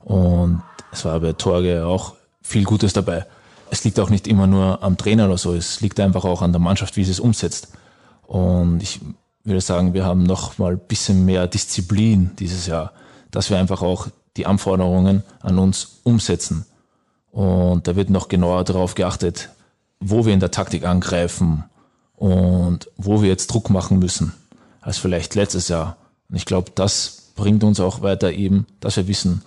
Und 0.00 0.62
es 0.92 1.04
war 1.04 1.20
bei 1.20 1.32
Torge 1.32 1.86
auch 1.86 2.14
viel 2.42 2.64
Gutes 2.64 2.92
dabei. 2.92 3.26
Es 3.70 3.84
liegt 3.84 3.98
auch 4.00 4.10
nicht 4.10 4.26
immer 4.26 4.46
nur 4.46 4.82
am 4.82 4.96
Trainer 4.96 5.26
oder 5.26 5.38
so, 5.38 5.54
es 5.54 5.80
liegt 5.80 6.00
einfach 6.00 6.24
auch 6.24 6.42
an 6.42 6.52
der 6.52 6.60
Mannschaft, 6.60 6.96
wie 6.96 7.04
sie 7.04 7.10
es 7.10 7.20
umsetzt. 7.20 7.68
Und 8.26 8.82
ich 8.82 9.00
würde 9.44 9.60
sagen, 9.60 9.94
wir 9.94 10.04
haben 10.04 10.24
noch 10.24 10.58
mal 10.58 10.72
ein 10.72 10.78
bisschen 10.78 11.24
mehr 11.24 11.46
Disziplin 11.46 12.32
dieses 12.38 12.66
Jahr, 12.66 12.92
dass 13.30 13.50
wir 13.50 13.58
einfach 13.58 13.82
auch 13.82 14.08
die 14.36 14.46
Anforderungen 14.46 15.22
an 15.40 15.58
uns 15.58 16.00
umsetzen. 16.02 16.66
Und 17.30 17.86
da 17.86 17.96
wird 17.96 18.10
noch 18.10 18.28
genauer 18.28 18.64
darauf 18.64 18.94
geachtet, 18.94 19.50
wo 20.00 20.26
wir 20.26 20.32
in 20.32 20.40
der 20.40 20.50
Taktik 20.50 20.84
angreifen 20.84 21.64
und 22.16 22.88
wo 22.96 23.22
wir 23.22 23.28
jetzt 23.28 23.48
Druck 23.48 23.70
machen 23.70 23.98
müssen, 23.98 24.32
als 24.86 24.98
vielleicht 24.98 25.34
letztes 25.34 25.66
Jahr. 25.66 25.96
Und 26.30 26.36
ich 26.36 26.46
glaube, 26.46 26.70
das 26.74 27.32
bringt 27.34 27.64
uns 27.64 27.80
auch 27.80 28.02
weiter 28.02 28.32
eben, 28.32 28.66
dass 28.78 28.96
wir 28.96 29.08
wissen, 29.08 29.42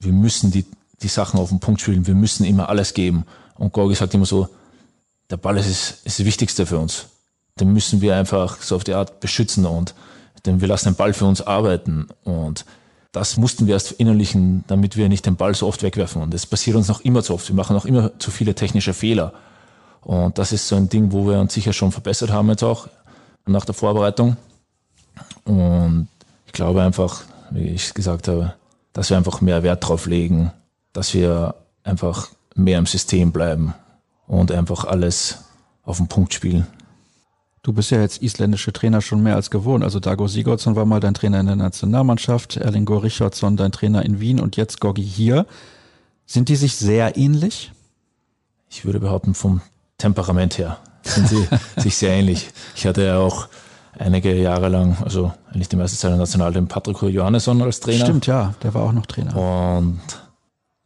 wir 0.00 0.12
müssen 0.12 0.50
die, 0.50 0.66
die 1.00 1.08
Sachen 1.08 1.38
auf 1.38 1.50
den 1.50 1.60
Punkt 1.60 1.80
spielen, 1.80 2.08
wir 2.08 2.16
müssen 2.16 2.44
immer 2.44 2.68
alles 2.68 2.92
geben. 2.92 3.24
Und 3.54 3.72
Gorgi 3.72 3.94
sagt 3.94 4.14
immer 4.14 4.26
so, 4.26 4.48
der 5.30 5.36
Ball 5.36 5.56
ist, 5.56 6.04
ist 6.04 6.18
das 6.18 6.26
Wichtigste 6.26 6.66
für 6.66 6.78
uns. 6.78 7.06
Den 7.60 7.72
müssen 7.72 8.00
wir 8.00 8.16
einfach 8.16 8.60
so 8.60 8.74
auf 8.74 8.84
die 8.84 8.94
Art 8.94 9.20
beschützen 9.20 9.64
und 9.64 9.94
denn 10.44 10.60
wir 10.60 10.66
lassen 10.66 10.88
den 10.88 10.96
Ball 10.96 11.12
für 11.12 11.26
uns 11.26 11.40
arbeiten. 11.40 12.08
Und 12.24 12.64
das 13.12 13.36
mussten 13.36 13.68
wir 13.68 13.74
erst 13.74 13.88
verinnerlichen, 13.88 14.64
damit 14.66 14.96
wir 14.96 15.08
nicht 15.08 15.24
den 15.24 15.36
Ball 15.36 15.54
so 15.54 15.68
oft 15.68 15.84
wegwerfen. 15.84 16.20
Und 16.20 16.34
das 16.34 16.46
passiert 16.46 16.76
uns 16.76 16.88
noch 16.88 17.02
immer 17.02 17.22
zu 17.22 17.34
oft. 17.34 17.46
Wir 17.48 17.54
machen 17.54 17.76
noch 17.76 17.84
immer 17.84 18.18
zu 18.18 18.32
viele 18.32 18.56
technische 18.56 18.92
Fehler. 18.92 19.34
Und 20.00 20.38
das 20.38 20.50
ist 20.50 20.66
so 20.66 20.74
ein 20.74 20.88
Ding, 20.88 21.12
wo 21.12 21.28
wir 21.28 21.38
uns 21.38 21.54
sicher 21.54 21.72
schon 21.72 21.92
verbessert 21.92 22.32
haben 22.32 22.48
jetzt 22.48 22.64
auch 22.64 22.88
nach 23.46 23.64
der 23.64 23.74
Vorbereitung. 23.74 24.36
Und 25.44 26.08
ich 26.46 26.52
glaube 26.52 26.82
einfach, 26.82 27.22
wie 27.50 27.68
ich 27.68 27.94
gesagt 27.94 28.28
habe, 28.28 28.54
dass 28.92 29.10
wir 29.10 29.16
einfach 29.16 29.40
mehr 29.40 29.62
Wert 29.62 29.86
drauf 29.86 30.06
legen, 30.06 30.52
dass 30.92 31.14
wir 31.14 31.54
einfach 31.84 32.28
mehr 32.54 32.78
im 32.78 32.86
System 32.86 33.32
bleiben 33.32 33.74
und 34.26 34.52
einfach 34.52 34.84
alles 34.84 35.38
auf 35.82 35.96
den 35.96 36.08
Punkt 36.08 36.34
spielen. 36.34 36.66
Du 37.62 37.72
bist 37.72 37.90
ja 37.90 38.00
jetzt 38.00 38.22
isländische 38.22 38.72
Trainer 38.72 39.00
schon 39.00 39.22
mehr 39.22 39.36
als 39.36 39.50
gewohnt. 39.50 39.84
Also 39.84 40.00
Dago 40.00 40.26
Sigurdsson 40.26 40.74
war 40.74 40.84
mal 40.84 41.00
dein 41.00 41.14
Trainer 41.14 41.40
in 41.40 41.46
der 41.46 41.56
Nationalmannschaft, 41.56 42.56
Erlingur 42.56 43.04
Richardsson 43.04 43.56
dein 43.56 43.70
Trainer 43.70 44.04
in 44.04 44.18
Wien 44.18 44.40
und 44.40 44.56
jetzt 44.56 44.80
Goggi 44.80 45.04
hier. 45.04 45.46
Sind 46.26 46.48
die 46.48 46.56
sich 46.56 46.76
sehr 46.76 47.16
ähnlich? 47.16 47.72
Ich 48.68 48.84
würde 48.84 49.00
behaupten, 49.00 49.34
vom 49.34 49.60
Temperament 49.98 50.58
her 50.58 50.78
sind 51.02 51.28
sie 51.28 51.48
sich 51.76 51.96
sehr 51.96 52.10
ähnlich. 52.10 52.50
Ich 52.74 52.86
hatte 52.86 53.04
ja 53.04 53.18
auch 53.18 53.48
einige 53.98 54.34
Jahre 54.34 54.68
lang, 54.68 54.96
also 55.02 55.32
eigentlich 55.52 55.68
die 55.68 55.76
meiste 55.76 55.98
Zeit 55.98 56.10
der 56.10 56.18
National, 56.18 56.52
den 56.52 56.68
Patrick 56.68 57.02
Johannesson 57.02 57.62
als 57.62 57.80
Trainer. 57.80 58.04
Stimmt, 58.04 58.26
ja, 58.26 58.54
der 58.62 58.74
war 58.74 58.82
auch 58.82 58.92
noch 58.92 59.06
Trainer. 59.06 59.36
Und 59.36 60.00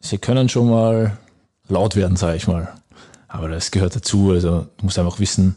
sie 0.00 0.18
können 0.18 0.48
schon 0.48 0.70
mal 0.70 1.16
laut 1.68 1.96
werden, 1.96 2.16
sage 2.16 2.36
ich 2.36 2.48
mal. 2.48 2.72
Aber 3.28 3.48
das 3.48 3.70
gehört 3.70 3.96
dazu. 3.96 4.30
Also 4.30 4.66
du 4.76 4.84
musst 4.84 4.98
einfach 4.98 5.20
wissen, 5.20 5.56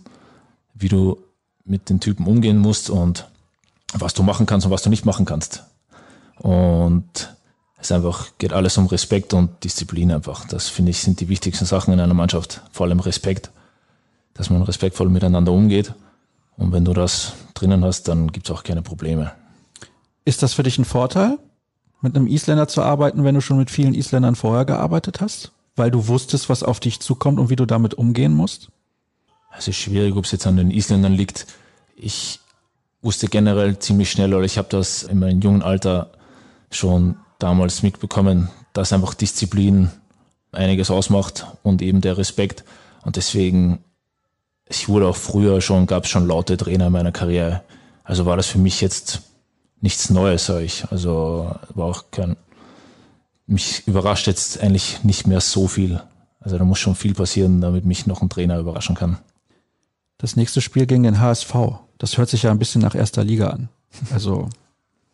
wie 0.73 0.89
du 0.89 1.17
mit 1.65 1.89
den 1.89 1.99
Typen 1.99 2.25
umgehen 2.27 2.57
musst 2.57 2.89
und 2.89 3.27
was 3.93 4.13
du 4.13 4.23
machen 4.23 4.45
kannst 4.45 4.65
und 4.65 4.71
was 4.71 4.81
du 4.81 4.89
nicht 4.89 5.05
machen 5.05 5.25
kannst. 5.25 5.63
Und 6.37 7.35
es 7.77 7.91
einfach 7.91 8.27
geht 8.37 8.53
alles 8.53 8.77
um 8.77 8.87
Respekt 8.87 9.33
und 9.33 9.63
Disziplin 9.63 10.11
einfach. 10.11 10.45
Das 10.47 10.67
finde 10.67 10.91
ich 10.91 10.99
sind 10.99 11.19
die 11.19 11.29
wichtigsten 11.29 11.65
Sachen 11.65 11.93
in 11.93 11.99
einer 11.99 12.13
Mannschaft. 12.13 12.61
Vor 12.71 12.87
allem 12.87 12.99
Respekt, 12.99 13.51
dass 14.39 14.49
man 14.49 14.61
respektvoll 14.61 15.09
miteinander 15.09 15.51
umgeht. 15.51 15.93
Und 16.55 16.71
wenn 16.71 16.85
du 16.85 16.93
das 16.93 17.33
drinnen 17.55 17.83
hast, 17.83 18.07
dann 18.07 18.31
gibt 18.31 18.49
es 18.49 18.55
auch 18.55 18.63
keine 18.63 18.81
Probleme. 18.81 19.33
Ist 20.23 20.41
das 20.43 20.53
für 20.53 20.63
dich 20.63 20.77
ein 20.77 20.85
Vorteil, 20.85 21.37
mit 22.01 22.15
einem 22.15 22.25
Isländer 22.25 22.69
zu 22.69 22.81
arbeiten, 22.81 23.25
wenn 23.25 23.35
du 23.35 23.41
schon 23.41 23.57
mit 23.57 23.69
vielen 23.69 23.93
Isländern 23.93 24.35
vorher 24.35 24.63
gearbeitet 24.63 25.19
hast? 25.19 25.51
Weil 25.75 25.91
du 25.91 26.07
wusstest, 26.07 26.47
was 26.47 26.63
auf 26.63 26.79
dich 26.79 27.01
zukommt 27.01 27.37
und 27.37 27.49
wie 27.49 27.57
du 27.57 27.65
damit 27.65 27.95
umgehen 27.95 28.33
musst? 28.33 28.69
Es 29.57 29.67
ist 29.67 29.75
schwierig, 29.75 30.15
ob 30.15 30.23
es 30.23 30.31
jetzt 30.31 30.47
an 30.47 30.55
den 30.55 30.71
Isländern 30.71 31.13
liegt. 31.13 31.45
Ich 31.97 32.39
wusste 33.01 33.27
generell 33.27 33.77
ziemlich 33.79 34.09
schnell, 34.09 34.33
oder 34.33 34.45
ich 34.45 34.57
habe 34.57 34.69
das 34.69 35.03
in 35.03 35.19
meinem 35.19 35.41
jungen 35.41 35.63
Alter 35.63 36.11
schon 36.71 37.17
damals 37.39 37.83
mitbekommen, 37.83 38.49
dass 38.71 38.93
einfach 38.93 39.15
Disziplin 39.15 39.91
einiges 40.53 40.91
ausmacht 40.91 41.45
und 41.61 41.81
eben 41.81 41.99
der 41.99 42.17
Respekt. 42.17 42.63
Und 43.03 43.17
deswegen, 43.17 43.83
ich 44.69 44.87
wurde 44.87 45.07
auch 45.07 45.15
früher 45.15 45.59
schon, 45.61 45.87
gab 45.87 46.05
es 46.05 46.09
schon 46.11 46.27
laute 46.27 46.55
Trainer 46.55 46.87
in 46.87 46.93
meiner 46.93 47.11
Karriere. 47.11 47.63
Also 48.03 48.25
war 48.25 48.37
das 48.37 48.47
für 48.47 48.59
mich 48.59 48.81
jetzt 48.81 49.21
nichts 49.81 50.09
Neues, 50.09 50.45
sage 50.45 50.63
ich. 50.63 50.85
Also 50.91 51.51
war 51.73 51.85
auch 51.87 52.05
kein, 52.11 52.37
mich 53.47 53.87
überrascht 53.87 54.27
jetzt 54.27 54.61
eigentlich 54.61 55.03
nicht 55.03 55.25
mehr 55.25 55.41
so 55.41 55.67
viel. 55.67 56.01
Also 56.39 56.57
da 56.57 56.63
muss 56.63 56.79
schon 56.79 56.95
viel 56.95 57.15
passieren, 57.15 57.61
damit 57.61 57.83
mich 57.83 58.05
noch 58.05 58.21
ein 58.21 58.29
Trainer 58.29 58.59
überraschen 58.59 58.95
kann. 58.95 59.17
Das 60.19 60.35
nächste 60.35 60.61
Spiel 60.61 60.85
gegen 60.85 61.03
den 61.03 61.19
HSV. 61.19 61.53
Das 61.97 62.17
hört 62.17 62.29
sich 62.29 62.43
ja 62.43 62.51
ein 62.51 62.59
bisschen 62.59 62.81
nach 62.81 62.95
erster 62.95 63.23
Liga 63.23 63.49
an. 63.49 63.69
Also, 64.13 64.49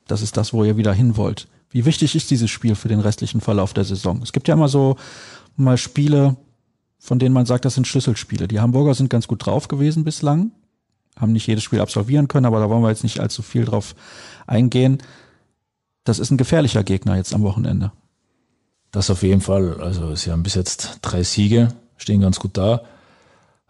das 0.07 0.21
ist 0.21 0.35
das, 0.35 0.51
wo 0.51 0.63
ihr 0.63 0.77
wieder 0.77 0.93
hin 0.93 1.15
wollt. 1.15 1.47
Wie 1.69 1.85
wichtig 1.85 2.15
ist 2.15 2.29
dieses 2.29 2.51
Spiel 2.51 2.75
für 2.75 2.89
den 2.89 2.99
restlichen 2.99 3.41
Verlauf 3.41 3.73
der 3.73 3.85
Saison? 3.85 4.21
Es 4.21 4.33
gibt 4.33 4.47
ja 4.47 4.53
immer 4.53 4.67
so 4.67 4.97
mal 5.55 5.77
Spiele, 5.77 6.35
von 7.05 7.19
denen 7.19 7.33
man 7.33 7.45
sagt, 7.45 7.65
das 7.65 7.75
sind 7.75 7.87
Schlüsselspiele. 7.87 8.47
Die 8.47 8.59
Hamburger 8.59 8.95
sind 8.95 9.11
ganz 9.11 9.27
gut 9.27 9.45
drauf 9.45 9.67
gewesen 9.67 10.03
bislang, 10.03 10.51
haben 11.15 11.33
nicht 11.33 11.45
jedes 11.45 11.63
Spiel 11.63 11.79
absolvieren 11.79 12.27
können, 12.27 12.47
aber 12.47 12.59
da 12.59 12.69
wollen 12.69 12.81
wir 12.81 12.89
jetzt 12.89 13.03
nicht 13.03 13.19
allzu 13.19 13.43
viel 13.43 13.65
drauf 13.65 13.95
eingehen. 14.47 14.97
Das 16.03 16.17
ist 16.17 16.31
ein 16.31 16.37
gefährlicher 16.37 16.83
Gegner 16.83 17.15
jetzt 17.15 17.35
am 17.35 17.43
Wochenende. 17.43 17.91
Das 18.91 19.09
auf 19.11 19.21
jeden 19.21 19.41
Fall. 19.41 19.79
Also 19.81 20.15
sie 20.15 20.31
haben 20.31 20.41
bis 20.41 20.55
jetzt 20.55 20.99
drei 21.01 21.21
Siege, 21.21 21.69
stehen 21.97 22.21
ganz 22.21 22.39
gut 22.39 22.57
da. 22.57 22.81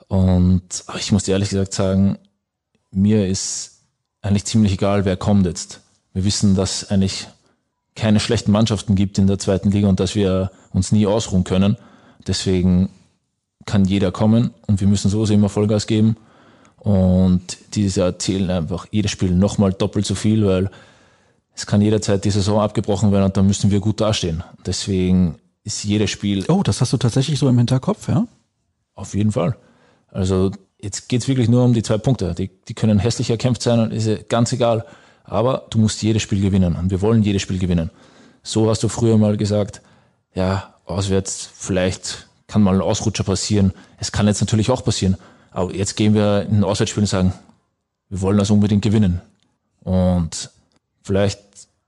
Und 0.07 0.85
ich 0.97 1.11
muss 1.11 1.23
dir 1.23 1.33
ehrlich 1.33 1.49
gesagt 1.49 1.73
sagen, 1.73 2.17
mir 2.91 3.27
ist 3.27 3.81
eigentlich 4.21 4.45
ziemlich 4.45 4.73
egal, 4.73 5.03
wer 5.03 5.17
kommt 5.17 5.45
jetzt. 5.45 5.81
Wir 6.13 6.23
wissen, 6.23 6.55
dass 6.55 6.89
eigentlich 6.89 7.27
keine 7.95 8.21
schlechten 8.21 8.51
Mannschaften 8.51 8.95
gibt 8.95 9.17
in 9.17 9.27
der 9.27 9.39
zweiten 9.39 9.71
Liga 9.71 9.89
und 9.89 9.99
dass 9.99 10.15
wir 10.15 10.51
uns 10.71 10.91
nie 10.93 11.05
ausruhen 11.05 11.43
können. 11.43 11.77
Deswegen 12.27 12.89
kann 13.65 13.85
jeder 13.85 14.11
kommen 14.11 14.51
und 14.67 14.79
wir 14.79 14.87
müssen 14.87 15.09
sowieso 15.09 15.33
immer 15.33 15.49
Vollgas 15.49 15.87
geben. 15.87 16.17
Und 16.77 17.57
dieses 17.73 17.95
Jahr 17.95 18.19
zählen 18.19 18.49
einfach 18.51 18.85
jedes 18.91 19.11
Spiel 19.11 19.31
nochmal 19.31 19.73
doppelt 19.73 20.05
so 20.05 20.13
viel, 20.13 20.45
weil 20.45 20.69
es 21.55 21.65
kann 21.65 21.81
jederzeit 21.81 22.23
die 22.25 22.31
Saison 22.31 22.61
abgebrochen 22.61 23.11
werden 23.11 23.25
und 23.25 23.37
dann 23.37 23.47
müssen 23.47 23.71
wir 23.71 23.79
gut 23.79 24.01
dastehen. 24.01 24.43
Deswegen 24.65 25.39
ist 25.63 25.83
jedes 25.83 26.11
Spiel. 26.11 26.45
Oh, 26.47 26.61
das 26.63 26.81
hast 26.81 26.93
du 26.93 26.97
tatsächlich 26.97 27.39
so 27.39 27.49
im 27.49 27.57
Hinterkopf, 27.57 28.07
ja? 28.07 28.27
Auf 28.93 29.15
jeden 29.15 29.31
Fall. 29.31 29.55
Also 30.09 30.51
jetzt 30.79 31.09
geht's 31.09 31.27
wirklich 31.27 31.49
nur 31.49 31.63
um 31.63 31.73
die 31.73 31.81
zwei 31.81 31.97
Punkte. 31.97 32.35
Die, 32.35 32.51
die 32.67 32.73
können 32.75 32.99
hässlich 32.99 33.29
erkämpft 33.31 33.63
sein 33.63 33.79
und 33.79 33.91
ist 33.91 34.29
ganz 34.29 34.53
egal. 34.53 34.85
Aber 35.23 35.65
du 35.71 35.79
musst 35.79 36.03
jedes 36.03 36.21
Spiel 36.21 36.41
gewinnen 36.41 36.75
und 36.75 36.91
wir 36.91 37.01
wollen 37.01 37.23
jedes 37.23 37.41
Spiel 37.41 37.57
gewinnen. 37.57 37.89
So 38.43 38.69
hast 38.69 38.83
du 38.83 38.89
früher 38.89 39.17
mal 39.17 39.37
gesagt, 39.37 39.81
ja, 40.35 40.75
auswärts 40.85 41.49
vielleicht 41.55 42.27
kann 42.47 42.61
mal 42.61 42.75
ein 42.75 42.81
Ausrutscher 42.81 43.23
passieren. 43.23 43.73
Es 43.97 44.11
kann 44.11 44.27
jetzt 44.27 44.41
natürlich 44.41 44.69
auch 44.69 44.83
passieren. 44.83 45.17
Aber 45.51 45.73
jetzt 45.73 45.95
gehen 45.95 46.13
wir 46.13 46.43
in 46.43 46.57
ein 46.57 46.63
Auswärtsspiel 46.63 47.03
und 47.03 47.07
sagen, 47.07 47.33
wir 48.09 48.21
wollen 48.21 48.37
das 48.37 48.51
unbedingt 48.51 48.83
gewinnen. 48.83 49.21
Und 49.81 50.51
vielleicht 51.01 51.39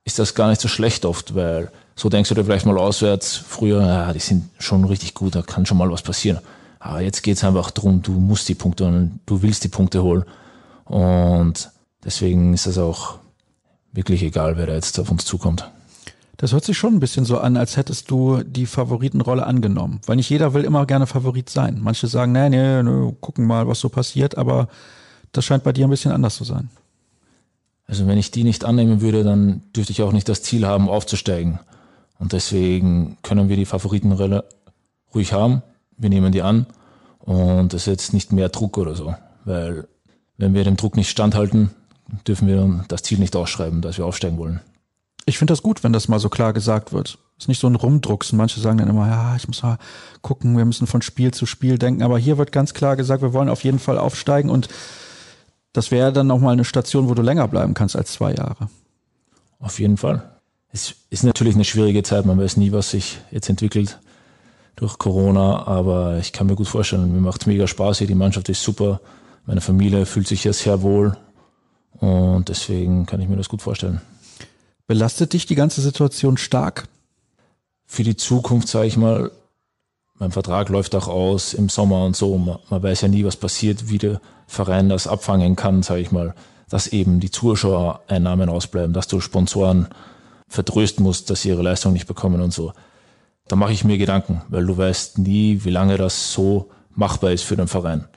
ist 0.05 0.19
das 0.19 0.35
gar 0.35 0.49
nicht 0.49 0.61
so 0.61 0.67
schlecht 0.67 1.05
oft, 1.05 1.35
weil 1.35 1.71
so 1.95 2.09
denkst 2.09 2.29
du 2.29 2.35
dir 2.35 2.45
vielleicht 2.45 2.65
mal 2.65 2.77
auswärts 2.77 3.35
früher, 3.35 3.81
ja, 3.81 4.13
die 4.13 4.19
sind 4.19 4.49
schon 4.59 4.85
richtig 4.85 5.13
gut, 5.13 5.35
da 5.35 5.41
kann 5.41 5.65
schon 5.65 5.77
mal 5.77 5.91
was 5.91 6.01
passieren. 6.01 6.39
Aber 6.79 7.01
jetzt 7.01 7.23
geht's 7.23 7.43
einfach 7.43 7.71
darum, 7.71 8.01
du 8.01 8.13
musst 8.13 8.47
die 8.47 8.55
Punkte 8.55 8.85
und 8.85 9.19
du 9.25 9.41
willst 9.41 9.63
die 9.63 9.69
Punkte 9.69 10.03
holen. 10.03 10.23
Und 10.85 11.71
deswegen 12.03 12.53
ist 12.53 12.67
es 12.67 12.77
auch 12.77 13.15
wirklich 13.91 14.21
egal, 14.23 14.57
wer 14.57 14.67
da 14.67 14.73
jetzt 14.73 14.99
auf 14.99 15.11
uns 15.11 15.25
zukommt. 15.25 15.69
Das 16.37 16.53
hört 16.53 16.63
sich 16.63 16.77
schon 16.77 16.93
ein 16.93 16.99
bisschen 16.99 17.25
so 17.25 17.39
an, 17.39 17.57
als 17.57 17.77
hättest 17.77 18.11
du 18.11 18.43
die 18.43 18.67
Favoritenrolle 18.67 19.45
angenommen. 19.45 19.99
Weil 20.05 20.17
nicht 20.17 20.29
jeder 20.29 20.53
will 20.53 20.63
immer 20.63 20.85
gerne 20.85 21.07
Favorit 21.07 21.49
sein. 21.49 21.79
Manche 21.81 22.07
sagen, 22.07 22.31
nee, 22.31 22.49
nee, 22.49 22.83
nee, 22.83 23.15
gucken 23.19 23.45
mal, 23.47 23.67
was 23.67 23.79
so 23.79 23.89
passiert, 23.89 24.37
aber 24.37 24.67
das 25.31 25.45
scheint 25.45 25.63
bei 25.63 25.73
dir 25.73 25.87
ein 25.87 25.89
bisschen 25.89 26.11
anders 26.11 26.35
zu 26.35 26.43
sein. 26.43 26.69
Also 27.87 28.05
wenn 28.05 28.19
ich 28.19 28.31
die 28.31 28.43
nicht 28.43 28.65
annehmen 28.65 29.01
würde, 29.01 29.23
dann 29.23 29.63
dürfte 29.75 29.91
ich 29.91 30.03
auch 30.03 30.11
nicht 30.11 30.29
das 30.29 30.43
Ziel 30.43 30.67
haben, 30.67 30.89
aufzusteigen. 30.89 31.59
Und 32.19 32.33
deswegen 32.33 33.17
können 33.23 33.49
wir 33.49 33.55
die 33.55 33.65
Favoritenrolle 33.65 34.43
ruhig 35.15 35.33
haben. 35.33 35.63
Wir 35.97 36.09
nehmen 36.09 36.31
die 36.31 36.41
an 36.43 36.67
und 37.19 37.73
es 37.73 37.83
ist 37.83 37.87
jetzt 37.87 38.13
nicht 38.13 38.31
mehr 38.31 38.49
Druck 38.49 38.77
oder 38.77 38.93
so. 38.93 39.15
Weil 39.45 39.87
wenn 40.37 40.53
wir 40.53 40.63
dem 40.63 40.77
Druck 40.77 40.95
nicht 40.97 41.09
standhalten, 41.09 41.71
dürfen 42.27 42.47
wir 42.47 42.85
das 42.89 43.03
Ziel 43.03 43.17
nicht 43.19 43.35
ausschreiben, 43.35 43.81
dass 43.81 43.97
wir 43.97 44.05
aufsteigen 44.05 44.37
wollen. 44.37 44.61
Ich 45.27 45.37
finde 45.37 45.51
das 45.51 45.61
gut, 45.61 45.83
wenn 45.83 45.91
das 45.91 46.07
mal 46.07 46.19
so 46.19 46.29
klar 46.29 46.53
gesagt 46.53 46.93
wird. 46.93 47.19
Ist 47.37 47.49
nicht 47.49 47.59
so 47.59 47.67
ein 47.67 47.75
Rumdrucksen. 47.75 48.37
Manche 48.37 48.61
sagen 48.61 48.77
dann 48.77 48.89
immer, 48.89 49.07
ja, 49.07 49.35
ich 49.35 49.45
muss 49.45 49.61
mal 49.61 49.77
gucken, 50.21 50.57
wir 50.57 50.63
müssen 50.63 50.87
von 50.87 51.01
Spiel 51.01 51.33
zu 51.33 51.45
Spiel 51.45 51.77
denken. 51.77 52.01
Aber 52.01 52.17
hier 52.17 52.37
wird 52.37 52.53
ganz 52.53 52.73
klar 52.73 52.95
gesagt, 52.95 53.21
wir 53.21 53.33
wollen 53.33 53.49
auf 53.49 53.65
jeden 53.65 53.77
Fall 53.77 53.97
aufsteigen 53.97 54.49
und 54.49 54.69
das 55.73 55.91
wäre 55.91 56.13
dann 56.13 56.27
nochmal 56.27 56.53
eine 56.53 56.63
Station, 56.63 57.09
wo 57.09 57.13
du 57.13 57.21
länger 57.21 57.47
bleiben 57.49 57.73
kannst 57.73 57.97
als 57.97 58.13
zwei 58.13 58.33
Jahre. 58.33 58.69
Auf 59.59 59.79
jeden 59.79 59.97
Fall. 59.97 60.23
Es 60.71 60.95
ist 61.09 61.25
natürlich 61.25 61.55
eine 61.55 61.65
schwierige 61.65 62.03
Zeit. 62.03 62.25
Man 62.25 62.39
weiß 62.39 62.55
nie, 62.55 62.71
was 62.71 62.91
sich 62.91 63.19
jetzt 63.29 63.49
entwickelt 63.49 63.99
durch 64.77 64.97
Corona. 64.97 65.67
Aber 65.67 66.19
ich 66.19 66.31
kann 66.31 66.47
mir 66.47 66.55
gut 66.55 66.69
vorstellen, 66.69 67.11
mir 67.11 67.19
macht 67.19 67.47
mega 67.47 67.67
Spaß 67.67 67.97
hier. 67.97 68.07
Die 68.07 68.15
Mannschaft 68.15 68.47
ist 68.47 68.63
super. 68.63 69.01
Meine 69.45 69.59
Familie 69.59 70.05
fühlt 70.05 70.27
sich 70.27 70.43
hier 70.43 70.53
sehr 70.53 70.81
wohl. 70.81 71.17
Und 71.99 72.47
deswegen 72.47 73.05
kann 73.05 73.19
ich 73.19 73.27
mir 73.27 73.35
das 73.35 73.49
gut 73.49 73.61
vorstellen. 73.61 74.01
Belastet 74.87 75.33
dich 75.33 75.45
die 75.45 75.55
ganze 75.55 75.81
Situation 75.81 76.37
stark? 76.37 76.87
Für 77.85 78.03
die 78.03 78.15
Zukunft, 78.15 78.69
sage 78.69 78.87
ich 78.87 78.95
mal, 78.95 79.31
mein 80.17 80.31
Vertrag 80.31 80.69
läuft 80.69 80.95
auch 80.95 81.09
aus 81.09 81.53
im 81.53 81.67
Sommer 81.67 82.05
und 82.05 82.15
so. 82.15 82.37
Man, 82.37 82.59
man 82.69 82.81
weiß 82.81 83.01
ja 83.01 83.07
nie, 83.09 83.25
was 83.25 83.35
passiert, 83.35 83.89
wie 83.89 83.97
der 83.97 84.21
Verein 84.47 84.87
das 84.87 85.05
abfangen 85.05 85.57
kann, 85.57 85.83
sage 85.83 86.01
ich 86.01 86.11
mal, 86.11 86.33
dass 86.69 86.87
eben 86.87 87.19
die 87.19 87.29
Zuschauereinnahmen 87.29 88.49
ausbleiben, 88.49 88.93
dass 88.93 89.07
du 89.07 89.19
Sponsoren 89.19 89.89
vertrösten 90.47 91.03
musst, 91.03 91.29
dass 91.29 91.41
sie 91.41 91.49
ihre 91.49 91.61
Leistung 91.61 91.91
nicht 91.91 92.07
bekommen 92.07 92.41
und 92.41 92.53
so. 92.53 92.71
Da 93.49 93.57
mache 93.57 93.73
ich 93.73 93.83
mir 93.83 93.97
Gedanken, 93.97 94.41
weil 94.47 94.65
du 94.65 94.77
weißt 94.77 95.19
nie, 95.19 95.65
wie 95.65 95.69
lange 95.69 95.97
das 95.97 96.31
so 96.31 96.69
machbar 96.95 97.31
ist 97.31 97.43
für 97.43 97.57
den 97.57 97.67
Verein. 97.67 98.07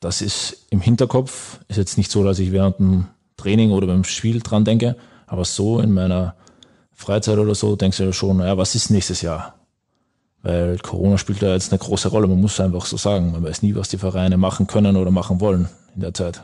Das 0.00 0.22
ist 0.22 0.66
im 0.70 0.80
Hinterkopf, 0.80 1.60
ist 1.68 1.76
jetzt 1.76 1.98
nicht 1.98 2.10
so, 2.10 2.24
dass 2.24 2.38
ich 2.40 2.50
während 2.50 2.80
dem 2.80 3.06
Training 3.36 3.70
oder 3.70 3.86
beim 3.86 4.04
Spiel 4.04 4.40
dran 4.40 4.64
denke, 4.64 4.96
aber 5.30 5.44
so 5.44 5.78
in 5.78 5.92
meiner 5.92 6.34
Freizeit 6.92 7.38
oder 7.38 7.54
so 7.54 7.76
denkst 7.76 7.98
du 7.98 8.04
ja 8.04 8.12
schon, 8.12 8.38
naja, 8.38 8.58
was 8.58 8.74
ist 8.74 8.90
nächstes 8.90 9.22
Jahr? 9.22 9.54
Weil 10.42 10.78
Corona 10.78 11.18
spielt 11.18 11.40
da 11.40 11.52
jetzt 11.52 11.72
eine 11.72 11.78
große 11.78 12.08
Rolle, 12.08 12.26
man 12.26 12.40
muss 12.40 12.58
einfach 12.58 12.84
so 12.84 12.96
sagen. 12.96 13.30
Man 13.30 13.44
weiß 13.44 13.62
nie, 13.62 13.76
was 13.76 13.88
die 13.88 13.98
Vereine 13.98 14.38
machen 14.38 14.66
können 14.66 14.96
oder 14.96 15.12
machen 15.12 15.40
wollen 15.40 15.68
in 15.94 16.00
der 16.00 16.12
Zeit. 16.14 16.42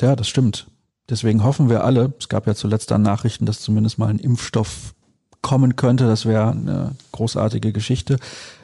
Ja, 0.00 0.16
das 0.16 0.28
stimmt. 0.28 0.66
Deswegen 1.10 1.44
hoffen 1.44 1.68
wir 1.68 1.84
alle, 1.84 2.14
es 2.18 2.30
gab 2.30 2.46
ja 2.46 2.54
zuletzt 2.54 2.90
dann 2.90 3.02
Nachrichten, 3.02 3.44
dass 3.44 3.60
zumindest 3.60 3.98
mal 3.98 4.08
ein 4.08 4.18
Impfstoff 4.18 4.94
kommen 5.42 5.76
könnte. 5.76 6.06
Das 6.06 6.24
wäre 6.24 6.52
eine 6.52 6.92
großartige 7.12 7.72
Geschichte. 7.72 8.18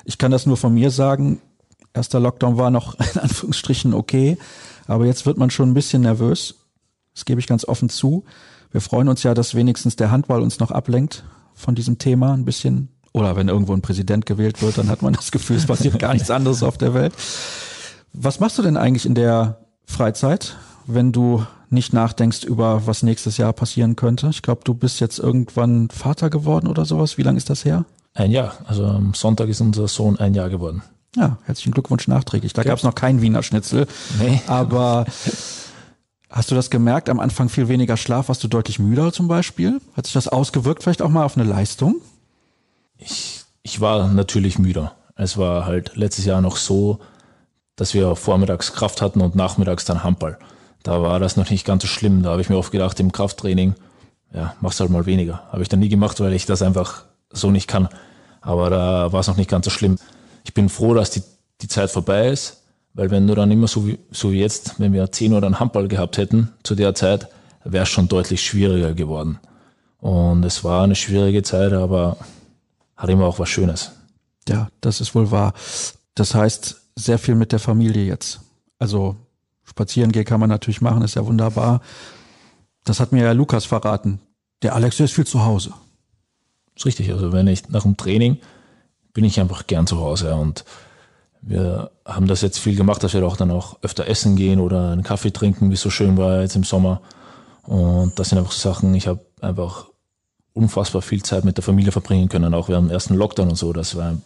Ich 0.07 0.16
kann 0.16 0.30
das 0.30 0.47
nur 0.47 0.57
von 0.57 0.72
mir 0.72 0.91
sagen. 0.91 1.43
Erster 1.93 2.20
Lockdown 2.20 2.57
war 2.57 2.70
noch 2.70 2.95
in 3.14 3.20
Anführungsstrichen 3.20 3.93
okay, 3.93 4.39
aber 4.87 5.05
jetzt 5.05 5.26
wird 5.26 5.37
man 5.37 5.51
schon 5.51 5.68
ein 5.70 5.74
bisschen 5.74 6.01
nervös. 6.01 6.55
Das 7.12 7.26
gebe 7.26 7.39
ich 7.39 7.47
ganz 7.47 7.66
offen 7.66 7.91
zu. 7.91 8.24
Wir 8.72 8.80
freuen 8.80 9.08
uns 9.08 9.22
ja, 9.22 9.34
dass 9.34 9.54
wenigstens 9.54 9.96
der 9.96 10.10
Handball 10.10 10.42
uns 10.42 10.58
noch 10.58 10.70
ablenkt 10.70 11.24
von 11.54 11.74
diesem 11.74 11.98
Thema 11.98 12.34
ein 12.34 12.44
bisschen 12.44 12.88
oder 13.16 13.34
wenn 13.34 13.48
irgendwo 13.48 13.72
ein 13.72 13.80
Präsident 13.80 14.26
gewählt 14.26 14.60
wird, 14.60 14.76
dann 14.76 14.90
hat 14.90 15.00
man 15.00 15.14
das 15.14 15.30
Gefühl, 15.30 15.56
es 15.56 15.64
passiert 15.64 15.98
gar 15.98 16.12
nichts 16.12 16.30
anderes 16.30 16.62
auf 16.62 16.76
der 16.76 16.92
Welt. 16.92 17.14
Was 18.12 18.40
machst 18.40 18.58
du 18.58 18.62
denn 18.62 18.76
eigentlich 18.76 19.06
in 19.06 19.14
der 19.14 19.58
Freizeit, 19.86 20.56
wenn 20.86 21.12
du 21.12 21.46
nicht 21.70 21.94
nachdenkst 21.94 22.44
über, 22.44 22.86
was 22.86 23.02
nächstes 23.02 23.38
Jahr 23.38 23.54
passieren 23.54 23.96
könnte? 23.96 24.28
Ich 24.28 24.42
glaube, 24.42 24.60
du 24.64 24.74
bist 24.74 25.00
jetzt 25.00 25.18
irgendwann 25.18 25.88
Vater 25.88 26.28
geworden 26.28 26.66
oder 26.66 26.84
sowas. 26.84 27.16
Wie 27.16 27.22
lange 27.22 27.38
ist 27.38 27.48
das 27.48 27.64
her? 27.64 27.86
Ein 28.12 28.32
Jahr. 28.32 28.52
Also 28.66 28.84
am 28.84 29.14
Sonntag 29.14 29.48
ist 29.48 29.62
unser 29.62 29.88
Sohn 29.88 30.18
ein 30.18 30.34
Jahr 30.34 30.50
geworden. 30.50 30.82
Ja, 31.16 31.38
herzlichen 31.44 31.72
Glückwunsch 31.72 32.08
nachträglich. 32.08 32.52
Da 32.52 32.62
ja. 32.62 32.68
gab 32.68 32.78
es 32.78 32.84
noch 32.84 32.94
keinen 32.94 33.22
Wiener 33.22 33.42
Schnitzel. 33.42 33.86
Nee. 34.18 34.42
Aber 34.46 35.06
hast 36.37 36.51
du 36.51 36.55
das 36.55 36.70
gemerkt? 36.70 37.09
Am 37.09 37.20
Anfang 37.20 37.49
viel 37.49 37.68
weniger 37.68 37.97
Schlaf, 37.97 38.28
warst 38.28 38.45
du 38.45 38.49
deutlich 38.49 38.78
müder 38.78 39.12
zum 39.12 39.28
Beispiel? 39.28 39.80
Hat 39.97 40.07
sich 40.07 40.12
das 40.12 40.28
ausgewirkt 40.28 40.82
vielleicht 40.82 41.03
auch 41.03 41.09
mal 41.09 41.24
auf 41.24 41.37
eine 41.37 41.49
Leistung? 41.49 41.97
ich, 42.99 43.45
ich 43.62 43.80
war 43.80 44.09
natürlich 44.09 44.59
müder. 44.59 44.93
Es 45.16 45.39
war 45.39 45.66
halt 45.66 45.97
letztes 45.97 46.24
Jahr 46.24 46.41
noch 46.41 46.57
so, 46.57 46.99
dass 47.74 47.95
wir 47.95 48.16
vormittags 48.16 48.72
Kraft 48.72 49.03
hatten 49.03 49.20
und 49.20 49.34
nachmittags 49.34 49.84
dann 49.84 50.05
Handball. 50.05 50.39
Da 50.82 51.03
war 51.03 51.18
das 51.20 51.37
noch 51.37 51.51
nicht 51.51 51.66
ganz 51.66 51.82
so 51.82 51.89
schlimm. 51.89 52.22
Da 52.22 52.30
habe 52.30 52.41
ich 52.41 52.49
mir 52.49 52.57
oft 52.57 52.72
gedacht, 52.72 52.99
im 53.01 53.12
Krafttraining, 53.12 53.74
ja, 54.32 54.55
machst 54.61 54.80
halt 54.80 54.91
mal 54.91 55.07
weniger. 55.07 55.43
Habe 55.51 55.62
ich 55.62 55.68
dann 55.68 55.80
nie 55.80 55.89
gemacht, 55.89 56.20
weil 56.20 56.32
ich 56.32 56.47
das 56.47 56.62
einfach 56.62 57.05
so 57.30 57.51
nicht 57.51 57.66
kann. 57.66 57.89
Aber 58.41 58.70
da 58.70 59.12
war 59.12 59.20
es 59.20 59.26
noch 59.26 59.37
nicht 59.37 59.51
ganz 59.51 59.64
so 59.64 59.70
schlimm. 59.70 59.99
Ich 60.45 60.55
bin 60.55 60.68
froh, 60.68 60.95
dass 60.95 61.11
die, 61.11 61.22
die 61.61 61.68
Zeit 61.68 61.91
vorbei 61.91 62.28
ist, 62.28 62.62
weil 62.97 63.11
wenn 63.11 63.26
du 63.26 63.34
dann 63.34 63.51
immer 63.51 63.68
so 63.68 63.86
wie, 63.86 63.99
so 64.11 64.32
wie 64.32 64.40
jetzt, 64.40 64.80
wenn 64.80 64.94
wir 64.94 65.12
10 65.12 65.32
Uhr 65.34 65.40
dann 65.42 65.61
Handball 65.61 65.86
gehabt 65.86 66.16
hätten 66.16 66.53
zu 66.62 66.74
der 66.74 66.94
Zeit, 66.94 67.28
wäre 67.62 67.82
es 67.82 67.90
schon 67.90 68.09
deutlich 68.09 68.44
schwieriger 68.44 68.94
geworden. 68.94 69.38
Und 69.99 70.44
es 70.44 70.64
war 70.64 70.82
eine 70.82 70.94
schwierige 70.94 71.42
Zeit, 71.42 71.74
aber 71.74 72.16
hat 72.97 73.11
immer 73.11 73.26
auch 73.26 73.38
was 73.38 73.51
Schönes. 73.51 73.92
Ja, 74.49 74.68
das 74.80 75.03
ist 75.03 75.14
wohl 75.14 75.30
wahr. 75.30 75.53
Das 76.14 76.34
heißt, 76.34 76.80
sehr 76.97 77.18
viel 77.18 77.34
mit 77.34 77.53
der 77.53 77.59
Familie 77.59 78.05
jetzt. 78.05 78.40
Also 78.78 79.16
spazieren 79.64 80.11
gehen 80.11 80.24
kann 80.24 80.40
man 80.40 80.49
natürlich 80.49 80.80
machen, 80.80 81.03
ist 81.03 81.16
ja 81.16 81.26
wunderbar. 81.26 81.82
Das 82.84 82.99
hat 82.99 83.12
mir 83.12 83.24
ja 83.24 83.32
Lukas 83.32 83.66
verraten. 83.66 84.20
Der 84.62 84.74
Alex, 84.74 84.97
der 84.97 85.05
ist 85.05 85.12
viel 85.12 85.26
zu 85.26 85.44
Hause. 85.44 85.70
Das 86.74 86.82
ist 86.82 86.86
richtig. 86.86 87.12
Also 87.12 87.32
wenn 87.32 87.47
ich 87.47 87.68
nach 87.68 87.82
dem 87.82 87.99
Training 87.99 88.38
bin 89.12 89.24
ich 89.24 89.38
einfach 89.38 89.66
gern 89.66 89.86
zu 89.86 89.99
Hause 89.99 90.34
und 90.34 90.64
wir 91.47 91.92
haben 92.05 92.26
das 92.26 92.42
jetzt 92.42 92.59
viel 92.59 92.74
gemacht, 92.74 93.05
dass 93.05 93.14
wir 93.14 93.24
auch 93.24 93.36
dann 93.36 93.53
auch 93.53 93.78
öfter 93.82 94.09
essen 94.09 94.34
gehen 94.34 94.59
oder 94.59 94.90
einen 94.90 95.05
Kaffee 95.05 95.30
trinken, 95.30 95.70
wie 95.70 95.74
es 95.74 95.80
so 95.80 95.90
schön 95.90 96.16
war 96.16 96.40
jetzt 96.40 96.57
im 96.57 96.64
Sommer. 96.64 97.01
Und 97.62 98.18
das 98.18 98.30
sind 98.30 98.38
einfach 98.38 98.51
so 98.51 98.68
Sachen, 98.68 98.92
ich 98.94 99.07
habe 99.07 99.20
einfach 99.40 99.86
unfassbar 100.55 101.03
viel 101.03 101.22
Zeit 101.22 101.44
mit 101.44 101.57
der 101.57 101.62
Familie 101.62 101.92
verbringen 101.92 102.28
können, 102.28 102.53
auch 102.53 102.68
während 102.68 102.88
dem 102.88 102.92
ersten 102.92 103.14
Lockdown 103.14 103.51
und 103.51 103.57
so. 103.57 103.72
Das 103.72 103.97
war 103.97 104.16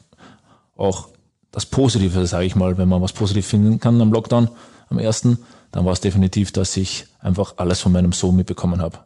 auch 0.76 1.08
das 1.52 1.66
Positive, 1.66 2.26
sage 2.26 2.46
ich 2.46 2.56
mal, 2.56 2.78
wenn 2.78 2.88
man 2.88 3.02
was 3.02 3.12
positiv 3.12 3.46
finden 3.46 3.80
kann 3.80 4.00
am 4.00 4.12
Lockdown, 4.12 4.48
am 4.88 4.98
ersten, 4.98 5.38
dann 5.72 5.84
war 5.84 5.92
es 5.92 6.00
definitiv, 6.00 6.52
dass 6.52 6.76
ich 6.76 7.06
einfach 7.20 7.54
alles 7.58 7.80
von 7.80 7.92
meinem 7.92 8.12
Sohn 8.12 8.36
mitbekommen 8.36 8.80
habe. 8.80 8.98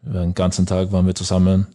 Den 0.00 0.34
ganzen 0.34 0.64
Tag 0.64 0.90
waren 0.90 1.06
wir 1.06 1.14
zusammen 1.14 1.66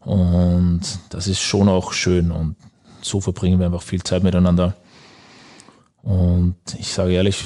und 0.00 0.80
das 1.10 1.28
ist 1.28 1.40
schon 1.40 1.68
auch 1.68 1.92
schön 1.92 2.32
und 2.32 2.56
so 3.02 3.20
verbringen 3.20 3.60
wir 3.60 3.66
einfach 3.66 3.82
viel 3.82 4.02
Zeit 4.02 4.24
miteinander. 4.24 4.74
Und 6.06 6.56
ich 6.78 6.94
sage 6.94 7.12
ehrlich, 7.12 7.42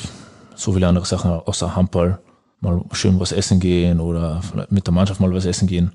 so 0.55 0.73
viele 0.73 0.87
andere 0.87 1.07
Sachen 1.07 1.31
außer 1.31 1.75
Handball, 1.75 2.21
mal 2.61 2.85
schön 2.93 3.19
was 3.19 3.33
essen 3.33 3.59
gehen 3.59 4.01
oder 4.01 4.43
mit 4.69 4.87
der 4.87 4.93
Mannschaft 4.93 5.19
mal 5.19 5.33
was 5.33 5.47
essen 5.47 5.67
gehen, 5.67 5.93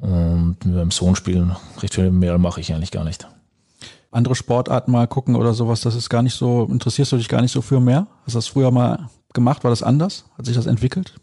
und 0.00 0.56
mit 0.64 0.74
meinem 0.74 0.90
Sohn 0.90 1.14
spielen, 1.16 1.56
recht 1.80 1.94
viel 1.94 2.10
mehr 2.10 2.36
mache 2.38 2.60
ich 2.60 2.72
eigentlich 2.72 2.90
gar 2.90 3.04
nicht. 3.04 3.28
Andere 4.10 4.34
Sportarten 4.34 4.90
mal 4.90 5.06
gucken 5.06 5.36
oder 5.36 5.54
sowas, 5.54 5.80
das 5.80 5.94
ist 5.94 6.08
gar 6.08 6.22
nicht 6.22 6.34
so, 6.34 6.64
interessierst 6.64 7.12
du 7.12 7.16
dich 7.16 7.28
gar 7.28 7.42
nicht 7.42 7.52
so 7.52 7.62
für 7.62 7.80
mehr? 7.80 8.08
Hast 8.24 8.34
du 8.34 8.38
das 8.38 8.48
früher 8.48 8.70
mal 8.70 9.08
gemacht? 9.32 9.62
War 9.64 9.70
das 9.70 9.82
anders? 9.82 10.24
Hat 10.36 10.46
sich 10.46 10.56
das 10.56 10.66
entwickelt? 10.66 11.14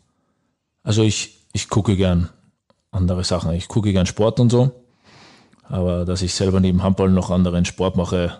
Also 0.83 1.03
ich, 1.03 1.45
ich 1.51 1.67
gucke 1.67 1.97
gern 1.97 2.29
andere 2.91 3.23
Sachen. 3.23 3.51
Ich 3.51 3.67
gucke 3.67 3.91
gern 3.91 4.05
Sport 4.05 4.39
und 4.39 4.51
so. 4.51 4.71
Aber 5.63 6.05
dass 6.05 6.21
ich 6.21 6.33
selber 6.33 6.59
neben 6.59 6.83
Handball 6.83 7.09
noch 7.09 7.31
anderen 7.31 7.65
Sport 7.65 7.97
mache. 7.97 8.37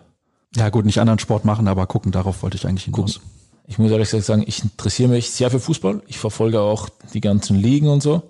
Ja 0.56 0.70
gut, 0.70 0.86
nicht 0.86 1.00
anderen 1.00 1.20
Sport 1.20 1.46
machen, 1.46 1.68
aber 1.68 1.86
gucken, 1.88 2.12
darauf 2.12 2.44
wollte 2.44 2.58
ich 2.58 2.66
eigentlich 2.66 2.86
hinaus. 2.86 3.16
Gucken. 3.16 3.30
Ich 3.68 3.80
muss 3.80 3.92
ehrlich 3.92 4.10
gesagt 4.10 4.26
sagen, 4.26 4.44
ich 4.46 4.64
interessiere 4.64 5.10
mich 5.10 5.32
sehr 5.32 5.50
für 5.50 5.60
Fußball. 5.60 6.04
Ich 6.08 6.20
verfolge 6.20 6.62
auch 6.62 6.88
die 7.14 7.22
ganzen 7.22 7.58
Ligen 7.58 7.88
und 7.88 8.02
so 8.02 8.24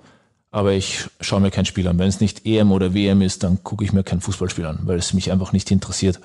aber 0.56 0.72
ich 0.72 1.10
schaue 1.20 1.42
mir 1.42 1.52
kein 1.52 1.66
Spiel 1.66 1.86
an. 1.86 2.00
Wenn 2.00 2.08
es 2.08 2.22
nicht 2.22 2.46
EM 2.46 2.72
oder 2.72 2.94
WM 2.94 3.22
ist, 3.22 3.44
dann 3.44 3.62
gucke 3.66 3.84
ich 3.84 3.92
mir 3.92 4.06
kein 4.06 4.22
Fußballspiel 4.22 4.66
an, 4.66 4.80
weil 4.84 4.98
es 4.98 5.14
mich 5.14 5.30
einfach 5.34 5.52
nicht 5.52 5.70
interessiert. 5.70 6.22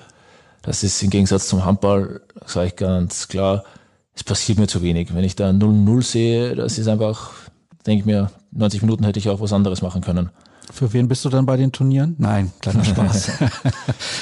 Das 0.61 0.83
ist 0.83 1.03
im 1.03 1.09
Gegensatz 1.09 1.49
zum 1.49 1.65
Handball, 1.65 2.21
sage 2.45 2.67
ich 2.67 2.75
ganz 2.77 3.27
klar, 3.27 3.65
es 4.13 4.23
passiert 4.23 4.57
mir 4.57 4.67
zu 4.67 4.81
wenig. 4.81 5.13
Wenn 5.13 5.25
ich 5.25 5.35
da 5.35 5.49
0-0 5.49 6.01
sehe, 6.01 6.55
das 6.55 6.77
ist 6.77 6.87
einfach, 6.87 7.33
denke 7.85 7.99
ich 7.99 8.05
mir, 8.05 8.31
90 8.53 8.81
Minuten 8.83 9.03
hätte 9.03 9.19
ich 9.19 9.27
auch 9.27 9.41
was 9.41 9.51
anderes 9.51 9.81
machen 9.81 9.99
können. 9.99 10.29
Für 10.71 10.91
wen 10.93 11.07
bist 11.07 11.25
du 11.25 11.29
dann 11.29 11.45
bei 11.45 11.57
den 11.57 11.71
Turnieren? 11.71 12.15
Nein, 12.17 12.51
kleiner 12.61 12.83
Spaß. 12.85 13.31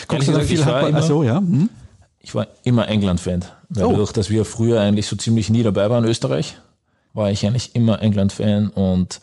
Guckst 0.07 0.27
du 0.27 0.31
da 0.33 0.39
viel 0.39 0.63
Handball? 0.65 0.89
Immer, 0.89 1.01
so, 1.01 1.23
ja. 1.23 1.37
Hm? 1.37 1.69
Ich 2.19 2.35
war 2.35 2.47
immer 2.63 2.87
England-Fan. 2.87 3.45
Dadurch, 3.69 4.09
oh. 4.09 4.13
dass 4.13 4.29
wir 4.29 4.45
früher 4.45 4.81
eigentlich 4.81 5.07
so 5.07 5.15
ziemlich 5.15 5.49
nie 5.49 5.63
dabei 5.63 5.89
waren 5.89 6.03
in 6.03 6.09
Österreich, 6.09 6.57
war 7.13 7.31
ich 7.31 7.45
eigentlich 7.45 7.75
immer 7.75 8.01
England-Fan 8.01 8.69
und 8.69 9.21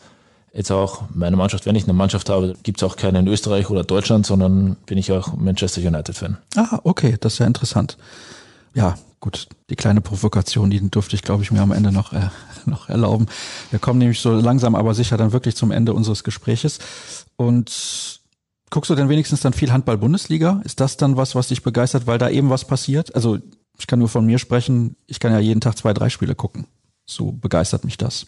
jetzt 0.53 0.71
auch 0.71 1.03
meine 1.13 1.35
Mannschaft, 1.35 1.65
wenn 1.65 1.75
ich 1.75 1.83
eine 1.83 1.93
Mannschaft 1.93 2.29
habe, 2.29 2.55
gibt 2.63 2.81
es 2.81 2.83
auch 2.83 2.95
keine 2.95 3.19
in 3.19 3.27
Österreich 3.27 3.69
oder 3.69 3.83
Deutschland, 3.83 4.25
sondern 4.25 4.77
bin 4.85 4.97
ich 4.97 5.11
auch 5.11 5.35
Manchester 5.35 5.81
United-Fan. 5.81 6.37
Ah, 6.55 6.79
okay, 6.83 7.17
das 7.19 7.33
ist 7.33 7.39
ja 7.39 7.45
interessant. 7.45 7.97
Ja, 8.73 8.95
gut, 9.19 9.47
die 9.69 9.75
kleine 9.75 10.01
Provokation, 10.01 10.69
die 10.69 10.89
durfte 10.89 11.15
ich, 11.15 11.21
glaube 11.21 11.43
ich, 11.43 11.51
mir 11.51 11.61
am 11.61 11.71
Ende 11.71 11.91
noch, 11.91 12.13
äh, 12.13 12.29
noch 12.65 12.89
erlauben. 12.89 13.27
Wir 13.71 13.79
kommen 13.79 13.99
nämlich 13.99 14.19
so 14.19 14.31
langsam, 14.31 14.75
aber 14.75 14.93
sicher 14.93 15.17
dann 15.17 15.31
wirklich 15.31 15.55
zum 15.55 15.71
Ende 15.71 15.93
unseres 15.93 16.23
Gespräches. 16.23 16.79
Und 17.35 18.21
guckst 18.69 18.89
du 18.89 18.95
denn 18.95 19.09
wenigstens 19.09 19.41
dann 19.41 19.53
viel 19.53 19.71
Handball-Bundesliga? 19.71 20.61
Ist 20.63 20.79
das 20.79 20.97
dann 20.97 21.17
was, 21.17 21.35
was 21.35 21.47
dich 21.47 21.63
begeistert, 21.63 22.07
weil 22.07 22.17
da 22.17 22.29
eben 22.29 22.49
was 22.49 22.65
passiert? 22.65 23.15
Also 23.15 23.37
ich 23.79 23.87
kann 23.87 23.99
nur 23.99 24.09
von 24.09 24.25
mir 24.25 24.39
sprechen, 24.39 24.95
ich 25.05 25.19
kann 25.19 25.31
ja 25.31 25.39
jeden 25.39 25.61
Tag 25.61 25.77
zwei, 25.77 25.93
drei 25.93 26.09
Spiele 26.09 26.35
gucken. 26.35 26.67
So 27.05 27.31
begeistert 27.31 27.85
mich 27.85 27.97
das. 27.97 28.27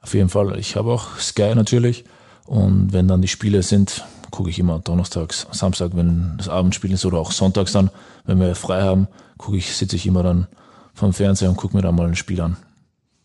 Auf 0.00 0.14
jeden 0.14 0.28
Fall. 0.28 0.58
Ich 0.58 0.76
habe 0.76 0.92
auch 0.92 1.18
Sky 1.18 1.54
natürlich. 1.54 2.04
Und 2.44 2.92
wenn 2.92 3.08
dann 3.08 3.22
die 3.22 3.28
Spiele 3.28 3.62
sind, 3.62 4.04
gucke 4.30 4.50
ich 4.50 4.58
immer 4.58 4.78
donnerstags, 4.78 5.46
Samstag, 5.52 5.92
wenn 5.94 6.34
das 6.36 6.48
Abendspiel 6.48 6.92
ist 6.92 7.04
oder 7.04 7.18
auch 7.18 7.32
sonntags 7.32 7.72
dann, 7.72 7.90
wenn 8.24 8.38
wir 8.38 8.54
frei 8.54 8.82
haben, 8.82 9.08
gucke 9.38 9.56
ich, 9.56 9.74
sitze 9.74 9.96
ich 9.96 10.06
immer 10.06 10.22
dann 10.22 10.46
vom 10.94 11.12
Fernseher 11.12 11.50
und 11.50 11.56
gucke 11.56 11.76
mir 11.76 11.82
da 11.82 11.92
mal 11.92 12.06
ein 12.06 12.16
Spiel 12.16 12.40
an. 12.40 12.56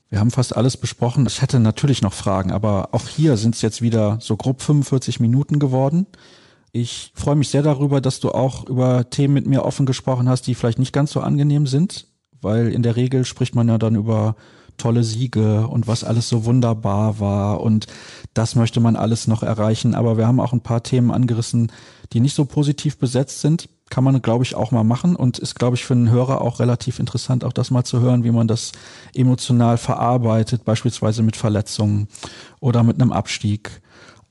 Wir 0.10 0.20
haben 0.20 0.32
fast 0.32 0.56
alles 0.58 0.76
besprochen. 0.76 1.26
Ich 1.26 1.42
hätte 1.42 1.60
natürlich 1.60 2.02
noch 2.02 2.14
Fragen, 2.14 2.52
aber 2.52 2.90
auch 2.92 3.08
hier 3.08 3.38
sind 3.38 3.56
es 3.56 3.62
jetzt 3.62 3.82
wieder 3.82 4.18
so 4.20 4.36
grob 4.36 4.62
45 4.62 5.22
Minuten 5.22 5.58
geworden. 5.58 6.06
Ich 6.74 7.12
freue 7.16 7.36
mich 7.36 7.50
sehr 7.50 7.64
darüber, 7.64 8.02
dass 8.02 8.20
du 8.20 8.32
auch 8.32 8.68
über 8.68 9.10
Themen 9.10 9.34
mit 9.34 9.48
mir 9.48 9.64
offen 9.64 9.86
gesprochen 9.86 10.28
hast, 10.28 10.48
die 10.48 10.56
vielleicht 10.56 10.80
nicht 10.80 10.94
ganz 10.94 11.12
so 11.12 11.22
angenehm 11.22 11.66
sind, 11.66 12.08
weil 12.42 12.68
in 12.68 12.84
der 12.84 12.98
Regel 12.98 13.24
spricht 13.24 13.56
man 13.56 13.70
ja 13.70 13.78
dann 13.78 13.96
über 13.96 14.36
tolle 14.78 15.04
Siege 15.04 15.68
und 15.68 15.88
was 15.88 16.04
alles 16.04 16.28
so 16.28 16.44
wunderbar 16.44 17.20
war 17.20 17.62
und 17.62 17.88
das 18.34 18.56
möchte 18.56 18.80
man 18.80 18.96
alles 18.96 19.28
noch 19.28 19.44
erreichen. 19.44 19.96
Aber 19.96 20.18
wir 20.18 20.28
haben 20.28 20.40
auch 20.40 20.54
ein 20.54 20.62
paar 20.62 20.84
Themen 20.84 21.12
angerissen, 21.12 21.72
die 22.14 22.20
nicht 22.20 22.36
so 22.36 22.46
positiv 22.46 22.98
besetzt 22.98 23.42
sind. 23.42 23.70
Kann 23.92 24.04
man, 24.04 24.22
glaube 24.24 24.44
ich, 24.44 24.56
auch 24.56 24.72
mal 24.72 24.84
machen 24.84 25.16
und 25.16 25.38
ist, 25.38 25.54
glaube 25.54 25.76
ich, 25.76 25.86
für 25.86 25.94
einen 25.94 26.10
Hörer 26.10 26.42
auch 26.42 26.60
relativ 26.60 26.98
interessant, 26.98 27.44
auch 27.44 27.54
das 27.54 27.70
mal 27.70 27.84
zu 27.84 28.00
hören, 28.00 28.24
wie 28.24 28.32
man 28.32 28.48
das 28.48 28.72
emotional 29.14 29.78
verarbeitet, 29.78 30.66
beispielsweise 30.66 31.22
mit 31.22 31.36
Verletzungen 31.36 32.08
oder 32.60 32.82
mit 32.82 33.00
einem 33.00 33.12
Abstieg. 33.12 33.82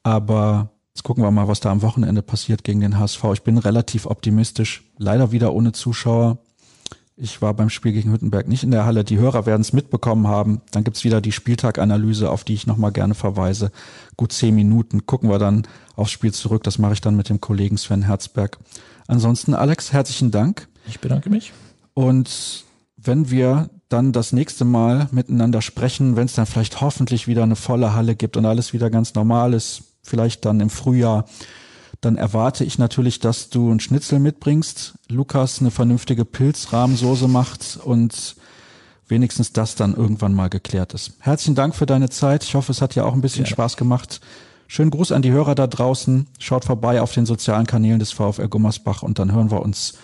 Aber 0.03 0.71
Jetzt 0.93 1.05
gucken 1.05 1.23
wir 1.23 1.31
mal, 1.31 1.49
was 1.49 1.61
da 1.61 1.71
am 1.71 1.83
Wochenende 1.83 2.21
passiert 2.21 2.65
gegen 2.65 2.81
den 2.81 2.99
HSV. 2.99 3.25
Ich 3.33 3.43
bin 3.43 3.59
relativ 3.59 4.07
optimistisch. 4.07 4.83
Leider 4.99 5.31
wieder 5.31 5.55
ohne 5.55 5.73
Zuschauer. 5.73 6.39
Ich 7.17 7.41
war 7.41 7.55
beim 7.55 7.71
Spiel 7.71 7.93
gegen 7.93 8.13
Hüttenberg 8.13 8.49
nicht 8.49 8.65
in 8.65 8.71
der 8.71 8.87
Halle. 8.87 9.05
Die 9.05 9.19
Hörer 9.19 9.47
werden 9.47 9.61
es 9.61 9.73
mitbekommen 9.73 10.27
haben. 10.27 10.63
Dann 10.73 10.85
gibt's 10.85 11.05
wieder 11.05 11.21
die 11.21 11.33
Spieltaganalyse, 11.33 12.31
auf 12.31 12.45
die 12.45 12.55
ich 12.55 12.67
nochmal 12.67 12.93
gerne 12.93 13.15
verweise. 13.15 13.71
Gut 14.17 14.33
zehn 14.33 14.55
Minuten. 14.55 15.07
Gucken 15.07 15.31
wir 15.31 15.39
dann 15.39 15.63
aufs 15.97 16.11
Spiel 16.11 16.35
zurück. 16.35 16.65
Das 16.65 16.79
mache 16.79 16.95
ich 16.95 17.01
dann 17.01 17.17
mit 17.17 17.29
dem 17.29 17.41
Kollegen 17.41 17.79
Sven 17.79 18.03
Herzberg. 18.03 18.59
Ansonsten, 19.11 19.55
Alex, 19.55 19.93
herzlichen 19.93 20.31
Dank. 20.31 20.69
Ich 20.87 21.01
bedanke 21.01 21.31
mich. 21.31 21.53
Und 21.95 22.65
wenn 22.97 23.31
wir 23.31 23.71
dann 23.89 24.13
das 24.13 24.33
nächste 24.33 24.65
Mal 24.65 25.09
miteinander 25.11 25.63
sprechen, 25.63 26.17
wenn 26.17 26.27
es 26.27 26.35
dann 26.35 26.47
vielleicht 26.47 26.81
hoffentlich 26.81 27.27
wieder 27.27 27.43
eine 27.43 27.57
volle 27.57 27.95
Halle 27.95 28.15
gibt 28.15 28.37
und 28.37 28.47
alles 28.47 28.73
wieder 28.73 28.89
ganz 28.89 29.15
normal 29.15 29.53
ist, 29.53 29.83
vielleicht 30.03 30.45
dann 30.45 30.61
im 30.61 30.71
Frühjahr, 30.71 31.25
dann 32.01 32.17
erwarte 32.17 32.65
ich 32.65 32.79
natürlich, 32.79 33.19
dass 33.19 33.51
du 33.51 33.71
ein 33.71 33.81
Schnitzel 33.81 34.21
mitbringst, 34.21 34.95
Lukas 35.09 35.61
eine 35.61 35.71
vernünftige 35.71 36.25
Pilzrahmsoße 36.25 37.29
macht 37.29 37.79
und 37.83 38.37
wenigstens 39.09 39.53
das 39.53 39.75
dann 39.75 39.95
irgendwann 39.95 40.35
mal 40.35 40.49
geklärt 40.49 40.95
ist. 40.95 41.15
Herzlichen 41.19 41.57
Dank 41.57 41.75
für 41.75 41.87
deine 41.87 42.09
Zeit. 42.11 42.45
Ich 42.45 42.55
hoffe, 42.55 42.73
es 42.73 42.81
hat 42.81 42.95
dir 42.95 43.05
auch 43.05 43.13
ein 43.13 43.21
bisschen 43.21 43.45
ja. 43.45 43.51
Spaß 43.51 43.77
gemacht. 43.77 44.21
Schönen 44.73 44.93
Gruß 44.93 45.11
an 45.11 45.23
die 45.23 45.33
Hörer 45.33 45.57
da 45.57 45.67
draußen. 45.67 46.29
Schaut 46.39 46.65
vorbei 46.65 47.03
auf 47.03 47.13
den 47.13 47.27
sozialen 47.27 47.67
Kanälen 47.67 47.99
des 47.99 48.13
VfL 48.13 48.47
Gummersbach 48.47 49.03
und 49.03 49.19
dann 49.19 49.33
hören 49.33 49.51
wir 49.51 49.63
uns 49.63 49.95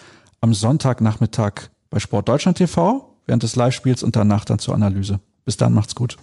am 0.41 0.55
Sonntagnachmittag 0.55 1.69
bei 1.89 2.01
Sport 2.01 2.29
Deutschland 2.29 2.59
TV 2.59 3.17
während 3.27 3.45
des 3.45 3.55
Live-Spiels 3.55 4.03
und 4.03 4.17
danach 4.17 4.45
dann 4.45 4.59
zur 4.59 4.75
Analyse. 4.75 5.21
Bis 5.45 5.57
dann, 5.57 5.73
macht's 5.73 5.95
gut. 5.95 6.17